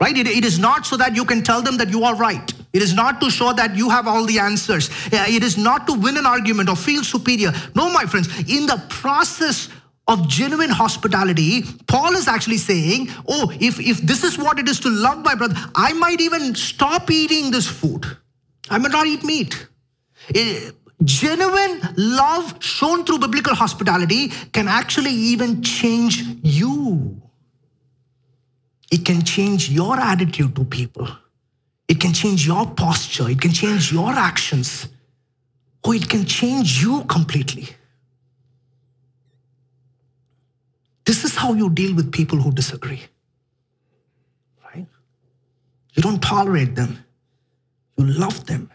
right? 0.00 0.16
it, 0.16 0.26
it 0.26 0.44
is 0.44 0.58
not 0.58 0.86
so 0.86 0.96
that 0.96 1.16
you 1.16 1.24
can 1.24 1.42
tell 1.42 1.60
them 1.60 1.76
that 1.78 1.90
you 1.90 2.04
are 2.04 2.14
right. 2.14 2.52
It 2.72 2.82
is 2.82 2.94
not 2.94 3.20
to 3.22 3.30
show 3.30 3.52
that 3.54 3.74
you 3.76 3.90
have 3.90 4.06
all 4.06 4.24
the 4.24 4.38
answers. 4.38 4.90
It 5.10 5.42
is 5.42 5.56
not 5.56 5.86
to 5.86 5.94
win 5.94 6.16
an 6.16 6.26
argument 6.26 6.68
or 6.68 6.76
feel 6.76 7.02
superior. 7.02 7.52
No, 7.74 7.90
my 7.90 8.04
friends, 8.04 8.28
in 8.48 8.66
the 8.66 8.80
process 8.88 9.68
of 10.08 10.26
genuine 10.26 10.70
hospitality, 10.70 11.62
Paul 11.86 12.14
is 12.14 12.26
actually 12.26 12.56
saying, 12.56 13.10
Oh, 13.28 13.52
if, 13.60 13.78
if 13.78 13.98
this 13.98 14.24
is 14.24 14.38
what 14.38 14.58
it 14.58 14.66
is 14.68 14.80
to 14.80 14.88
love 14.88 15.22
my 15.22 15.34
brother, 15.34 15.54
I 15.74 15.92
might 15.92 16.20
even 16.20 16.54
stop 16.54 17.10
eating 17.10 17.50
this 17.50 17.68
food. 17.68 18.04
I 18.70 18.78
might 18.78 18.92
not 18.92 19.06
eat 19.06 19.22
meat. 19.22 19.68
It, 20.30 20.74
genuine 21.04 21.80
love 21.96 22.62
shown 22.62 23.04
through 23.04 23.18
biblical 23.18 23.54
hospitality 23.54 24.28
can 24.52 24.66
actually 24.66 25.12
even 25.12 25.62
change 25.62 26.22
you. 26.42 27.20
It 28.90 29.04
can 29.04 29.22
change 29.22 29.68
your 29.68 30.00
attitude 30.00 30.56
to 30.56 30.64
people. 30.64 31.06
It 31.86 32.00
can 32.00 32.14
change 32.14 32.46
your 32.46 32.66
posture. 32.66 33.28
It 33.28 33.40
can 33.40 33.52
change 33.52 33.92
your 33.92 34.10
actions. 34.10 34.88
Or 35.84 35.94
it 35.94 36.08
can 36.08 36.24
change 36.24 36.82
you 36.82 37.04
completely. 37.04 37.68
This 41.08 41.24
is 41.24 41.34
how 41.34 41.54
you 41.54 41.70
deal 41.70 41.94
with 41.94 42.12
people 42.12 42.38
who 42.38 42.52
disagree. 42.52 43.00
Right? 44.62 44.86
You 45.94 46.02
don't 46.02 46.22
tolerate 46.22 46.74
them, 46.74 46.98
you 47.96 48.04
love 48.04 48.44
them. 48.44 48.70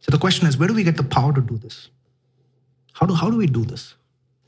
So 0.00 0.10
the 0.10 0.18
question 0.18 0.48
is 0.48 0.58
where 0.58 0.66
do 0.66 0.74
we 0.74 0.82
get 0.82 0.96
the 0.96 1.04
power 1.04 1.32
to 1.32 1.40
do 1.40 1.56
this? 1.56 1.88
How 2.94 3.06
do, 3.06 3.14
how 3.14 3.30
do 3.30 3.36
we 3.36 3.46
do 3.46 3.64
this? 3.64 3.94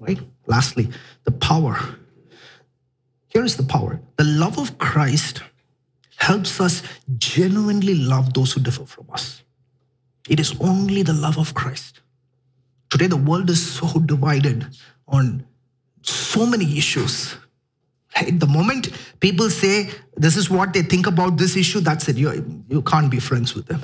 Right? 0.01 0.18
Lastly, 0.49 0.89
the 1.22 1.30
power. 1.30 1.78
Here 3.28 3.45
is 3.45 3.57
the 3.57 3.62
power. 3.62 4.01
The 4.16 4.24
love 4.24 4.59
of 4.59 4.76
Christ 4.78 5.41
helps 6.16 6.61
us 6.61 6.82
genuinely 7.16 7.95
love 7.95 8.35
those 8.35 8.55
who 8.55 8.61
differ 8.61 8.87
from 8.87 9.07
us. 9.12 9.45
It 10.28 10.41
is 10.41 10.57
only 10.59 11.05
the 11.05 11.12
love 11.12 11.39
of 11.39 11.55
Christ. 11.55 12.01
Today, 12.95 13.09
the 13.09 13.16
world 13.16 13.51
is 13.51 13.72
so 13.74 13.99
divided 13.99 14.68
on 15.09 15.45
so 16.03 16.47
many 16.47 16.78
issues. 16.78 17.36
Right? 18.14 18.38
The 18.38 18.47
moment 18.47 18.90
people 19.18 19.51
say 19.51 19.90
this 20.16 20.36
is 20.36 20.49
what 20.49 20.72
they 20.72 20.82
think 20.82 21.09
about 21.09 21.36
this 21.36 21.57
issue, 21.57 21.80
that's 21.80 22.09
it. 22.09 22.16
You, 22.16 22.62
you 22.68 22.82
can't 22.82 23.11
be 23.11 23.18
friends 23.18 23.53
with 23.57 23.66
them. 23.66 23.82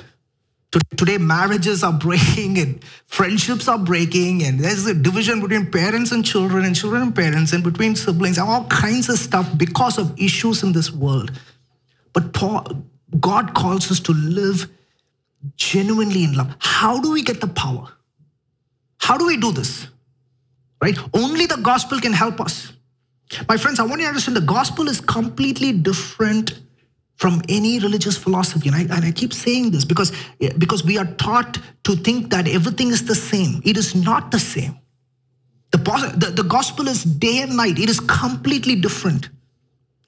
Today, 0.95 1.17
marriages 1.17 1.83
are 1.83 1.91
breaking 2.07 2.57
and 2.57 2.81
friendships 3.05 3.67
are 3.67 3.77
breaking, 3.77 4.43
and 4.43 4.61
there's 4.61 4.85
a 4.85 4.93
division 4.93 5.41
between 5.41 5.69
parents 5.69 6.13
and 6.13 6.23
children, 6.23 6.63
and 6.63 6.73
children 6.73 7.01
and 7.01 7.13
parents, 7.13 7.51
and 7.51 7.65
between 7.65 7.97
siblings, 7.97 8.37
and 8.37 8.47
all 8.47 8.63
kinds 8.67 9.09
of 9.09 9.17
stuff 9.17 9.45
because 9.57 9.97
of 9.97 10.17
issues 10.17 10.63
in 10.63 10.71
this 10.71 10.89
world. 10.89 11.33
But 12.13 12.31
Paul, 12.31 12.65
God 13.19 13.55
calls 13.55 13.91
us 13.91 13.99
to 13.99 14.13
live 14.13 14.69
genuinely 15.57 16.23
in 16.23 16.33
love. 16.33 16.55
How 16.59 17.01
do 17.01 17.11
we 17.11 17.23
get 17.23 17.41
the 17.41 17.47
power? 17.47 17.89
How 19.01 19.17
do 19.17 19.25
we 19.25 19.37
do 19.37 19.51
this? 19.51 19.87
Right? 20.81 20.97
Only 21.13 21.45
the 21.45 21.57
gospel 21.57 21.99
can 21.99 22.13
help 22.13 22.39
us. 22.39 22.73
My 23.47 23.57
friends, 23.57 23.79
I 23.79 23.83
want 23.83 24.01
you 24.01 24.05
to 24.05 24.09
understand 24.09 24.35
the 24.35 24.41
gospel 24.41 24.87
is 24.87 24.99
completely 24.99 25.71
different 25.71 26.59
from 27.15 27.41
any 27.49 27.79
religious 27.79 28.17
philosophy. 28.17 28.69
And 28.69 28.75
I, 28.75 28.81
and 28.95 29.05
I 29.05 29.11
keep 29.11 29.33
saying 29.33 29.71
this 29.71 29.85
because, 29.85 30.11
because 30.57 30.83
we 30.83 30.97
are 30.97 31.05
taught 31.15 31.59
to 31.83 31.95
think 31.95 32.31
that 32.31 32.47
everything 32.47 32.89
is 32.89 33.05
the 33.05 33.15
same. 33.15 33.61
It 33.63 33.77
is 33.77 33.93
not 33.95 34.31
the 34.31 34.39
same. 34.39 34.77
The, 35.71 35.77
the, 36.17 36.31
the 36.31 36.43
gospel 36.43 36.87
is 36.87 37.03
day 37.03 37.41
and 37.41 37.55
night, 37.55 37.79
it 37.79 37.89
is 37.89 37.99
completely 37.99 38.75
different. 38.75 39.29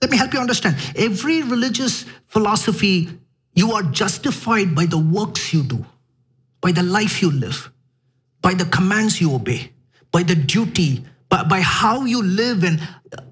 Let 0.02 0.12
me 0.12 0.18
help 0.18 0.34
you 0.34 0.40
understand. 0.40 0.76
Every 0.96 1.44
religious 1.44 2.06
philosophy, 2.28 3.10
you 3.56 3.72
are 3.72 3.84
justified 3.84 4.76
by 4.76 4.86
the 4.86 4.98
works 4.98 5.54
you 5.54 5.64
do, 5.64 5.86
by 6.60 6.74
the 6.74 6.84
life 6.84 7.22
you 7.22 7.32
live, 7.32 7.72
by 8.44 8.54
the 8.54 8.66
commands 8.66 9.20
you 9.20 9.34
obey, 9.34 9.72
by 10.12 10.22
the 10.22 10.36
duty, 10.36 11.04
by, 11.30 11.44
by 11.44 11.62
how 11.62 12.06
you 12.06 12.22
live 12.22 12.64
and 12.64 12.80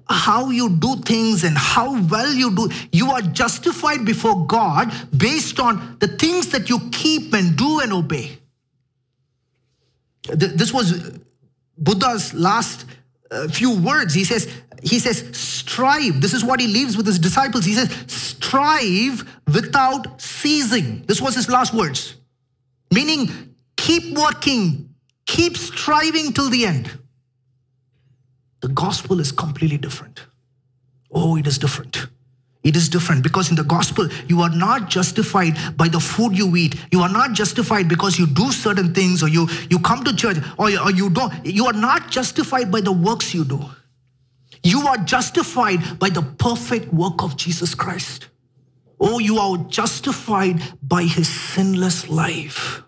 how 0.08 0.50
you 0.50 0.68
do 0.68 0.96
things 0.96 1.44
and 1.44 1.56
how 1.56 2.02
well 2.08 2.32
you 2.32 2.54
do. 2.54 2.68
You 2.90 3.12
are 3.12 3.22
justified 3.22 4.04
before 4.04 4.46
God 4.46 4.92
based 5.16 5.60
on 5.60 5.96
the 6.00 6.08
things 6.08 6.48
that 6.48 6.68
you 6.68 6.80
keep 6.90 7.32
and 7.32 7.56
do 7.56 7.78
and 7.80 7.92
obey. 7.92 8.38
This 10.24 10.72
was 10.72 11.18
Buddha's 11.78 12.34
last 12.34 12.86
uh, 13.30 13.48
few 13.48 13.78
words. 13.80 14.14
He 14.14 14.24
says, 14.24 14.48
he 14.82 14.98
says, 14.98 15.36
strive. 15.36 16.20
This 16.20 16.32
is 16.32 16.44
what 16.44 16.60
he 16.60 16.66
leaves 16.66 16.96
with 16.96 17.06
his 17.06 17.18
disciples. 17.18 17.64
He 17.64 17.74
says, 17.74 17.90
strive 18.06 19.24
without 19.52 20.20
ceasing. 20.20 21.04
This 21.06 21.20
was 21.20 21.34
his 21.34 21.48
last 21.48 21.72
words. 21.72 22.16
Meaning, 22.92 23.54
keep 23.76 24.16
working, 24.16 24.91
keep 25.26 25.56
striving 25.56 26.32
till 26.32 26.50
the 26.50 26.66
end. 26.66 26.90
The 28.60 28.68
gospel 28.68 29.20
is 29.20 29.32
completely 29.32 29.78
different. 29.78 30.20
Oh, 31.10 31.36
it 31.36 31.46
is 31.46 31.58
different. 31.58 32.06
It 32.62 32.76
is 32.76 32.88
different 32.88 33.24
because 33.24 33.50
in 33.50 33.56
the 33.56 33.64
gospel, 33.64 34.08
you 34.28 34.40
are 34.40 34.48
not 34.48 34.88
justified 34.88 35.56
by 35.76 35.88
the 35.88 35.98
food 35.98 36.38
you 36.38 36.54
eat. 36.54 36.76
You 36.92 37.00
are 37.00 37.08
not 37.08 37.32
justified 37.32 37.88
because 37.88 38.18
you 38.18 38.26
do 38.26 38.52
certain 38.52 38.94
things 38.94 39.22
or 39.22 39.28
you, 39.28 39.48
you 39.68 39.80
come 39.80 40.04
to 40.04 40.14
church 40.14 40.36
or, 40.58 40.66
or 40.66 40.92
you 40.92 41.10
don't. 41.10 41.44
You 41.44 41.66
are 41.66 41.72
not 41.72 42.10
justified 42.10 42.70
by 42.70 42.80
the 42.80 42.92
works 42.92 43.34
you 43.34 43.44
do. 43.44 43.60
You 44.62 44.86
are 44.86 44.98
justified 44.98 45.98
by 45.98 46.08
the 46.10 46.22
perfect 46.22 46.92
work 46.94 47.22
of 47.24 47.36
Jesus 47.36 47.74
Christ. 47.74 48.28
Oh, 49.00 49.18
you 49.18 49.38
are 49.38 49.56
justified 49.68 50.62
by 50.80 51.02
his 51.02 51.28
sinless 51.28 52.08
life. 52.08 52.84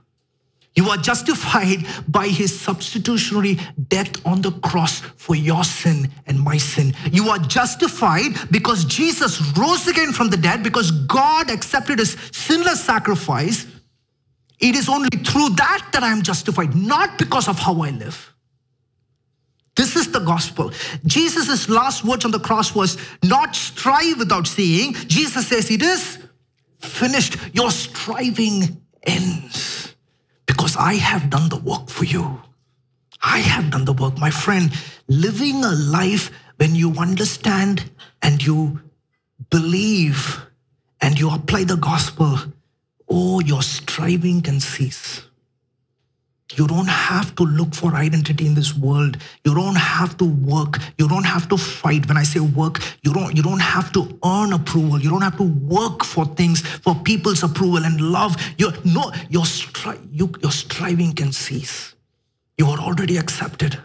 You 0.76 0.90
are 0.90 0.96
justified 0.96 1.86
by 2.08 2.26
his 2.26 2.58
substitutionary 2.58 3.58
death 3.88 4.24
on 4.26 4.42
the 4.42 4.50
cross 4.50 5.00
for 5.16 5.36
your 5.36 5.62
sin 5.62 6.10
and 6.26 6.40
my 6.40 6.56
sin. 6.56 6.94
You 7.12 7.28
are 7.28 7.38
justified 7.38 8.32
because 8.50 8.84
Jesus 8.84 9.40
rose 9.56 9.86
again 9.86 10.12
from 10.12 10.30
the 10.30 10.36
dead, 10.36 10.64
because 10.64 10.90
God 10.90 11.48
accepted 11.48 12.00
his 12.00 12.16
sinless 12.32 12.82
sacrifice. 12.82 13.66
It 14.58 14.74
is 14.74 14.88
only 14.88 15.10
through 15.10 15.50
that 15.50 15.90
that 15.92 16.02
I 16.02 16.10
am 16.10 16.22
justified, 16.22 16.74
not 16.74 17.18
because 17.18 17.46
of 17.46 17.58
how 17.58 17.82
I 17.82 17.90
live. 17.90 18.34
This 19.76 19.96
is 19.96 20.10
the 20.10 20.20
gospel. 20.20 20.72
Jesus' 21.06 21.68
last 21.68 22.04
words 22.04 22.24
on 22.24 22.30
the 22.30 22.38
cross 22.38 22.74
was 22.74 22.96
not 23.22 23.54
strive 23.54 24.18
without 24.18 24.46
seeing. 24.46 24.94
Jesus 24.94 25.48
says, 25.48 25.70
It 25.70 25.82
is 25.82 26.18
finished. 26.80 27.36
Your 27.52 27.70
striving 27.70 28.80
ends 29.04 29.93
because 30.54 30.76
I 30.76 30.94
have 30.94 31.30
done 31.30 31.48
the 31.48 31.56
work 31.56 31.88
for 31.88 32.04
you. 32.04 32.40
I 33.20 33.38
have 33.38 33.72
done 33.72 33.84
the 33.84 33.92
work. 33.92 34.16
My 34.18 34.30
friend, 34.30 34.70
living 35.08 35.64
a 35.64 35.72
life 35.72 36.30
when 36.58 36.76
you 36.76 36.92
understand 36.92 37.90
and 38.22 38.40
you 38.40 38.80
believe 39.50 40.46
and 41.00 41.18
you 41.18 41.28
apply 41.34 41.64
the 41.64 41.76
gospel, 41.76 42.38
oh, 43.08 43.40
your 43.40 43.62
striving 43.62 44.42
can 44.42 44.60
cease. 44.60 45.22
You 46.52 46.66
don't 46.66 46.88
have 46.88 47.34
to 47.36 47.44
look 47.44 47.74
for 47.74 47.94
identity 47.94 48.46
in 48.46 48.54
this 48.54 48.76
world. 48.76 49.16
You 49.44 49.54
don't 49.54 49.76
have 49.76 50.16
to 50.18 50.26
work. 50.26 50.78
You 50.98 51.08
don't 51.08 51.24
have 51.24 51.48
to 51.48 51.56
fight. 51.56 52.06
When 52.06 52.18
I 52.18 52.22
say 52.22 52.40
work, 52.40 52.82
you 53.02 53.14
don't 53.14 53.34
you 53.34 53.42
don't 53.42 53.62
have 53.62 53.92
to 53.92 54.18
earn 54.24 54.52
approval. 54.52 55.00
You 55.00 55.08
don't 55.08 55.22
have 55.22 55.38
to 55.38 55.44
work 55.44 56.04
for 56.04 56.26
things 56.26 56.60
for 56.60 56.94
people's 56.94 57.42
approval 57.42 57.84
and 57.84 57.98
love. 57.98 58.36
You 58.58 58.72
no 58.84 59.10
your 59.30 59.44
stri- 59.44 60.06
you, 60.12 60.30
your 60.42 60.52
striving 60.52 61.14
can 61.14 61.32
cease. 61.32 61.94
You 62.58 62.66
are 62.66 62.78
already 62.78 63.16
accepted. 63.16 63.78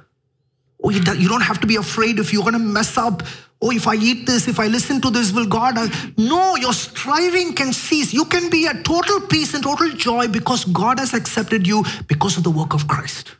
Oh, 0.83 0.89
you 0.89 1.01
don't 1.01 1.41
have 1.41 1.59
to 1.61 1.67
be 1.67 1.77
afraid 1.77 2.19
if 2.19 2.31
you're 2.33 2.43
going 2.43 2.53
to 2.53 2.59
mess 2.59 2.97
up 2.97 3.23
oh, 3.61 3.71
if 3.71 3.87
I 3.87 3.95
eat 3.95 4.25
this, 4.25 4.47
if 4.47 4.59
I 4.59 4.67
listen 4.67 5.01
to 5.01 5.09
this, 5.09 5.31
will 5.31 5.47
God? 5.47 5.77
Uh, 5.77 5.87
no, 6.17 6.55
your 6.55 6.73
striving 6.73 7.53
can 7.53 7.73
cease. 7.73 8.13
You 8.13 8.25
can 8.25 8.49
be 8.49 8.67
at 8.67 8.85
total 8.85 9.21
peace 9.21 9.53
and 9.53 9.63
total 9.63 9.89
joy 9.91 10.27
because 10.27 10.65
God 10.65 10.99
has 10.99 11.13
accepted 11.13 11.67
you 11.67 11.83
because 12.07 12.37
of 12.37 12.43
the 12.43 12.51
work 12.51 12.73
of 12.73 12.87
Christ. 12.87 13.35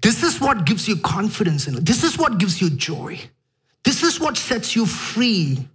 This 0.00 0.22
is 0.22 0.40
what 0.40 0.64
gives 0.64 0.86
you 0.86 0.96
confidence 0.96 1.66
in 1.66 1.76
it. 1.76 1.86
This 1.86 2.04
is 2.04 2.18
what 2.18 2.38
gives 2.38 2.60
you 2.60 2.70
joy. 2.70 3.20
This 3.84 4.02
is 4.02 4.20
what 4.20 4.36
sets 4.36 4.76
you 4.76 4.86
free. 4.86 5.66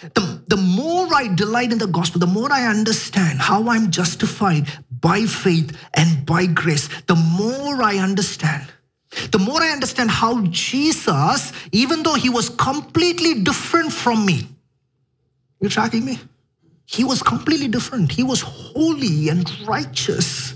The, 0.00 0.42
the 0.48 0.56
more 0.56 1.06
I 1.14 1.32
delight 1.32 1.70
in 1.70 1.78
the 1.78 1.86
gospel, 1.86 2.18
the 2.18 2.26
more 2.26 2.50
I 2.50 2.66
understand 2.66 3.38
how 3.38 3.68
I'm 3.68 3.90
justified 3.90 4.66
by 5.00 5.24
faith 5.26 5.76
and 5.94 6.26
by 6.26 6.46
grace, 6.46 6.88
the 7.02 7.14
more 7.14 7.82
I 7.82 7.98
understand 7.98 8.66
the 9.30 9.38
more 9.38 9.62
I 9.62 9.70
understand 9.70 10.10
how 10.10 10.42
Jesus, 10.46 11.52
even 11.72 12.02
though 12.02 12.14
he 12.14 12.28
was 12.28 12.50
completely 12.50 13.42
different 13.42 13.92
from 13.92 14.24
me, 14.26 14.46
you 15.60 15.68
tracking 15.68 16.04
me? 16.04 16.18
He 16.86 17.04
was 17.04 17.22
completely 17.22 17.68
different. 17.68 18.12
He 18.12 18.22
was 18.22 18.40
holy 18.42 19.28
and 19.28 19.50
righteous. 19.66 20.54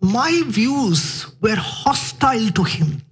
My 0.00 0.42
views 0.46 1.26
were 1.40 1.56
hostile 1.56 2.50
to 2.50 2.62
him. 2.62 3.02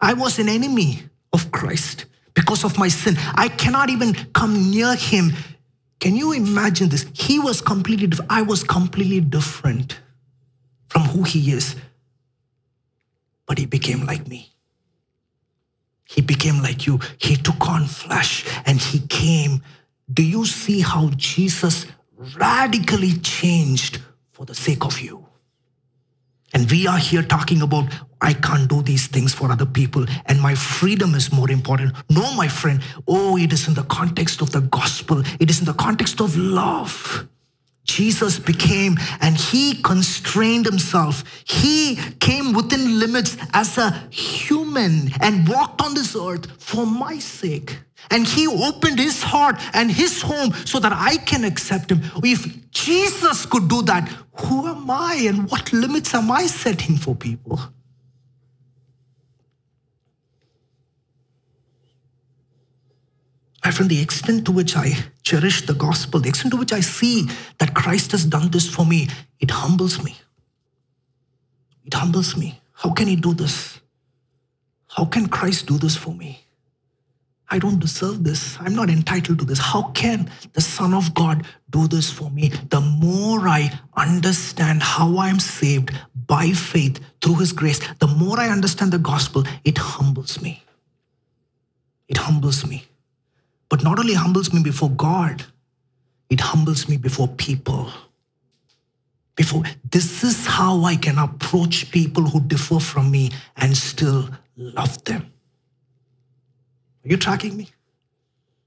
I 0.00 0.14
was 0.14 0.38
an 0.38 0.48
enemy 0.48 1.02
of 1.32 1.50
Christ 1.52 2.06
because 2.34 2.64
of 2.64 2.76
my 2.78 2.88
sin. 2.88 3.16
I 3.34 3.48
cannot 3.48 3.90
even 3.90 4.14
come 4.32 4.70
near 4.70 4.94
him. 4.96 5.32
Can 6.00 6.16
you 6.16 6.32
imagine 6.32 6.88
this? 6.88 7.06
He 7.14 7.38
was 7.38 7.60
completely 7.60 8.08
different. 8.08 8.30
I 8.30 8.42
was 8.42 8.64
completely 8.64 9.20
different 9.20 10.00
from 10.88 11.02
who 11.02 11.22
he 11.22 11.52
is 11.52 11.76
but 13.46 13.58
he 13.58 13.66
became 13.66 14.06
like 14.06 14.26
me. 14.28 14.52
He 16.04 16.20
became 16.20 16.62
like 16.62 16.86
you. 16.86 17.00
He 17.18 17.36
took 17.36 17.68
on 17.68 17.86
flesh 17.86 18.44
and 18.66 18.78
he 18.78 19.00
came. 19.00 19.62
Do 20.12 20.22
you 20.22 20.44
see 20.44 20.80
how 20.80 21.10
Jesus 21.16 21.86
radically 22.36 23.14
changed 23.14 24.00
for 24.32 24.44
the 24.44 24.54
sake 24.54 24.84
of 24.84 25.00
you? 25.00 25.26
And 26.52 26.70
we 26.70 26.86
are 26.86 26.98
here 26.98 27.22
talking 27.22 27.62
about, 27.62 27.92
I 28.20 28.32
can't 28.32 28.68
do 28.68 28.80
these 28.80 29.08
things 29.08 29.34
for 29.34 29.50
other 29.50 29.66
people, 29.66 30.06
and 30.26 30.40
my 30.40 30.54
freedom 30.54 31.16
is 31.16 31.32
more 31.32 31.50
important. 31.50 31.94
No, 32.08 32.32
my 32.34 32.46
friend. 32.46 32.80
Oh, 33.08 33.36
it 33.36 33.52
is 33.52 33.66
in 33.66 33.74
the 33.74 33.82
context 33.84 34.40
of 34.40 34.52
the 34.52 34.60
gospel, 34.60 35.22
it 35.40 35.50
is 35.50 35.58
in 35.58 35.64
the 35.64 35.74
context 35.74 36.20
of 36.20 36.36
love. 36.36 37.26
Jesus 37.84 38.38
became 38.38 38.96
and 39.20 39.36
he 39.36 39.80
constrained 39.82 40.66
himself. 40.66 41.24
He 41.44 41.96
came 42.20 42.52
within 42.52 42.98
limits 42.98 43.36
as 43.52 43.78
a 43.78 43.90
human 44.10 45.10
and 45.20 45.48
walked 45.48 45.82
on 45.82 45.94
this 45.94 46.16
earth 46.16 46.50
for 46.60 46.86
my 46.86 47.18
sake. 47.18 47.78
And 48.10 48.26
he 48.26 48.46
opened 48.46 48.98
his 48.98 49.22
heart 49.22 49.56
and 49.72 49.90
his 49.90 50.20
home 50.20 50.52
so 50.64 50.78
that 50.78 50.92
I 50.92 51.16
can 51.18 51.44
accept 51.44 51.90
him. 51.90 52.02
If 52.22 52.70
Jesus 52.70 53.46
could 53.46 53.68
do 53.68 53.82
that, 53.82 54.08
who 54.40 54.66
am 54.66 54.90
I 54.90 55.24
and 55.26 55.50
what 55.50 55.72
limits 55.72 56.14
am 56.14 56.30
I 56.30 56.46
setting 56.46 56.96
for 56.96 57.14
people? 57.14 57.60
And 63.64 63.74
from 63.74 63.88
the 63.88 64.00
extent 64.00 64.44
to 64.44 64.52
which 64.52 64.76
I 64.76 64.92
cherish 65.22 65.64
the 65.64 65.72
gospel, 65.72 66.20
the 66.20 66.28
extent 66.28 66.52
to 66.52 66.58
which 66.58 66.72
I 66.72 66.80
see 66.80 67.28
that 67.58 67.74
Christ 67.74 68.12
has 68.12 68.26
done 68.26 68.50
this 68.50 68.68
for 68.68 68.84
me, 68.84 69.08
it 69.40 69.50
humbles 69.50 70.04
me. 70.04 70.16
It 71.86 71.94
humbles 71.94 72.36
me. 72.36 72.60
How 72.72 72.92
can 72.92 73.08
He 73.08 73.16
do 73.16 73.32
this? 73.32 73.80
How 74.88 75.06
can 75.06 75.28
Christ 75.28 75.66
do 75.66 75.78
this 75.78 75.96
for 75.96 76.14
me? 76.14 76.40
I 77.50 77.58
don't 77.58 77.78
deserve 77.78 78.22
this. 78.22 78.58
I'm 78.60 78.74
not 78.74 78.90
entitled 78.90 79.38
to 79.38 79.44
this. 79.44 79.58
How 79.58 79.84
can 79.94 80.30
the 80.52 80.60
Son 80.60 80.92
of 80.92 81.14
God 81.14 81.46
do 81.70 81.88
this 81.88 82.10
for 82.10 82.30
me? 82.30 82.48
The 82.68 82.80
more 82.80 83.48
I 83.48 83.70
understand 83.96 84.82
how 84.82 85.18
I'm 85.18 85.40
saved 85.40 85.90
by 86.26 86.50
faith 86.52 87.00
through 87.22 87.36
His 87.36 87.52
grace, 87.52 87.80
the 87.98 88.08
more 88.08 88.38
I 88.38 88.48
understand 88.48 88.92
the 88.92 88.98
gospel, 88.98 89.44
it 89.64 89.78
humbles 89.78 90.42
me. 90.42 90.62
It 92.08 92.18
humbles 92.18 92.66
me. 92.66 92.84
But 93.74 93.82
not 93.82 93.98
only 93.98 94.14
humbles 94.14 94.52
me 94.52 94.62
before 94.62 94.90
God, 94.90 95.42
it 96.30 96.38
humbles 96.38 96.88
me 96.88 96.96
before 96.96 97.26
people. 97.26 97.90
Before 99.34 99.64
this 99.90 100.22
is 100.22 100.46
how 100.46 100.84
I 100.84 100.94
can 100.94 101.18
approach 101.18 101.90
people 101.90 102.22
who 102.22 102.38
differ 102.38 102.78
from 102.78 103.10
me 103.10 103.32
and 103.56 103.76
still 103.76 104.28
love 104.56 105.02
them. 105.02 105.22
Are 107.04 107.08
you 107.08 107.16
tracking 107.16 107.56
me? 107.56 107.64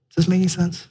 Is 0.10 0.18
this 0.18 0.28
making 0.28 0.50
sense? 0.50 0.90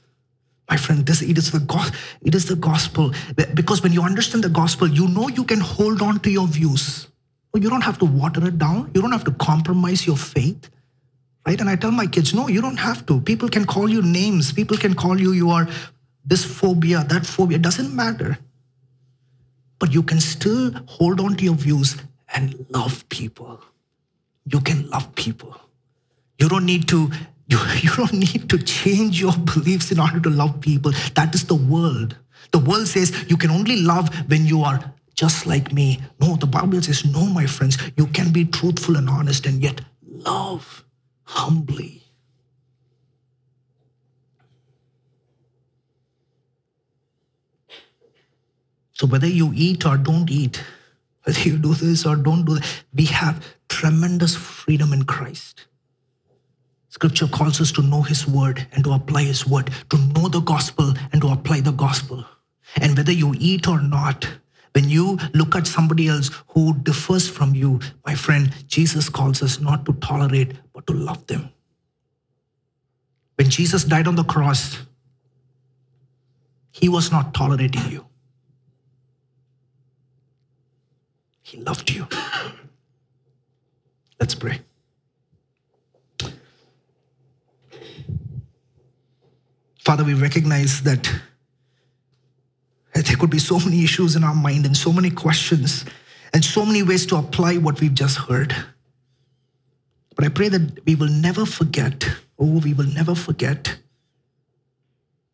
My 0.67 0.77
friend, 0.77 1.05
this 1.05 1.21
it 1.21 1.37
is 1.37 1.51
the. 1.51 1.93
It 2.23 2.33
is 2.33 2.45
the 2.47 2.55
gospel. 2.55 3.13
Because 3.53 3.83
when 3.83 3.93
you 3.93 4.01
understand 4.01 4.43
the 4.43 4.49
gospel, 4.49 4.87
you 4.87 5.07
know 5.09 5.27
you 5.27 5.43
can 5.43 5.59
hold 5.59 6.01
on 6.01 6.21
to 6.21 6.31
your 6.31 6.47
views. 6.47 7.07
You 7.53 7.69
don't 7.69 7.83
have 7.83 7.99
to 7.99 8.05
water 8.05 8.47
it 8.47 8.57
down. 8.57 8.89
You 8.95 9.01
don't 9.03 9.11
have 9.11 9.25
to 9.25 9.31
compromise 9.33 10.07
your 10.07 10.17
faith. 10.17 10.71
Right? 11.47 11.61
And 11.61 11.69
I 11.69 11.77
tell 11.77 11.91
my 11.91 12.07
kids, 12.07 12.33
no, 12.33 12.49
you 12.49 12.59
don't 12.59 12.75
have 12.75 13.05
to. 13.05 13.21
People 13.21 13.47
can 13.47 13.63
call 13.63 13.89
you 13.89 14.01
names. 14.01 14.51
People 14.51 14.75
can 14.75 14.93
call 14.93 15.17
you 15.17 15.31
you 15.31 15.49
are 15.49 15.65
this 16.25 16.43
phobia, 16.43 17.05
that 17.05 17.25
phobia. 17.25 17.55
It 17.55 17.61
doesn't 17.61 17.95
matter. 17.95 18.37
But 19.79 19.93
you 19.93 20.03
can 20.03 20.19
still 20.19 20.73
hold 20.87 21.21
on 21.21 21.37
to 21.37 21.45
your 21.45 21.55
views 21.55 21.95
and 22.35 22.65
love 22.71 23.07
people. 23.07 23.61
You 24.43 24.59
can 24.59 24.89
love 24.89 25.15
people. 25.15 25.55
You 26.37 26.49
don't 26.49 26.65
need 26.65 26.89
to 26.89 27.09
you, 27.47 27.59
you 27.79 27.95
don't 27.95 28.11
need 28.11 28.49
to 28.49 28.57
change 28.57 29.21
your 29.21 29.31
beliefs 29.31 29.89
in 29.89 30.01
order 30.01 30.19
to 30.19 30.29
love 30.29 30.59
people. 30.59 30.91
That 31.15 31.33
is 31.33 31.45
the 31.45 31.55
world. 31.55 32.17
The 32.51 32.59
world 32.59 32.89
says 32.89 33.25
you 33.29 33.37
can 33.37 33.51
only 33.51 33.77
love 33.77 34.13
when 34.29 34.45
you 34.45 34.63
are 34.63 34.93
just 35.15 35.45
like 35.45 35.71
me. 35.71 36.01
No, 36.19 36.35
the 36.35 36.45
Bible 36.45 36.81
says, 36.81 37.05
no, 37.05 37.25
my 37.25 37.45
friends, 37.45 37.77
you 37.95 38.07
can 38.07 38.33
be 38.33 38.43
truthful 38.43 38.97
and 38.97 39.09
honest 39.09 39.45
and 39.45 39.63
yet 39.63 39.79
love 40.05 40.83
humbly. 41.27 42.03
So, 48.93 49.05
whether 49.05 49.27
you 49.27 49.51
eat 49.53 49.85
or 49.85 49.97
don't 49.97 50.31
eat, 50.31 50.63
whether 51.23 51.39
you 51.41 51.57
do 51.57 51.73
this 51.75 52.05
or 52.05 52.15
don't 52.15 52.45
do 52.45 52.55
that, 52.55 52.83
we 52.95 53.05
have 53.05 53.45
tremendous 53.69 54.35
freedom 54.35 54.93
in 54.93 55.03
Christ. 55.03 55.67
Scripture 56.89 57.27
calls 57.27 57.61
us 57.61 57.71
to 57.73 57.83
know 57.83 58.01
His 58.01 58.25
word 58.27 58.65
and 58.71 58.83
to 58.85 58.93
apply 58.93 59.23
His 59.23 59.45
word, 59.45 59.69
to 59.91 59.97
know 59.97 60.29
the 60.29 60.39
gospel 60.39 60.93
and 61.11 61.21
to 61.21 61.27
apply 61.27 61.59
the 61.59 61.73
gospel. 61.73 62.25
And 62.77 62.97
whether 62.97 63.11
you 63.11 63.35
eat 63.37 63.67
or 63.67 63.81
not, 63.81 64.27
when 64.77 64.89
you 64.89 65.17
look 65.33 65.55
at 65.55 65.65
somebody 65.65 66.07
else 66.07 66.29
who 66.49 66.75
differs 66.83 67.27
from 67.27 67.55
you, 67.55 67.79
my 68.05 68.13
friend, 68.13 68.53
Jesus 68.67 69.09
calls 69.09 69.41
us 69.41 69.59
not 69.59 69.87
to 69.87 69.93
tolerate, 69.93 70.51
but 70.71 70.85
to 70.85 70.93
love 70.93 71.25
them. 71.25 71.49
When 73.37 73.49
Jesus 73.49 73.83
died 73.83 74.07
on 74.07 74.15
the 74.15 74.23
cross, 74.23 74.77
He 76.69 76.89
was 76.89 77.11
not 77.11 77.33
tolerating 77.33 77.89
you, 77.89 78.05
He 81.41 81.57
loved 81.57 81.89
you. 81.89 82.07
Let's 84.19 84.35
pray. 84.35 84.59
Father, 89.79 90.03
we 90.03 90.13
recognize 90.13 90.83
that 90.83 91.11
there 93.05 93.17
could 93.17 93.29
be 93.29 93.39
so 93.39 93.59
many 93.59 93.83
issues 93.83 94.15
in 94.15 94.23
our 94.23 94.35
mind 94.35 94.65
and 94.65 94.75
so 94.75 94.91
many 94.91 95.09
questions 95.09 95.85
and 96.33 96.43
so 96.43 96.65
many 96.65 96.83
ways 96.83 97.05
to 97.07 97.17
apply 97.17 97.57
what 97.57 97.79
we've 97.79 97.93
just 97.93 98.17
heard. 98.17 98.55
But 100.15 100.25
I 100.25 100.29
pray 100.29 100.49
that 100.49 100.85
we 100.85 100.95
will 100.95 101.09
never 101.09 101.45
forget, 101.45 102.07
oh, 102.39 102.59
we 102.59 102.73
will 102.73 102.87
never 102.87 103.13
forget 103.13 103.77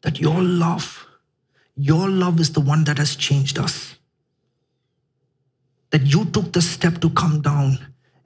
that 0.01 0.20
your 0.20 0.41
love, 0.41 1.05
your 1.76 2.09
love 2.09 2.39
is 2.39 2.51
the 2.51 2.61
one 2.61 2.84
that 2.84 2.97
has 2.97 3.16
changed 3.16 3.57
us. 3.57 3.95
That 5.91 6.05
you 6.05 6.26
took 6.26 6.51
the 6.51 6.61
step 6.61 6.99
to 7.01 7.09
come 7.11 7.41
down 7.41 7.78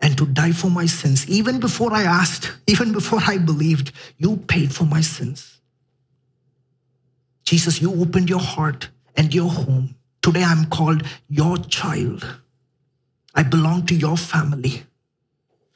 and 0.02 0.18
to 0.18 0.26
die 0.26 0.52
for 0.52 0.70
my 0.70 0.86
sins. 0.86 1.28
Even 1.30 1.60
before 1.60 1.94
I 1.94 2.04
asked, 2.04 2.58
even 2.68 2.92
before 2.92 3.20
I 3.28 3.38
believed, 3.38 3.92
you 4.18 4.38
paid 4.38 4.74
for 4.74 4.86
my 4.86 5.02
sins. 5.02 5.60
Jesus, 7.44 7.82
you 7.82 8.02
opened 8.02 8.30
your 8.30 8.40
heart 8.40 8.90
and 9.18 9.34
your 9.34 9.50
home. 9.50 9.96
Today 10.22 10.44
I'm 10.44 10.66
called 10.66 11.04
your 11.28 11.58
child. 11.58 12.26
I 13.36 13.44
belong 13.44 13.86
to 13.88 13.96
your 13.96 14.16
family. 14.18 14.84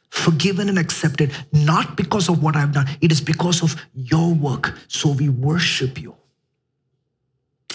Forgiven 0.10 0.70
and 0.70 0.78
accepted, 0.78 1.32
not 1.52 1.96
because 1.96 2.30
of 2.30 2.44
what 2.44 2.56
I've 2.56 2.74
done, 2.74 2.88
it 3.02 3.12
is 3.12 3.22
because 3.22 3.64
of 3.64 3.76
your 3.94 4.34
work. 4.34 4.76
So 4.88 5.12
we 5.12 5.30
worship 5.30 6.02
you. 6.02 6.16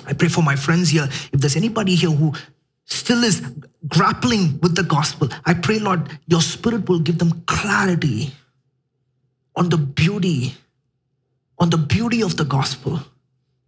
I 0.06 0.12
pray 0.12 0.28
for 0.28 0.42
my 0.42 0.56
friends 0.56 0.90
here. 0.90 1.08
If 1.32 1.40
there's 1.40 1.56
anybody 1.56 1.94
here 1.94 2.10
who 2.10 2.34
still 2.84 3.24
is 3.24 3.42
grappling 3.88 4.58
with 4.60 4.76
the 4.76 4.82
gospel, 4.82 5.28
I 5.46 5.54
pray, 5.54 5.78
Lord, 5.78 6.10
your 6.26 6.42
spirit 6.42 6.88
will 6.88 7.00
give 7.00 7.18
them 7.18 7.42
clarity 7.46 8.32
on 9.56 9.70
the 9.70 9.78
beauty, 9.78 10.54
on 11.58 11.70
the 11.70 11.78
beauty 11.78 12.22
of 12.22 12.36
the 12.36 12.44
gospel 12.44 13.00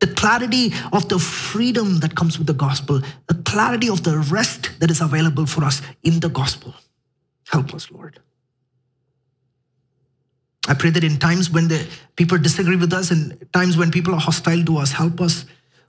the 0.01 0.07
clarity 0.07 0.72
of 0.92 1.09
the 1.09 1.18
freedom 1.18 1.99
that 2.01 2.14
comes 2.14 2.38
with 2.38 2.46
the 2.46 2.55
gospel, 2.55 3.01
the 3.26 3.34
clarity 3.44 3.88
of 3.88 4.05
the 4.05 4.18
rest 4.30 4.78
that 4.80 4.90
is 4.90 5.01
available 5.01 5.46
for 5.46 5.64
us 5.64 5.82
in 6.05 6.20
the 6.20 6.28
gospel. 6.28 6.74
Help 7.49 7.74
us, 7.74 7.90
Lord. 7.90 8.20
I 10.68 10.74
pray 10.74 10.90
that 10.90 11.03
in 11.03 11.16
times 11.16 11.51
when 11.51 11.68
the 11.68 11.86
people 12.16 12.36
disagree 12.38 12.76
with 12.76 12.92
us 12.92 13.11
and 13.11 13.46
times 13.53 13.76
when 13.76 13.90
people 13.90 14.14
are 14.14 14.20
hostile 14.20 14.62
to 14.64 14.76
us, 14.76 14.92
help 14.92 15.20
us, 15.20 15.46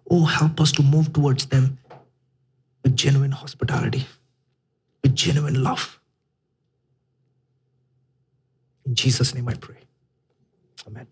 oh, 0.09 0.23
help 0.23 0.59
us 0.61 0.71
to 0.73 0.83
move 0.83 1.11
towards 1.11 1.47
them 1.47 1.77
with 2.83 2.95
genuine 2.95 3.31
hospitality, 3.31 4.05
with 5.03 5.13
genuine 5.13 5.61
love. 5.61 5.99
In 8.85 8.95
Jesus' 8.95 9.35
name 9.35 9.49
I 9.49 9.53
pray. 9.55 9.75
Amen. 10.87 11.07